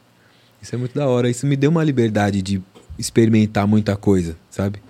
[0.62, 1.28] Isso é muito da hora.
[1.28, 2.62] Isso me deu uma liberdade de
[2.96, 4.80] experimentar muita coisa, sabe?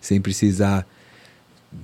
[0.00, 0.86] Sem precisar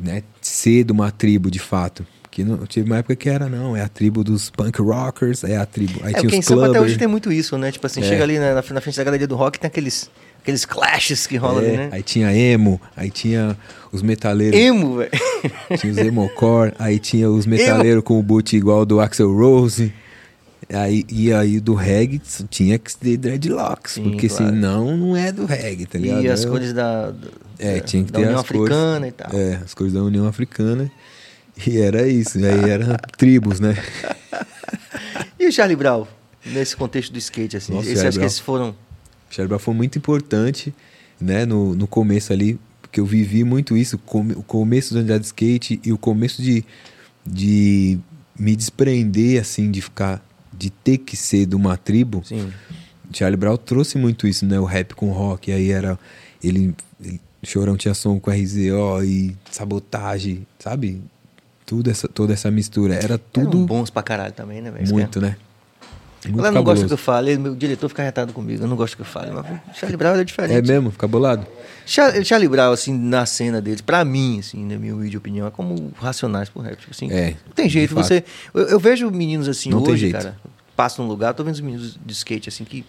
[0.01, 2.07] né, ser de uma tribo de fato.
[2.31, 5.57] Que não, tive uma época que era, não, é a tribo dos punk rockers, é
[5.57, 6.01] a tribo.
[6.05, 6.85] Aí é, tinha quem os sabe até clubbers.
[6.91, 7.73] hoje tem muito isso, né?
[7.73, 8.05] Tipo assim, É.
[8.05, 10.09] chega ali na, na frente da galeria do rock tem aqueles,
[10.41, 11.89] aqueles clashes que rolam É, ali, né?
[11.91, 13.57] Aí tinha emo, aí tinha
[13.91, 15.11] os metaleiros, Emo, velho.
[15.79, 19.93] tinha os emocore, aí tinha os metaleiros com o boot igual do Axel Rose.
[20.73, 22.21] Aí, e aí do reggae
[22.51, 24.47] tinha que ter dreadlocks, Sim, porque claro.
[24.53, 26.25] senão não é do reggae, tá ligado?
[26.25, 27.29] E as Eu- cores da, da,
[27.59, 28.63] É, tinha que da ter União as cores.
[28.73, 29.31] Africana e tal.
[29.33, 30.91] É, as cores da União Africana.
[31.67, 33.75] E era isso, aí era tribos, né?
[35.39, 36.07] E o Charlie Brown,
[36.47, 37.73] nesse contexto do skate, assim?
[37.73, 38.75] Nossa, Esse, Charlie acho que esses foram...
[39.31, 40.73] Charlie Brown foi muito importante,
[41.21, 45.19] né, no, no começo ali, porque eu vivi muito isso, come- o começo do andar
[45.19, 46.65] de skate e o começo de,
[47.27, 47.99] de
[48.39, 50.25] me desprender, assim, de ficar,
[50.59, 52.23] de ter que ser de uma tribo.
[52.25, 52.53] Sim.
[53.13, 55.99] Charlie Brown trouxe muito isso, né, o rap com rock, aí era,
[56.43, 61.01] ele, ele Chorão tinha som com RZO e sabotagem, sabe?
[61.65, 64.89] Tudo essa, toda essa mistura, era Tudo tudo bons pra caralho também, né, velho?
[64.89, 65.37] muito, né?
[66.27, 66.87] Muito Ela não gosta cabuloso.
[66.89, 69.31] que eu fale, meu diretor fica retado comigo, eu não gosto que eu fale.
[69.31, 70.57] Mas o Charlie Brown é diferente.
[70.57, 70.91] É mesmo?
[70.91, 71.47] Fica bolado?
[71.89, 75.51] Char- Charlie Brown, assim, na cena deles, pra mim, assim, na minha humilde opinião, é
[75.51, 76.77] como racionais pro rap.
[76.79, 77.95] Tipo assim, É, não tem jeito.
[77.95, 80.37] Você, eu, eu vejo meninos assim Não hoje, cara.
[80.77, 82.85] Passo num lugar, tô vendo os meninos de skate, assim, que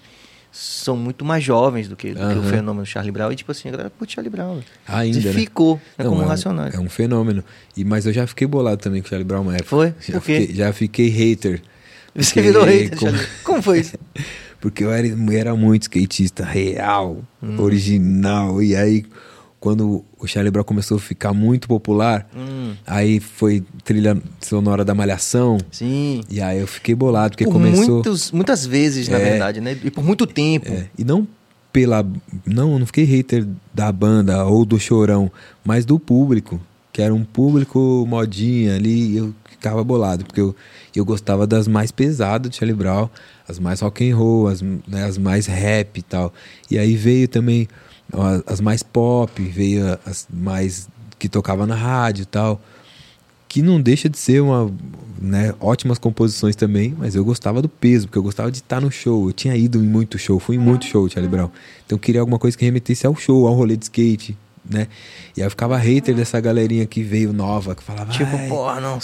[0.52, 3.32] são muito mais jovens do que, do que o fenômeno Charlie Brown.
[3.32, 4.56] E, tipo assim, a galera curte Charlie Brown.
[4.56, 4.66] velho.
[4.88, 5.34] Ainda, né?
[5.34, 6.74] Ficou, é Não, como é um, racionais.
[6.74, 7.44] É um fenômeno.
[7.78, 9.70] E, mas eu já fiquei bolado também com o Charlie Brown uma época.
[9.70, 9.94] Foi?
[10.02, 10.40] Já Por quê?
[10.42, 11.62] Fiquei, já fiquei hater.
[12.16, 13.28] Você virou hater, como- Charlie.
[13.44, 13.96] Como foi isso?
[14.62, 17.60] Porque eu era, era muito skatista real, Hum.
[17.62, 18.62] original.
[18.62, 19.06] E aí,
[19.60, 24.94] quando o Charlie Brown começou a ficar muito popular, Hum, aí foi trilha sonora da
[24.94, 25.58] Malhação.
[25.72, 26.22] sim.
[26.30, 27.96] E aí eu fiquei bolado, porque por começou...
[27.96, 29.30] muitos, muitas vezes, na É.
[29.32, 29.78] verdade, né?
[29.84, 30.70] E por muito tempo.
[30.72, 31.28] É, e não
[31.72, 32.06] pela.
[32.46, 35.32] Não, eu não fiquei hater da banda ou do chorão,
[35.64, 36.60] mas do público.
[37.00, 40.54] Que era um público modinha ali, eu ficava bolado, porque eu,
[40.94, 43.10] eu gostava das mais pesadas de Charlie Brown,
[43.48, 46.34] as mais rock and roll, as, né, as mais rap e tal.
[46.70, 47.70] E aí veio também
[48.12, 52.62] ó, as mais pop, veio as mais que tocava na rádio e tal.
[53.48, 54.70] Que não deixa de ser uma,
[55.22, 58.92] né, ótimas composições também, mas eu gostava do peso, porque eu gostava de estar no
[58.92, 59.30] show.
[59.30, 61.50] Eu tinha ido em muito show, fui em muito show, Charlie Brown.
[61.86, 64.88] Então eu queria alguma coisa que remetesse ao show, ao rolê de skate, né?
[65.36, 68.12] E aí eu ficava hater dessa galerinha que veio nova, que falava.
[68.12, 69.00] Tipo, "Ai, porra, não.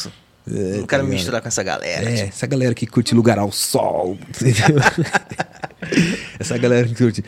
[0.48, 1.12] É, não tá quero me ligado?
[1.12, 2.10] misturar com essa galera.
[2.10, 2.30] É, tipo.
[2.30, 4.18] essa galera que curte lugar ao sol.
[6.40, 7.24] essa galera que curte.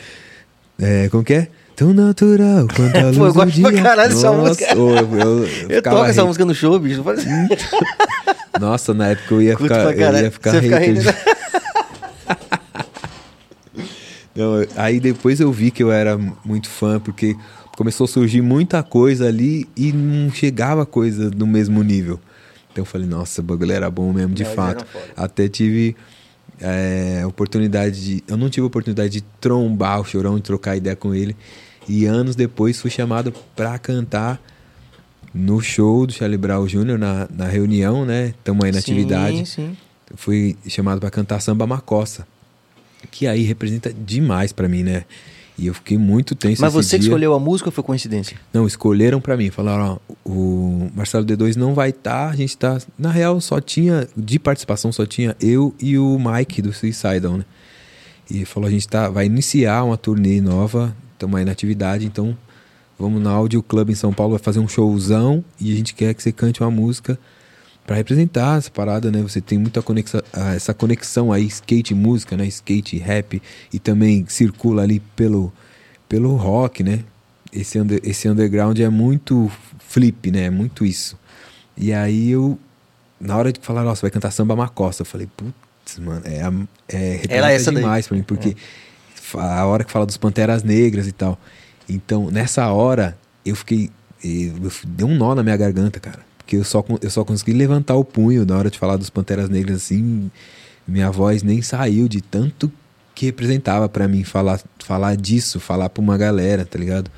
[0.78, 1.48] É, como que é?
[1.74, 3.82] Tão natural quanto a luz Pô, eu do gosto pra dia.
[3.82, 4.74] caralho dessa música.
[4.74, 7.02] Eu, eu, eu toco essa música no show, bicho.
[7.02, 7.24] faz-
[8.60, 10.96] Nossa, na época eu ia Curto ficar, eu ia ficar Você fica hater.
[10.96, 11.34] hater, né?
[14.34, 17.36] Não, aí depois eu vi que eu era muito fã, porque
[17.78, 22.18] começou a surgir muita coisa ali e não chegava coisa no mesmo nível.
[22.72, 24.84] Então eu falei, nossa, o bagulho era bom mesmo, de Não, eles fato.
[25.16, 25.94] Até tive
[26.60, 28.24] é, oportunidade de.
[28.26, 31.36] Eu não tive oportunidade de trombar o chorão, de trocar ideia com ele.
[31.88, 34.42] E anos depois fui chamado pra cantar
[35.32, 38.34] no show do Charlie Brown Jr., na, na reunião, né?
[38.36, 39.46] Estamos aí na Sim, atividade.
[39.46, 39.76] sim.
[40.16, 42.26] fui chamado para cantar samba macossa,
[43.08, 45.04] que aí representa demais para mim, né?
[45.58, 46.98] E eu fiquei muito tenso Mas você dia.
[47.00, 48.38] que escolheu a música ou foi coincidência?
[48.52, 49.50] Não, escolheram para mim.
[49.50, 52.78] Falaram, ó, o Marcelo D2 não vai estar, tá, a gente tá...
[52.96, 57.44] Na real, só tinha, de participação, só tinha eu e o Mike do Suicidal, né?
[58.30, 62.36] E falou, a gente tá, vai iniciar uma turnê nova, estamos aí na atividade, então
[62.96, 66.14] vamos no Audio Club em São Paulo, vai fazer um showzão e a gente quer
[66.14, 67.18] que você cante uma música
[67.88, 69.22] para representar essa parada, né?
[69.22, 70.20] Você tem muita conexão,
[70.54, 72.46] essa conexão aí, skate música, né?
[72.46, 73.40] Skate, rap
[73.72, 75.50] e também circula ali pelo,
[76.06, 77.02] pelo rock, né?
[77.50, 80.42] Esse, under, esse underground é muito flip, né?
[80.42, 81.18] É muito isso.
[81.78, 82.58] E aí eu,
[83.18, 86.42] na hora de falar, nossa, vai cantar samba macosta, eu falei, putz, mano, é,
[86.94, 88.08] é, Ela é essa demais daí.
[88.08, 88.50] pra mim, porque
[89.34, 89.40] é.
[89.40, 91.40] a hora que fala dos Panteras Negras e tal.
[91.88, 93.16] Então, nessa hora,
[93.46, 93.90] eu fiquei.
[94.22, 97.94] Eu, deu um nó na minha garganta, cara porque eu só, eu só consegui levantar
[97.96, 100.30] o punho na hora de falar dos Panteras Negras assim,
[100.86, 102.72] minha voz nem saiu de tanto
[103.14, 107.10] que representava para mim falar, falar disso, falar pra uma galera, tá ligado?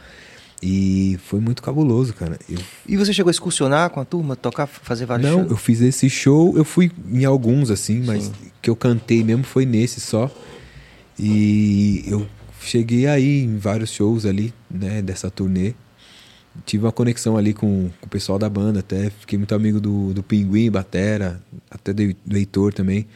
[0.61, 2.41] E foi muito cabuloso, cara.
[2.49, 2.59] Eu...
[2.89, 5.51] E você chegou a excursionar com a turma, tocar, fazer vários Não, shows?
[5.53, 8.33] eu fiz esse show, eu fui em alguns assim, mas Sim.
[8.61, 10.29] que eu cantei mesmo foi nesse só.
[11.17, 12.27] E eu
[12.61, 15.75] cheguei aí em vários shows ali, né, dessa turnê
[16.65, 20.13] tive uma conexão ali com, com, o pessoal da banda, até fiquei muito amigo do,
[20.13, 21.41] do Pinguim, Batera,
[21.71, 23.07] até do, do Heitor também.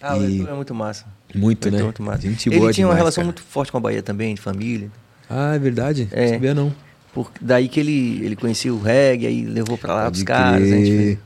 [0.00, 0.20] Ah, e...
[0.20, 1.06] o Heitor é muito massa.
[1.34, 1.80] Muito, né?
[1.80, 2.22] É muito massa.
[2.22, 3.26] Gente Ele boa tinha demais, uma relação cara.
[3.26, 4.90] muito forte com a Bahia também, de família.
[5.28, 6.08] Ah, é verdade?
[6.10, 6.22] É.
[6.22, 6.74] Não sabia não.
[7.12, 10.62] Por, daí que ele, ele conhecia o reggae, aí levou pra lá Pode os caras,
[10.62, 11.18] a gente fez,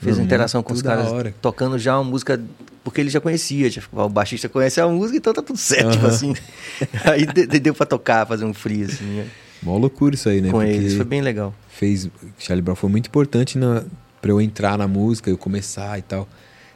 [0.00, 1.08] fez Não, interação com os caras,
[1.40, 2.40] tocando já uma música,
[2.82, 5.88] porque ele já conhecia, já, o baixista conhece a música, então tá tudo certo, uh
[5.88, 5.92] -huh.
[5.92, 6.34] tipo assim.
[7.10, 9.26] aí deu pra tocar, fazer um free, assim, né?
[9.64, 10.50] Mó loucura isso aí, né?
[10.50, 11.54] Com Porque eles, foi bem legal.
[11.68, 12.08] Fez,
[12.38, 13.82] Charlie Brown foi muito importante na,
[14.20, 16.28] pra eu entrar na música, eu começar e tal.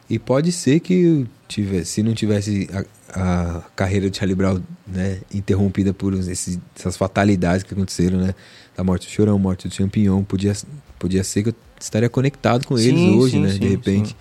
[0.09, 2.69] E pode ser que tivesse, se não tivesse
[3.12, 8.35] a, a carreira de Charlie Brown né, interrompida por esses, essas fatalidades que aconteceram, né?
[8.74, 10.55] Da morte do Chorão, morte do Champignon, podia,
[10.98, 13.51] podia ser que eu estaria conectado com sim, eles hoje, sim, né?
[13.51, 14.09] Sim, de repente.
[14.09, 14.15] sim.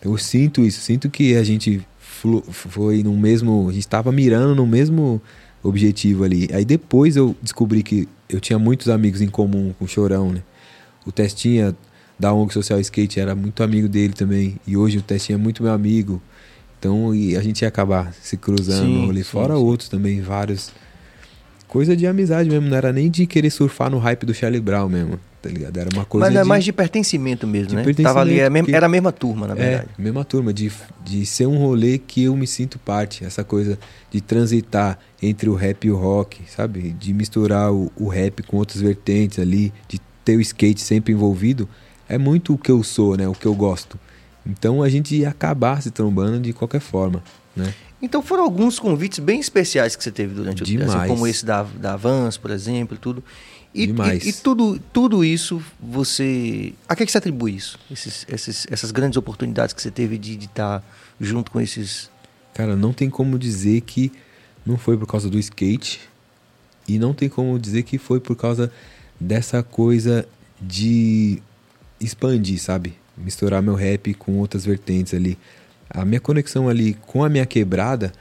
[0.00, 3.68] Eu sinto isso, sinto que a gente foi no mesmo.
[3.68, 5.20] A gente estava mirando no mesmo
[5.62, 6.48] objetivo ali.
[6.52, 10.42] Aí depois eu descobri que eu tinha muitos amigos em comum com o Chorão, né?
[11.06, 11.74] O Testinha
[12.18, 14.56] da ONG Social Skate era muito amigo dele também.
[14.66, 16.20] E hoje o Testinha é muito meu amigo.
[16.78, 19.24] Então e a gente ia acabar se cruzando Sim, ali.
[19.24, 19.60] sim, Fora sim.
[19.60, 20.70] outros também, vários.
[21.68, 24.88] Coisa de amizade mesmo, não era nem de querer surfar no hype do Charlie Brown
[24.88, 25.76] mesmo, tá ligado?
[25.76, 26.48] Era uma coisa Mas é de...
[26.48, 27.82] mais de pertencimento mesmo, de né?
[27.84, 29.86] pertencimento, Tava ali, era, mesmo- porque- era a mesma turma, na verdade.
[29.98, 30.72] É, mesma turma, de,
[31.04, 33.22] de ser um rolê que eu me sinto parte.
[33.22, 33.78] Essa coisa
[34.10, 36.90] de transitar entre o rap e o rock, sabe?
[36.98, 41.68] De misturar o, o rap com outras vertentes ali, de ter o skate sempre envolvido.
[42.08, 43.28] É muito o que eu sou, né?
[43.28, 43.98] O que eu gosto.
[44.46, 47.22] Então a gente ia acabar se trombando de qualquer forma,
[47.54, 47.74] né?
[48.00, 51.10] Então foram alguns convites bem especiais que você teve durante o tempo, assim, Demais.
[51.10, 53.22] como esse da, da Vans, por exemplo, tudo.
[53.74, 54.24] E, Demais.
[54.24, 56.72] e, e tudo, tudo isso, você.
[56.88, 57.78] A que, é que você atribui isso?
[57.90, 60.82] Esses, esses, essas grandes oportunidades que você teve de estar
[61.20, 62.10] junto com esses.
[62.54, 64.12] Cara, não tem como dizer que
[64.64, 66.00] não foi por causa do skate
[66.86, 68.72] e não tem como dizer que foi por causa
[69.20, 70.26] dessa coisa
[70.60, 71.42] de
[72.00, 72.94] expandir, sabe?
[73.16, 75.38] Misturar meu rap com outras vertentes ali.
[75.90, 78.12] A minha conexão ali com a minha quebrada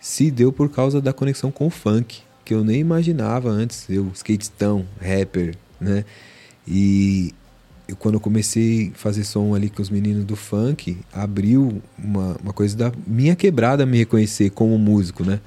[0.00, 3.86] se deu por causa da conexão com o funk, que eu nem imaginava antes.
[3.88, 6.04] Eu, skatistão, rapper, né?
[6.66, 7.34] E
[7.88, 12.36] eu, quando eu comecei a fazer som ali com os meninos do funk, abriu uma,
[12.42, 15.40] uma coisa da minha quebrada me reconhecer como músico, né?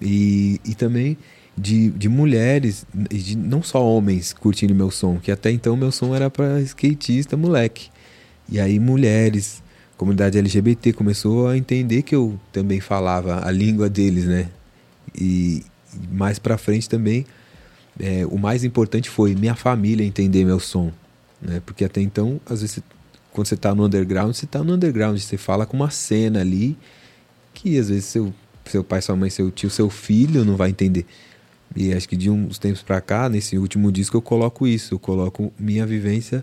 [0.00, 1.18] E, e também
[1.56, 6.14] de, de mulheres, de não só homens curtindo meu som, que até então meu som
[6.14, 7.90] era para skatista, moleque.
[8.48, 9.62] E aí mulheres,
[10.00, 14.48] comunidade LGBT começou a entender que eu também falava a língua deles, né?
[15.14, 15.62] E
[16.10, 17.26] mais pra frente também,
[17.98, 20.90] é, o mais importante foi minha família entender meu som,
[21.38, 21.60] né?
[21.66, 22.80] Porque até então, às vezes,
[23.30, 26.78] quando você tá no underground, você tá no underground, você fala com uma cena ali
[27.52, 28.32] que às vezes seu,
[28.64, 31.04] seu pai, sua mãe, seu tio, seu filho não vai entender.
[31.76, 34.98] E acho que de uns tempos pra cá, nesse último disco, eu coloco isso, eu
[34.98, 36.42] coloco minha vivência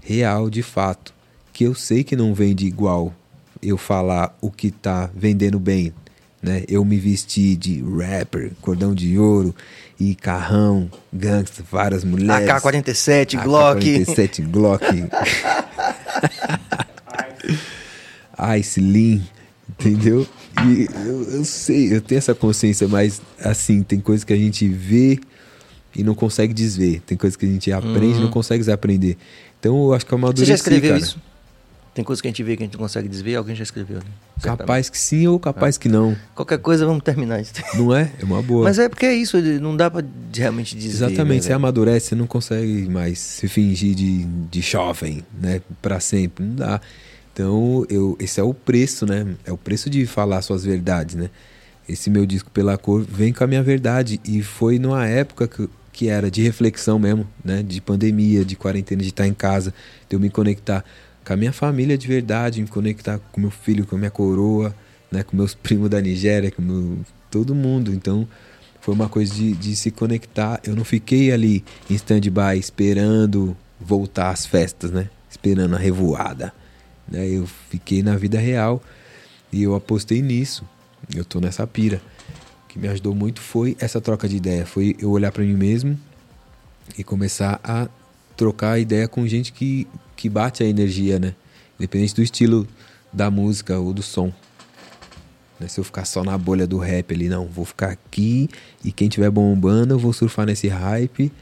[0.00, 1.12] real, de fato,
[1.52, 3.12] que eu sei que não vende igual
[3.62, 5.92] eu falar o que tá vendendo bem,
[6.42, 6.64] né?
[6.66, 9.54] Eu me vesti de rapper, cordão de ouro
[9.98, 12.48] e carrão, gangsta, várias mulheres.
[12.48, 13.78] AK-47, Glock.
[13.78, 14.84] AK-47 Glock.
[18.58, 19.20] Ice Lean,
[19.68, 20.26] entendeu?
[20.66, 24.66] E eu, eu sei, eu tenho essa consciência, mas assim, tem coisas que a gente
[24.68, 25.20] vê
[25.94, 27.00] e não consegue desver.
[27.06, 29.16] Tem coisas que a gente aprende e não consegue desaprender.
[29.60, 30.32] Então eu acho que eu Uhum.
[30.34, 31.02] Você já escreveu cara.
[31.02, 31.18] isso?
[31.94, 33.98] Tem coisa que a gente vê que a gente não consegue desver, alguém já escreveu,
[33.98, 34.10] né?
[34.40, 36.16] Capaz que sim ou capaz que não.
[36.34, 37.52] Qualquer coisa, vamos terminar isso.
[37.74, 38.10] Não é?
[38.18, 38.64] É uma boa.
[38.64, 40.02] Mas é porque é isso, não dá pra
[40.34, 41.04] realmente dizer.
[41.04, 45.60] Exatamente, né, você amadurece, você não consegue mais se fingir de, de jovem, né?
[45.82, 46.80] Pra sempre, não dá.
[47.32, 49.26] Então, eu, esse é o preço, né?
[49.44, 51.28] É o preço de falar suas verdades, né?
[51.86, 54.18] Esse meu disco Pela Cor vem com a minha verdade.
[54.24, 57.62] E foi numa época que, que era de reflexão mesmo, né?
[57.62, 59.74] De pandemia, de quarentena, de estar em casa,
[60.08, 60.84] de eu me conectar
[61.24, 64.74] com a minha família de verdade, me conectar com meu filho, com a minha coroa,
[65.10, 65.22] né?
[65.22, 66.98] Com meus primos da Nigéria, com meu,
[67.30, 67.92] todo mundo.
[67.92, 68.26] Então,
[68.80, 70.60] foi uma coisa de, de se conectar.
[70.64, 75.08] Eu não fiquei ali em stand-by esperando voltar às festas, né?
[75.30, 76.52] Esperando a revoada.
[77.08, 77.28] Né?
[77.28, 78.82] Eu fiquei na vida real
[79.52, 80.64] e eu apostei nisso.
[81.14, 82.00] Eu tô nessa pira.
[82.64, 84.66] O que me ajudou muito foi essa troca de ideia.
[84.66, 85.98] Foi eu olhar para mim mesmo
[86.98, 87.88] e começar a
[88.36, 89.86] trocar ideia com gente que,
[90.22, 91.34] que bate a energia, né?
[91.80, 92.68] Independente do estilo
[93.12, 94.32] da música ou do som.
[95.58, 95.66] Né?
[95.66, 98.48] Se eu ficar só na bolha do rap ali, não, vou ficar aqui
[98.84, 101.32] e quem tiver bombando, eu vou surfar nesse hype.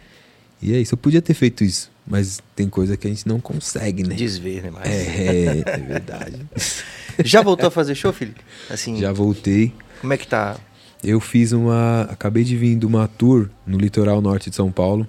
[0.62, 0.94] E é isso.
[0.94, 4.14] Eu podia ter feito isso, mas tem coisa que a gente não consegue, né?
[4.14, 4.70] Desver, né?
[4.70, 4.86] Mas...
[4.86, 6.40] É, é verdade.
[7.22, 8.40] Já voltou a fazer show, Felipe?
[8.70, 9.74] Assim, Já voltei.
[10.00, 10.56] como é que tá?
[11.04, 12.08] Eu fiz uma.
[12.10, 15.06] Acabei de vir de uma tour no litoral norte de São Paulo.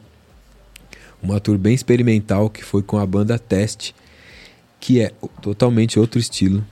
[1.22, 3.96] Uma tour bem experimental que foi com a banda Teste,
[4.80, 5.12] que é
[5.42, 6.66] totalmente outro estilo.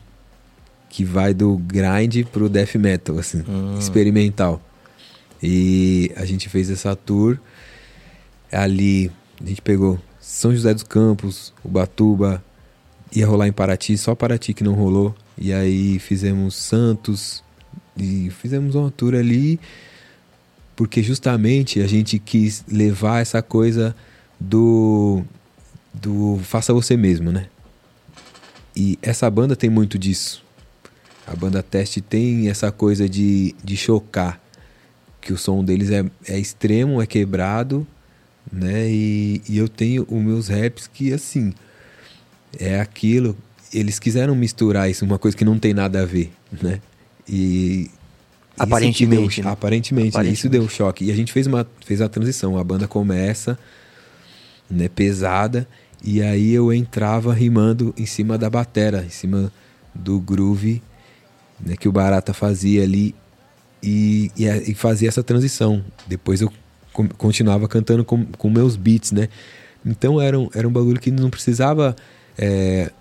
[0.90, 3.44] Que vai do grind pro death metal, assim,
[3.78, 4.60] experimental.
[5.42, 7.38] E a gente fez essa tour
[8.52, 9.12] ali.
[9.40, 12.44] A gente pegou São José dos Campos, Ubatuba,
[13.16, 15.16] ia rolar em Paraty, só Paraty que não rolou.
[15.38, 17.44] E aí fizemos Santos
[17.96, 19.60] e fizemos uma tour ali
[20.80, 23.94] porque justamente a gente quis levar essa coisa
[24.40, 25.24] do
[25.94, 27.48] do faça você mesmo, né?
[28.76, 30.44] E essa banda tem muito disso.
[31.28, 34.40] A banda Teste tem essa coisa de, de chocar,
[35.22, 37.86] que o som deles é, é extremo, é quebrado,
[38.52, 38.90] né?
[38.90, 41.54] E, e eu tenho os meus raps que assim
[42.58, 43.36] é aquilo.
[43.74, 46.80] Eles quiseram misturar isso, uma coisa que não tem nada a ver, né?
[47.28, 47.90] E
[48.58, 49.52] Aparentemente, deu- né?
[49.52, 50.40] aparentemente, Aparentemente.
[50.40, 51.06] isso deu choque.
[51.06, 52.58] E a gente fez uma fez a transição.
[52.58, 53.58] A banda começa,
[54.70, 55.68] né, pesada,
[56.04, 59.52] e aí eu entrava rimando em cima da batera, em cima
[59.94, 60.82] do groove,
[61.60, 63.14] né, que o Barata fazia ali
[63.84, 65.84] e, e, e fazia essa transição.
[66.08, 66.52] Depois eu
[67.18, 69.30] continuava cantando com, com meus beats, né?
[69.86, 71.96] Então era um, era um bagulho que não precisava
[72.38, 72.92] é,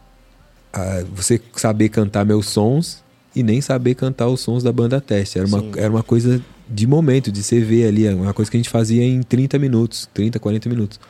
[0.73, 3.03] a- você saber cantar meus sons
[3.35, 5.39] e nem saber cantar os sons da banda teste.
[5.39, 5.73] Era uma, Sim.
[5.77, 9.03] era uma coisa de momento, de você ver ali, uma coisa que a gente fazia
[9.03, 11.01] em 30 minutos, 30, 40 minutos.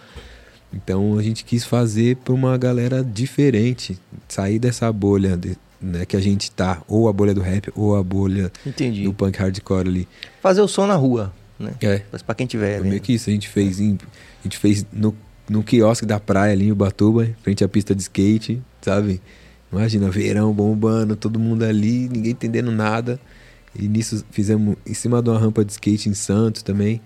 [0.73, 6.17] Então a gente quis fazer para uma galera diferente, sair dessa bolha de- né, que
[6.17, 9.05] a gente tá, ou a bolha do rap, ou a bolha Entendi.
[9.05, 10.09] do punk hardcore ali.
[10.43, 11.73] Fazer o som na rua, né?
[11.81, 13.97] É, Mas pra quem tiver foi meio que isso a gente fez em,
[14.41, 15.15] a gente fez no,
[15.49, 19.23] no quiosque da praia ali em Ubatuba, em frente à pista de skate, sabe?
[19.73, 23.21] Imagina, verão bombando, todo mundo ali, ninguém entendendo nada.
[23.79, 27.01] E nisso fizemos em cima de uma rampa de skate em Santos também.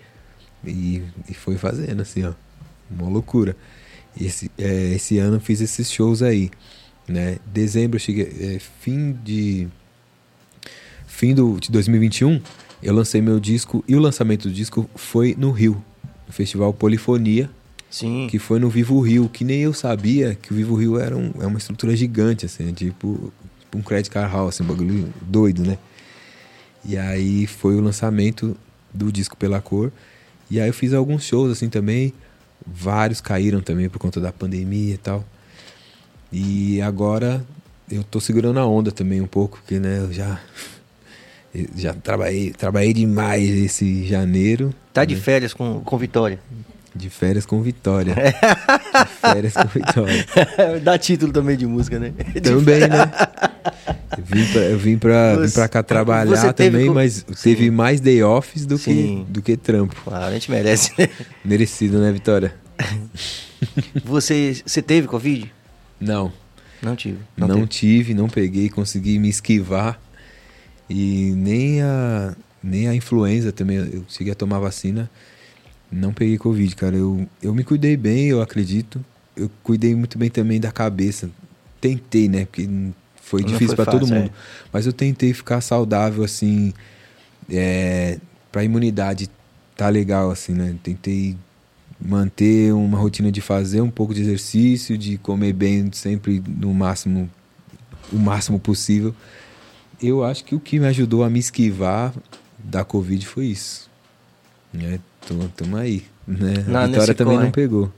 [0.64, 2.32] E, e foi fazendo assim, ó.
[2.98, 3.56] Uma loucura.
[4.20, 6.50] Esse, é, esse ano eu fiz esses shows aí.
[7.08, 7.38] Né?
[7.46, 8.24] Dezembro cheguei.
[8.40, 9.68] é, fim de.
[11.06, 12.40] Fim do, de 2021,
[12.82, 13.84] eu lancei meu disco.
[13.86, 15.82] E o lançamento do disco foi no Rio,
[16.26, 17.50] no Festival Polifonia,
[17.90, 18.26] Sim.
[18.30, 21.32] que foi no Vivo Rio, que nem eu sabia que o Vivo Rio era um,
[21.40, 25.12] é uma estrutura gigante, assim, é tipo, tipo um credit card house, assim, um bagulho
[25.20, 25.76] doido, né?
[26.84, 28.56] E aí foi o lançamento
[28.92, 29.92] do disco Pela Cor.
[30.50, 32.12] E aí eu fiz alguns shows assim também.
[32.66, 35.24] Vários caíram também por conta da pandemia e tal.
[36.32, 37.44] E agora
[37.90, 40.40] eu tô segurando a onda também um pouco, porque né, eu já
[41.76, 44.74] já trabalhei, trabalhei demais esse janeiro.
[44.92, 46.38] Tá de férias com, com Vitória.
[46.94, 48.14] De férias com Vitória.
[48.14, 50.26] De férias com Vitória.
[50.84, 52.12] Dá título também de música, né?
[52.34, 53.10] De Também, né?
[54.18, 57.54] Eu vim pra, eu vim pra, vim pra cá trabalhar também, co- mas Sim.
[57.54, 59.96] teve mais day offs do que, do que trampo.
[60.04, 61.08] Claro, a gente merece, né?
[61.44, 62.54] Merecido, né, Vitória?
[64.04, 65.52] Você, você teve Covid?
[66.00, 66.32] Não,
[66.82, 67.18] Não tive.
[67.36, 67.66] não, teve.
[67.68, 70.00] tive, não peguei, consegui me esquivar.
[70.90, 75.08] E nem a, nem a influenza também, eu cheguei a tomar vacina,
[75.92, 76.96] não peguei Covid, cara.
[76.96, 79.04] Eu, eu me cuidei bem, eu acredito.
[79.36, 81.30] Eu cuidei muito bem também da cabeça.
[81.80, 82.46] Tentei, né?
[82.46, 82.68] Porque
[83.16, 84.30] foi Não difícil pra todo mundo.
[84.72, 86.72] Mas eu tentei ficar saudável, assim,
[87.50, 88.18] é,
[88.50, 89.30] pra imunidade
[89.76, 90.74] tá legal, assim, né?
[90.82, 91.36] Tentei
[92.00, 97.30] manter uma rotina de fazer um pouco de exercício, de comer bem sempre no máximo
[98.12, 99.14] o máximo possível.
[100.02, 102.12] Eu acho que o que me ajudou a me esquivar
[102.58, 103.90] da Covid foi isso.
[104.72, 104.98] Né?
[105.56, 106.04] Tamo aí.
[106.26, 106.64] Né?
[106.66, 107.44] Na- a Vitória também corre.
[107.46, 107.92] não pegou.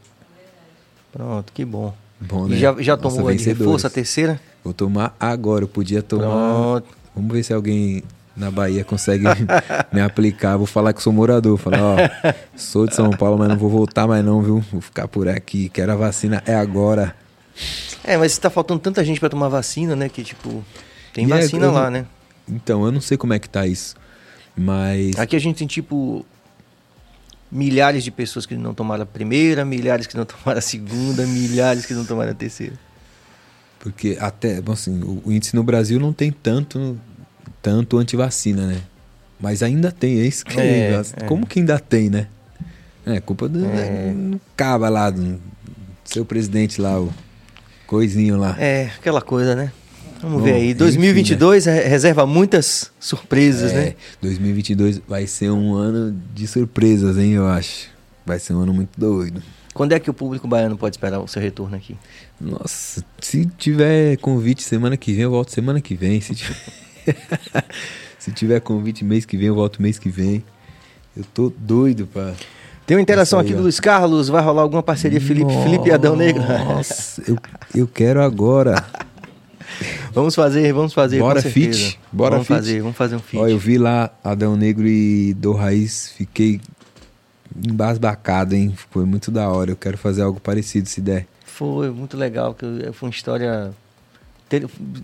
[1.12, 1.94] Pronto, que bom.
[2.20, 2.56] Bom, E né?
[2.56, 3.58] já, já Nossa, tomou a de vencedores.
[3.66, 4.40] reforço a terceira?
[4.62, 5.64] Vou tomar agora.
[5.64, 6.24] Eu podia tomar.
[6.24, 6.86] Pronto.
[7.14, 8.02] Vamos ver se alguém
[8.36, 9.24] na Bahia consegue
[9.92, 10.56] me aplicar.
[10.56, 11.56] Vou falar que sou morador.
[11.58, 14.64] Falar, ó, sou de São Paulo, mas não vou voltar mais não, viu?
[14.72, 15.68] Vou ficar por aqui.
[15.68, 17.14] Quero a vacina, é agora.
[18.02, 20.08] É, mas tá faltando tanta gente pra tomar vacina, né?
[20.08, 20.64] Que tipo,
[21.12, 22.06] tem E é, vacina eu lá, né?
[22.48, 23.94] Então, eu não sei como é que tá isso.
[24.56, 25.16] Mas.
[25.18, 26.24] Aqui a gente tem tipo
[27.50, 31.86] milhares de pessoas que não tomaram a primeira, milhares que não tomaram a segunda, milhares
[31.86, 32.74] que não tomaram a terceira.
[33.78, 36.98] Porque até, bom, assim, o, o índice no Brasil não tem tanto,
[37.60, 38.80] tanto antivacina, né?
[39.38, 42.28] Mas ainda tem, é isso que É, é, Como que ainda tem, né?
[43.04, 44.12] É culpa do É.
[44.14, 45.38] do caba lá, do
[46.04, 47.12] seu presidente lá, o
[47.86, 48.56] coisinho lá.
[48.58, 49.70] É, aquela coisa, né?
[50.24, 50.64] Vamos Bom, ver aí.
[50.70, 53.94] enfim, 2022 re- reserva muitas surpresas, É, né?
[54.22, 57.88] 2022 vai ser um ano de surpresas, hein, eu acho.
[58.24, 59.42] Vai ser um ano muito doido.
[59.74, 61.96] Quando é que o público baiano pode esperar o seu retorno aqui?
[62.40, 66.20] Nossa, se tiver convite semana que vem, eu volto semana que vem.
[66.20, 66.56] Se tiver,
[68.18, 70.42] se tiver convite mês que vem, eu volto mês que vem.
[71.16, 72.32] Eu tô doido pra.
[72.86, 73.62] Tem uma interação aqui do.
[73.62, 76.42] Luiz Carlos, vai rolar alguma parceria Felipe, Felipe e Adão Negro?
[76.42, 77.36] Nossa, eu,
[77.74, 78.82] eu quero agora.
[80.14, 81.18] vamos fazer, vamos fazer.
[81.18, 82.58] Bora feat, bora vamos feat.
[82.58, 83.42] fazer, vamos fazer um feat.
[83.42, 86.60] Ó, eu vi lá Adão Negro e Do Raiz, fiquei
[87.66, 88.74] embasbacado, hein?
[88.90, 89.70] Foi muito da hora.
[89.70, 91.26] Eu quero fazer algo parecido se der.
[91.44, 93.72] Foi muito legal, que foi uma história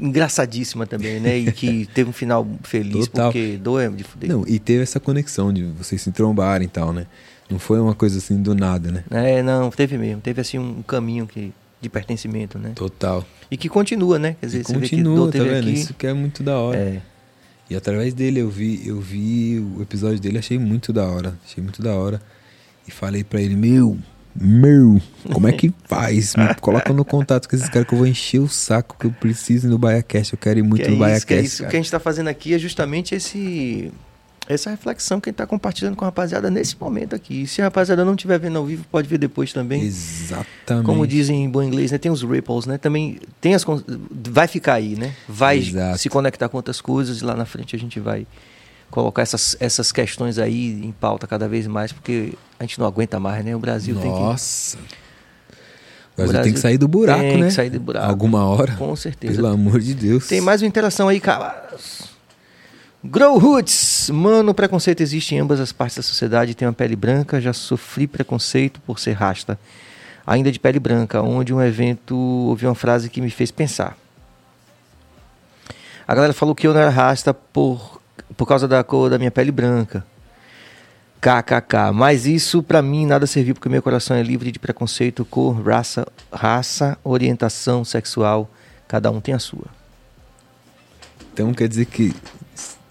[0.00, 1.38] engraçadíssima também, né?
[1.38, 3.32] E que teve um final feliz, Total.
[3.32, 4.30] porque doeu de fuder.
[4.30, 7.06] Não, e teve essa conexão de vocês se trombarem e tal, né?
[7.48, 9.04] Não foi uma coisa assim do nada, né?
[9.10, 10.20] É, não, teve mesmo.
[10.20, 12.72] Teve assim um caminho que, de pertencimento, né?
[12.74, 13.24] Total.
[13.50, 14.36] E que continua, né?
[14.40, 15.68] Quer dizer, E você vê que continua, tá vendo?
[15.68, 15.72] aqui.
[15.72, 16.78] Isso que é muito da hora.
[16.78, 17.02] É.
[17.68, 21.38] E através dele eu vi, eu vi o episódio dele, achei muito da hora.
[21.44, 22.20] Achei muito da hora.
[22.86, 23.96] E falei pra ele, meu,
[24.34, 25.00] meu,
[25.32, 26.34] como é que faz?
[26.34, 29.12] Me coloca no contato com esses caras que eu vou encher o saco que eu
[29.12, 30.32] preciso ir no BaiaCast.
[30.34, 31.26] Eu quero ir muito que é no BaiaCast.
[31.26, 31.58] que é isso.
[31.58, 31.70] Cara.
[31.70, 33.92] que a gente tá fazendo aqui é justamente esse
[34.48, 37.46] essa reflexão que a gente tá compartilhando com a rapaziada nesse momento aqui.
[37.46, 39.82] Se a rapaziada não estiver vendo ao vivo, pode ver depois também.
[39.82, 40.86] Exatamente.
[40.86, 41.98] Como dizem em bom inglês, né?
[41.98, 42.76] Tem os ripples, né?
[42.76, 43.64] Também tem as
[44.28, 45.14] vai ficar aí, né?
[45.28, 45.98] Vai Exato.
[45.98, 48.26] se conectar com outras coisas e lá na frente a gente vai
[48.90, 53.20] colocar essas, essas questões aí em pauta cada vez mais, porque a gente não aguenta
[53.20, 53.54] mais, né?
[53.54, 54.78] O Brasil tem que Nossa.
[56.16, 57.46] O Brasil, tem que sair do buraco, tem né?
[57.46, 58.06] que sair do buraco.
[58.06, 58.74] Alguma hora.
[58.76, 59.36] com certeza.
[59.36, 60.26] Pelo amor de Deus.
[60.26, 62.09] Tem mais uma interação aí, Carlos.
[63.02, 64.10] Grow Roots.
[64.10, 66.54] Mano, preconceito existe em ambas as partes da sociedade.
[66.54, 69.58] Tenho uma pele branca, já sofri preconceito por ser rasta.
[70.26, 73.96] Ainda de pele branca, onde um evento ouvi uma frase que me fez pensar.
[76.06, 78.02] A galera falou que eu não era rasta por,
[78.36, 80.04] por causa da cor da minha pele branca.
[81.22, 81.92] KKK.
[81.94, 86.06] Mas isso pra mim nada serviu porque meu coração é livre de preconceito, cor, raça,
[86.30, 88.50] raça, orientação sexual.
[88.86, 89.66] Cada um tem a sua.
[91.32, 92.14] Então quer dizer que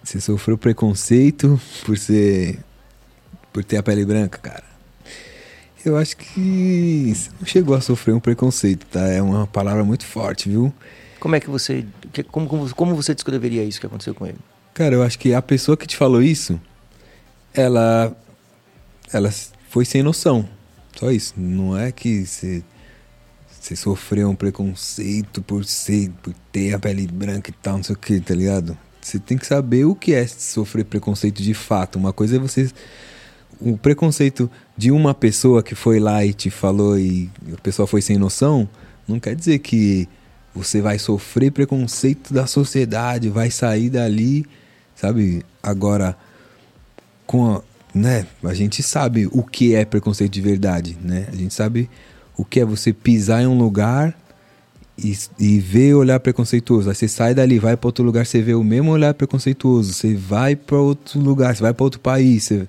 [0.10, 2.58] você sofreu preconceito por ser.
[3.54, 4.64] por ter a pele branca, cara.
[5.86, 9.08] Eu acho que você não chegou a sofrer um preconceito, tá?
[9.08, 10.74] É uma palavra muito forte, viu?
[11.20, 11.86] Como é que você.
[12.32, 14.40] Como, como, como você descreveria isso que aconteceu com ele?
[14.74, 16.60] Cara, eu acho que a pessoa que te falou isso,
[17.54, 18.12] ela.
[19.14, 19.32] ela
[19.70, 20.50] foi sem noção.
[20.98, 21.36] Só isso.
[21.38, 22.64] Não é que você.
[23.48, 27.94] Você sofreu um preconceito por ser, por ter a pele branca e tal, não sei
[27.94, 28.76] o que, tá ligado?
[29.10, 31.98] Você tem que saber o que é sofrer preconceito de fato.
[31.98, 32.70] Uma coisa é você.
[33.60, 38.04] O preconceito de uma pessoa que foi lá e te falou e a pessoa foi
[38.04, 38.70] sem noção,
[39.08, 40.08] não quer dizer que
[40.54, 44.46] você vai sofrer preconceito da sociedade, vai sair dali,
[44.96, 45.44] sabe?
[45.62, 46.16] Agora,
[47.26, 47.62] com a,
[47.94, 51.28] né, a gente sabe o que é preconceito de verdade, né?
[51.34, 51.90] A gente sabe
[52.38, 54.16] o que é você pisar em um lugar
[55.04, 56.90] e, e ver olhar preconceituoso.
[56.90, 59.94] Aí você sai dali, vai para outro lugar, você vê o mesmo olhar preconceituoso.
[59.94, 62.44] Você vai para outro lugar, você vai para outro país.
[62.46, 62.68] você-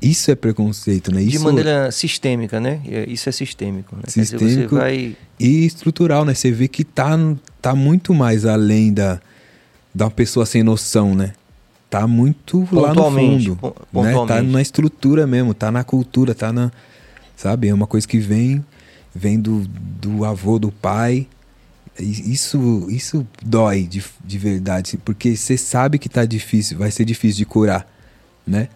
[0.00, 1.22] Isso é preconceito, né?
[1.22, 2.80] De Isso maneira sistêmica, né?
[2.88, 3.94] É, Isso é sistêmico.
[3.96, 4.02] Né?
[4.12, 4.74] Quer dizer, você Sistêmico.
[4.76, 5.16] vai.
[5.38, 6.34] e estrutural, né?
[6.34, 7.16] Você vê que tá,
[7.60, 9.20] tá muito mais além da,
[9.94, 11.32] da pessoa sem noção, né?
[11.88, 13.58] Tá muito lá no fundo,
[13.92, 14.12] né?
[14.26, 16.72] Tá na estrutura mesmo, tá na cultura, tá na,
[17.36, 17.68] sabe?
[17.68, 18.64] É uma coisa que vem,
[19.14, 19.64] vem do,
[20.00, 21.26] do avô, do pai.
[21.98, 27.38] Isso, isso dói de, de verdade, porque você sabe que tá difícil, vai ser difícil
[27.38, 27.86] de curar,
[28.46, 28.68] né?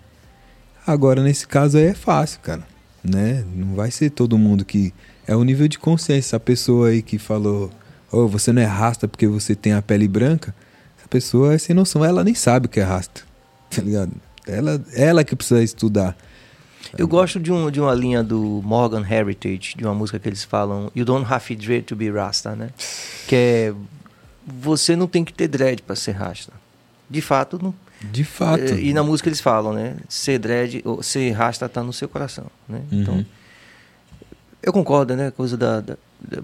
[0.86, 2.62] Agora, nesse caso aí é fácil, cara.
[3.02, 3.44] Né?
[3.54, 4.92] Não vai ser todo mundo que.
[5.26, 6.36] É o nível de consciência.
[6.36, 7.70] A pessoa aí que falou,
[8.12, 10.54] oh, você não é rasta porque você tem a pele branca,
[10.96, 13.22] essa pessoa é sem noção, ela nem sabe o que é rasta,
[13.70, 14.12] tá ligado?
[14.46, 16.16] Ela, ela que precisa estudar.
[16.98, 20.44] Eu gosto de, um, de uma linha do Morgan Heritage, de uma música que eles
[20.44, 22.70] falam You don't have to dread to be Rasta, né?
[23.28, 23.74] Que é
[24.46, 26.52] você não tem que ter dread para ser Rasta.
[27.10, 27.74] De fato, não.
[28.12, 28.60] De fato.
[28.62, 29.96] É, E na música eles falam, né?
[30.08, 32.80] Ser dread, ou ser Rasta tá no seu coração, né?
[32.92, 33.24] Então, Uhum.
[34.62, 35.30] eu concordo, né?
[35.32, 35.96] Coisa da, da-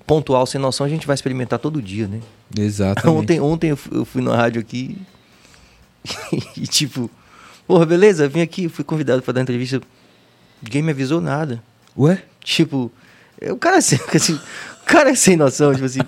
[0.06, 2.20] pontual, sem noção, a gente vai experimentar todo dia, né?
[2.58, 3.08] Exatamente.
[3.22, 4.98] Ontem, ontem eu fui, eu fui na rádio aqui
[6.56, 7.10] e tipo,
[7.66, 9.80] porra, beleza, vim aqui, fui convidado para dar entrevista.
[10.62, 11.62] Ninguém me avisou nada.
[11.98, 12.22] Ué?
[12.42, 12.90] Tipo,
[13.40, 16.00] é, o cara assim, assim, o cara é sem noção, tipo assim.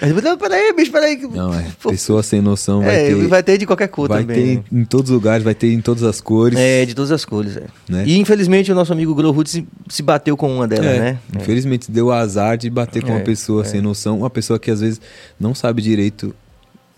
[0.00, 1.16] Eu, Não, peraí, bicho, peraí.
[1.16, 1.64] que- Não, é.
[1.80, 3.28] Pô, Pessoa sem noção vai é, ter.
[3.28, 4.58] vai ter de qualquer cor vai também.
[4.60, 6.58] ter em todos os lugares, vai ter em todas as cores.
[6.58, 6.82] né?
[6.82, 7.66] É, de todas as cores, é.
[7.88, 8.02] Né?
[8.04, 11.18] E infelizmente o nosso amigo Growhood se, se bateu com uma delas, É, né?
[11.36, 11.38] É.
[11.40, 13.64] Infelizmente deu azar de bater com É, uma pessoa é.
[13.66, 15.00] sem noção, uma pessoa que às vezes
[15.38, 16.34] não sabe direito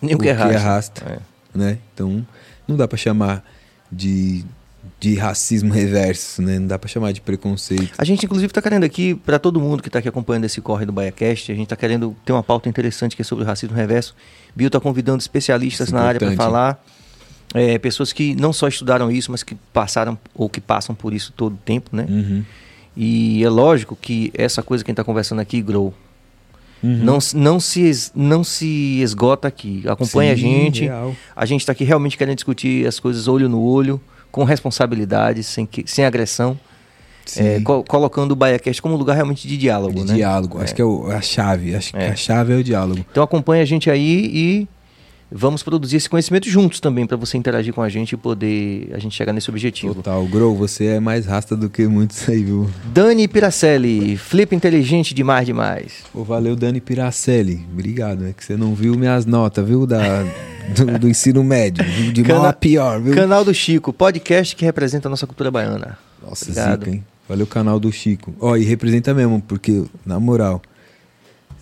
[0.01, 1.05] Nem o que é rasta.
[1.07, 1.19] É.
[1.59, 1.77] né?
[1.93, 2.27] Então
[2.67, 3.45] não dá pra chamar
[3.93, 4.43] de,
[5.05, 6.59] de racismo reverso, né?
[6.59, 7.91] Não dá pra chamar de preconceito.
[7.99, 10.87] A gente, inclusive, está querendo aqui, para todo mundo que está aqui acompanhando esse corre
[10.87, 13.77] do BaiaCast, a gente está querendo ter uma pauta interessante que é sobre o racismo
[13.77, 14.15] reverso.
[14.57, 16.83] Bill está convidando especialistas Isso é na área para falar.
[17.53, 21.33] É, pessoas que não só estudaram isso, mas que passaram ou que passam por isso
[21.37, 22.07] todo o tempo, né?
[22.09, 22.43] Uhum.
[22.97, 25.93] E é lógico que essa coisa que a gente está conversando aqui, Grow,
[26.83, 26.97] Uhum.
[27.05, 29.83] não, se- não, se, não se esgota aqui.
[29.87, 30.85] Acompanha a Sim, gente.
[30.85, 31.15] real.
[31.35, 34.01] A gente está aqui realmente querendo discutir as coisas olho no olho,
[34.35, 36.59] com responsabilidade, sem, que, sem agressão.
[37.39, 40.15] É, co- colocando o BaiaCast como um lugar realmente de diálogo, de né?
[40.15, 40.61] diálogo.
[40.61, 41.75] Acho que é o- a chave.
[41.75, 42.09] Acho que É.
[42.11, 43.05] a chave é o diálogo.
[43.11, 44.69] Então acompanha a gente aí e
[45.33, 48.99] vamos produzir esse conhecimento juntos também para você interagir com a gente e poder a
[48.99, 49.95] gente chegar nesse objetivo.
[49.95, 50.23] Total.
[50.27, 52.69] Grow, você é mais rasta do que muitos aí, viu?
[52.93, 55.93] Dani Piracelli, flip inteligente demais demais.
[56.13, 57.65] Pô, valeu, Dani Piracelli.
[57.73, 58.27] Obrigado.
[58.27, 59.87] É que você não viu minhas notas, viu?
[59.87, 60.25] Da,
[60.75, 61.85] do, do ensino médio.
[62.13, 63.15] De mal Cana- a pior, viu?
[63.15, 65.99] Canal do Chico, podcast que representa a nossa cultura baiana.
[66.23, 66.85] Nossa, Obrigado.
[66.85, 67.05] zica, hein?
[67.29, 68.35] Valeu, canal do Chico.
[68.41, 70.61] Ó, e representa mesmo, porque, na moral,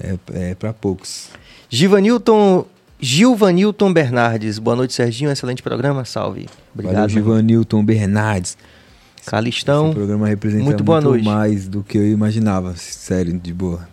[0.01, 1.29] é, é pra poucos.
[1.71, 2.67] Givanilton,
[3.01, 6.49] Gilvanilton Bernardes, boa noite Serginho, excelente programa, salve.
[6.75, 6.95] Obrigado.
[6.95, 8.57] Valeu, Givanilton Bernardes.
[9.21, 11.25] Esse Calistão, programa representa muito muito, boa noite.
[11.25, 12.75] mais do que eu imaginava.
[12.77, 13.89] Sério, de boa.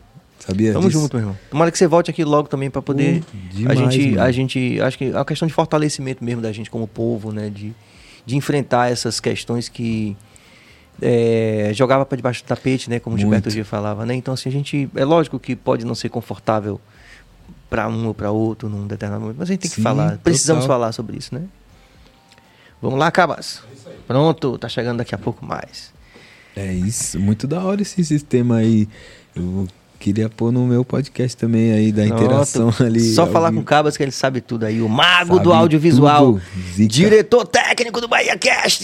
[0.49, 0.99] Sabia tamo disso?
[0.99, 1.38] junto, meu irmão.
[1.49, 4.21] Tomara que você volte aqui logo também para poder a demais, gente, mano.
[4.23, 7.49] a gente, acho que é uma questão de fortalecimento mesmo da gente como povo, né?
[7.49, 7.71] De,
[8.26, 10.17] de enfrentar essas questões que
[10.99, 12.99] é, jogava para debaixo do tapete, né?
[12.99, 13.49] Como o Gilberto.
[13.51, 14.15] Gil falava, né?
[14.15, 14.89] Então, assim, a gente.
[14.95, 16.81] É lógico que pode não ser confortável
[17.69, 20.17] para um ou para outro num determinado momento, mas a gente tem que Sim, falar.
[20.17, 20.80] Precisamos total.
[20.80, 21.43] falar sobre isso, né?
[22.81, 23.61] Vamos lá, Cabas.
[24.07, 25.93] Pronto, tá chegando daqui a pouco mais.
[26.55, 28.88] É isso, muito da hora esse sistema aí.
[29.35, 29.67] Eu
[29.99, 33.01] queria pôr no meu podcast também aí, da interação ali.
[33.13, 34.81] Só ao falar com o Cabas que ele sabe tudo aí.
[34.81, 36.39] O mago Sabe do audiovisual.
[36.73, 36.88] zica.
[36.88, 38.84] Diretor técnico do Bahia Cast.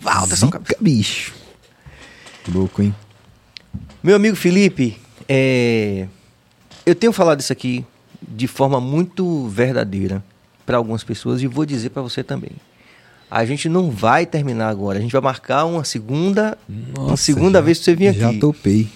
[0.00, 0.68] Walter São Cabas.
[0.68, 1.34] Zica, bicho.
[2.52, 2.94] Louco, hein?
[4.02, 4.96] Meu amigo Felipe,
[5.28, 6.06] é,
[6.86, 7.84] eu tenho falado isso aqui
[8.26, 10.24] de forma muito verdadeira
[10.64, 12.52] para algumas pessoas e vou dizer para você também.
[13.30, 14.98] A gente não vai terminar agora.
[14.98, 18.30] A gente vai marcar uma segunda, uma Nossa, segunda já- vez que você vir Já
[18.30, 18.38] aqui.
[18.40, 18.88] topei.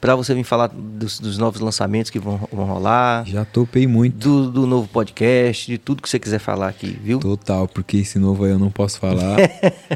[0.00, 4.16] Para você vir falar dos, dos novos lançamentos que vão, vão rolar, Já topei muito.
[4.16, 7.18] do, do novo podcast, de tudo que você quiser falar aqui, viu?
[7.18, 9.36] Total, porque esse novo aí eu não posso falar.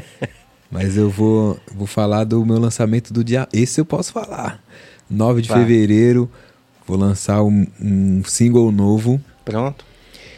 [0.69, 3.47] mas eu vou, vou falar do meu lançamento do dia.
[3.51, 4.61] Esse eu posso falar.
[5.09, 5.59] 9 de Vai.
[5.59, 6.29] fevereiro,
[6.85, 9.83] vou lançar um, um single novo Pronto.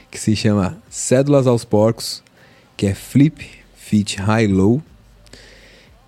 [0.10, 2.24] que se chama Cédulas aos Porcos,
[2.78, 3.46] que é Flip
[3.76, 4.82] Fit High Low,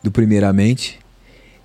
[0.04, 1.00] do Primeiramente.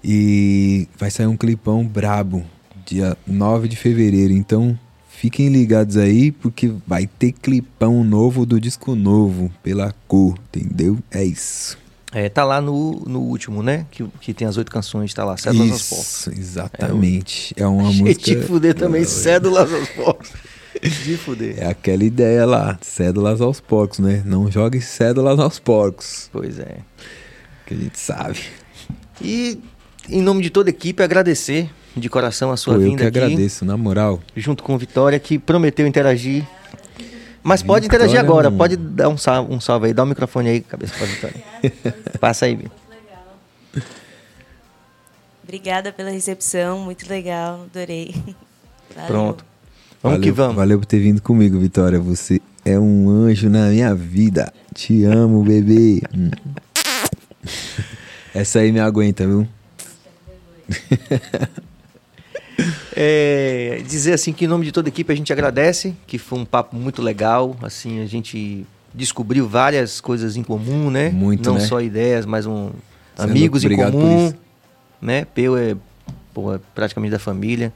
[0.07, 2.45] E vai sair um clipão brabo,
[2.85, 4.35] dia 9 de fevereiro.
[4.35, 4.79] Então
[5.09, 10.99] fiquem ligados aí, porque vai ter clipão novo do disco novo, pela cor, entendeu?
[11.11, 11.79] É isso.
[12.13, 13.87] É, tá lá no, no último, né?
[13.91, 16.29] Que, que tem as oito canções, tá lá, Cédulas aos Porcos.
[16.39, 17.55] Exatamente.
[17.57, 18.21] É uma Achei música.
[18.23, 20.31] de fuder também, Cédulas aos Porcos.
[20.83, 21.55] De fuder.
[21.59, 24.23] É aquela ideia lá, cédulas aos porcos, né?
[24.27, 26.79] Não jogue cédulas aos porcos, Pois é.
[27.67, 28.39] que a gente sabe.
[29.23, 29.59] E
[30.09, 33.09] em nome de toda a equipe, agradecer de coração a sua Pô, eu vinda que
[33.09, 34.21] aqui, agradeço, na moral.
[34.37, 36.45] junto com o Vitória, que prometeu interagir.
[37.43, 40.03] Mas pode Vitória interagir agora, é um- pode dar um salve, um salve aí, dá
[40.03, 41.37] o microfone aí, cabeça pra Vitória.
[42.19, 42.71] Passa aí, Vi.
[45.43, 48.15] Obrigada pela recepção, muito legal, adorei.
[48.95, 49.07] Valeu.
[49.09, 49.45] Pronto.
[50.03, 50.57] Vamos valeu, que vamos.
[50.57, 51.99] Valeu por ter vindo comigo, Vitória.
[52.01, 54.53] Você é um anjo na minha vida.
[54.75, 56.03] Te amo, bebê.
[56.17, 56.31] Hum.
[58.35, 59.47] Essa aí me aguenta, viu?
[62.97, 66.39] É, dizer assim que em nome de toda a equipe a gente agradece, que foi
[66.39, 71.11] um papo muito legal, assim, a gente descobriu várias coisas em comum, né?
[71.11, 71.61] Muito, Não né?
[71.61, 72.71] só ideias, mas um
[73.19, 74.33] é amigos em comum,
[75.03, 75.25] né?
[75.25, 75.77] Peu é,
[76.33, 77.73] pô, é praticamente da família,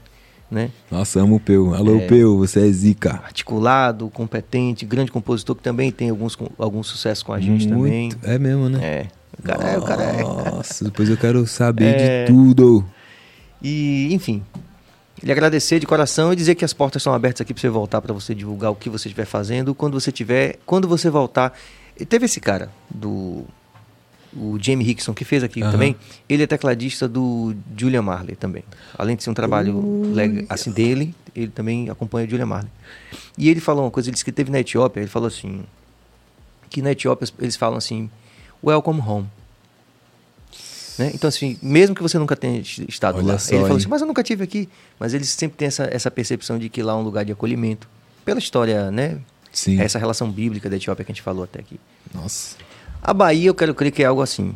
[0.48, 0.70] né?
[0.90, 1.74] Nossa, amo o Peu.
[1.74, 2.06] Alô, É.
[2.06, 3.20] Peu, você é zica.
[3.24, 8.10] Articulado, competente, grande compositor que também tem alguns, alguns sucessos com a gente também.
[8.10, 8.18] Muito.
[8.22, 8.78] É mesmo, né?
[8.80, 9.06] É,
[9.38, 10.22] o cara é, o cara é.
[10.22, 12.24] Nossa, depois eu quero saber É.
[12.24, 12.84] de tudo.
[13.62, 14.42] E, enfim,
[15.22, 18.00] lhe agradecer de coração e dizer que as portas estão abertas aqui para você voltar,
[18.00, 21.56] para você divulgar o que você estiver fazendo, quando você tiver, quando você voltar.
[21.98, 23.44] E Teve esse cara do
[24.36, 25.72] o Jamie Hickson que fez aqui Aham.
[25.72, 25.96] também.
[26.28, 28.62] Ele é tecladista do Julian Marley também.
[28.96, 32.70] Além de ser um trabalho lega- assim dele, ele também acompanha o Julian Marley.
[33.38, 35.64] E ele falou uma coisa, ele disse que teve na Etiópia, ele falou assim,
[36.68, 38.10] que na Etiópia eles falam assim,
[38.62, 39.26] welcome home.
[40.98, 41.12] Né?
[41.14, 43.86] Então, assim, mesmo que você nunca tenha est- estado Olha lá, só, ele falou assim,
[43.88, 44.68] mas eu nunca tive aqui.
[44.98, 47.88] Mas eles sempre têm essa, essa percepção de que lá é um lugar de acolhimento.
[48.24, 49.18] Pela história, né?
[49.52, 49.80] Sim.
[49.80, 51.78] Essa relação bíblica da Etiópia que a gente falou até aqui.
[52.12, 52.56] Nossa.
[53.00, 54.54] A Bahia, eu quero crer que é algo assim.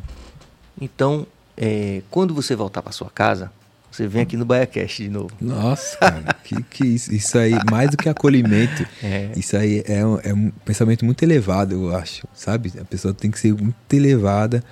[0.81, 1.27] Então,
[1.57, 3.53] é, quando você voltar para sua casa,
[3.93, 5.31] você vem aqui no BaiaCast de novo.
[5.41, 9.31] Nossa, cara, que, que isso, isso aí, mais do que acolhimento, É.
[9.37, 12.73] isso aí é um, é um pensamento muito elevado, eu acho, sabe?
[12.81, 14.65] A pessoa tem que ser muito elevada.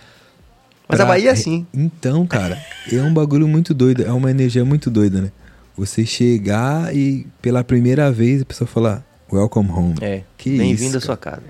[0.89, 1.67] Mas pra- a Bahia é assim.
[1.73, 2.59] Então, cara,
[2.93, 5.31] é um bagulho muito doido, é uma energia muito doida, né?
[5.77, 9.95] Você chegar e pela primeira vez a pessoa falar, welcome home.
[10.01, 11.43] É, Que bem-vindo à sua casa.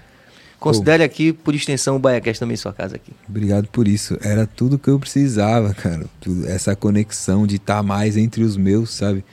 [0.61, 3.13] Considere aqui, por extensão, o BaiaCast também sua casa aqui.
[3.29, 4.19] Obrigado por isso.
[4.23, 6.05] Era tudo que eu precisava, cara.
[6.47, 9.25] Essa conexão de estar mais entre os meus, sabe?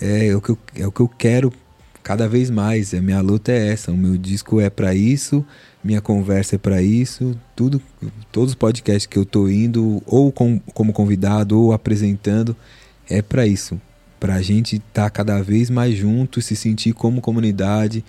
[0.00, 1.52] É, o que eu, é o que eu quero
[2.02, 2.92] cada vez mais.
[2.92, 3.92] A minha luta é essa.
[3.92, 5.44] O meu disco é pra isso,
[5.84, 7.38] minha conversa é pra isso.
[7.54, 7.80] Tudo,
[8.32, 12.56] todos os podcasts que eu tô indo, ou com- como convidado, ou apresentando,
[13.08, 13.80] é pra isso.
[14.18, 18.04] Pra gente estar cada vez mais junto, se sentir como comunidade,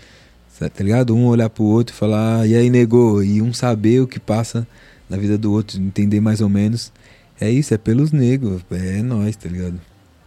[0.70, 1.16] tá ligado?
[1.16, 3.24] Um olhar pro outro e falar, "Ah, e aí, negou?
[3.24, 4.68] E um saber o que passa
[5.10, 6.92] na vida do outro, entender mais ou menos.
[7.40, 9.80] É isso, é pelos negros, é nós, tá ligado?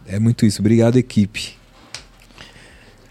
[0.05, 0.61] É muito isso.
[0.61, 1.55] Obrigado, equipe.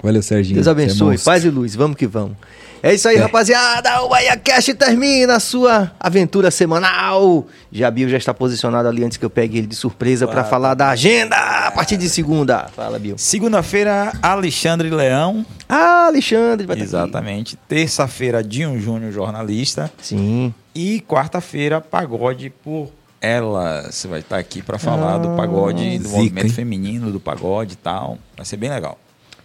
[0.04, 0.54] Valeu, Serginho.
[0.56, 1.24] Deus Você é abençoe, monstro.
[1.32, 2.36] paz e luz, vamos que vamos.
[2.82, 3.20] É isso aí, É.
[3.20, 4.02] rapaziada.
[4.02, 7.46] O BaiaCast termina a sua aventura semanal.
[7.72, 10.48] Jabio já está posicionado ali antes que eu pegue ele de surpresa para Claro.
[10.50, 12.66] falar da agenda a partir de segunda.
[12.76, 13.16] Fala, Bill.
[13.16, 15.46] Segunda-feira, Alexandre Leão.
[15.66, 16.84] Ah, Alexandre vai aqui.
[16.84, 17.56] Exatamente.
[17.66, 19.90] Terça-feira, Dinho Júnior, jornalista.
[20.02, 20.52] Sim.
[20.74, 24.04] E quarta-feira, pagode por elas.
[24.10, 26.52] Vai estar aqui para falar do pagode, do zica, movimento hein?
[26.52, 28.18] feminino, do pagode e tal.
[28.36, 28.98] Vai ser bem legal.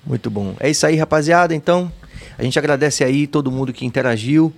[0.05, 0.55] Muito bom.
[0.59, 1.53] É isso aí, rapaziada.
[1.53, 1.91] Então,
[2.37, 4.53] a gente agradece aí todo mundo que interagiu.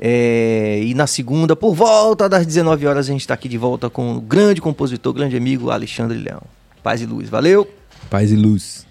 [0.00, 3.90] É, e na segunda, por volta das 19 horas, a gente está aqui de volta
[3.90, 6.42] com o grande compositor, grande amigo Alexandre Leão.
[6.82, 7.28] Paz e luz.
[7.28, 7.68] Valeu!
[8.08, 8.87] Paz e luz.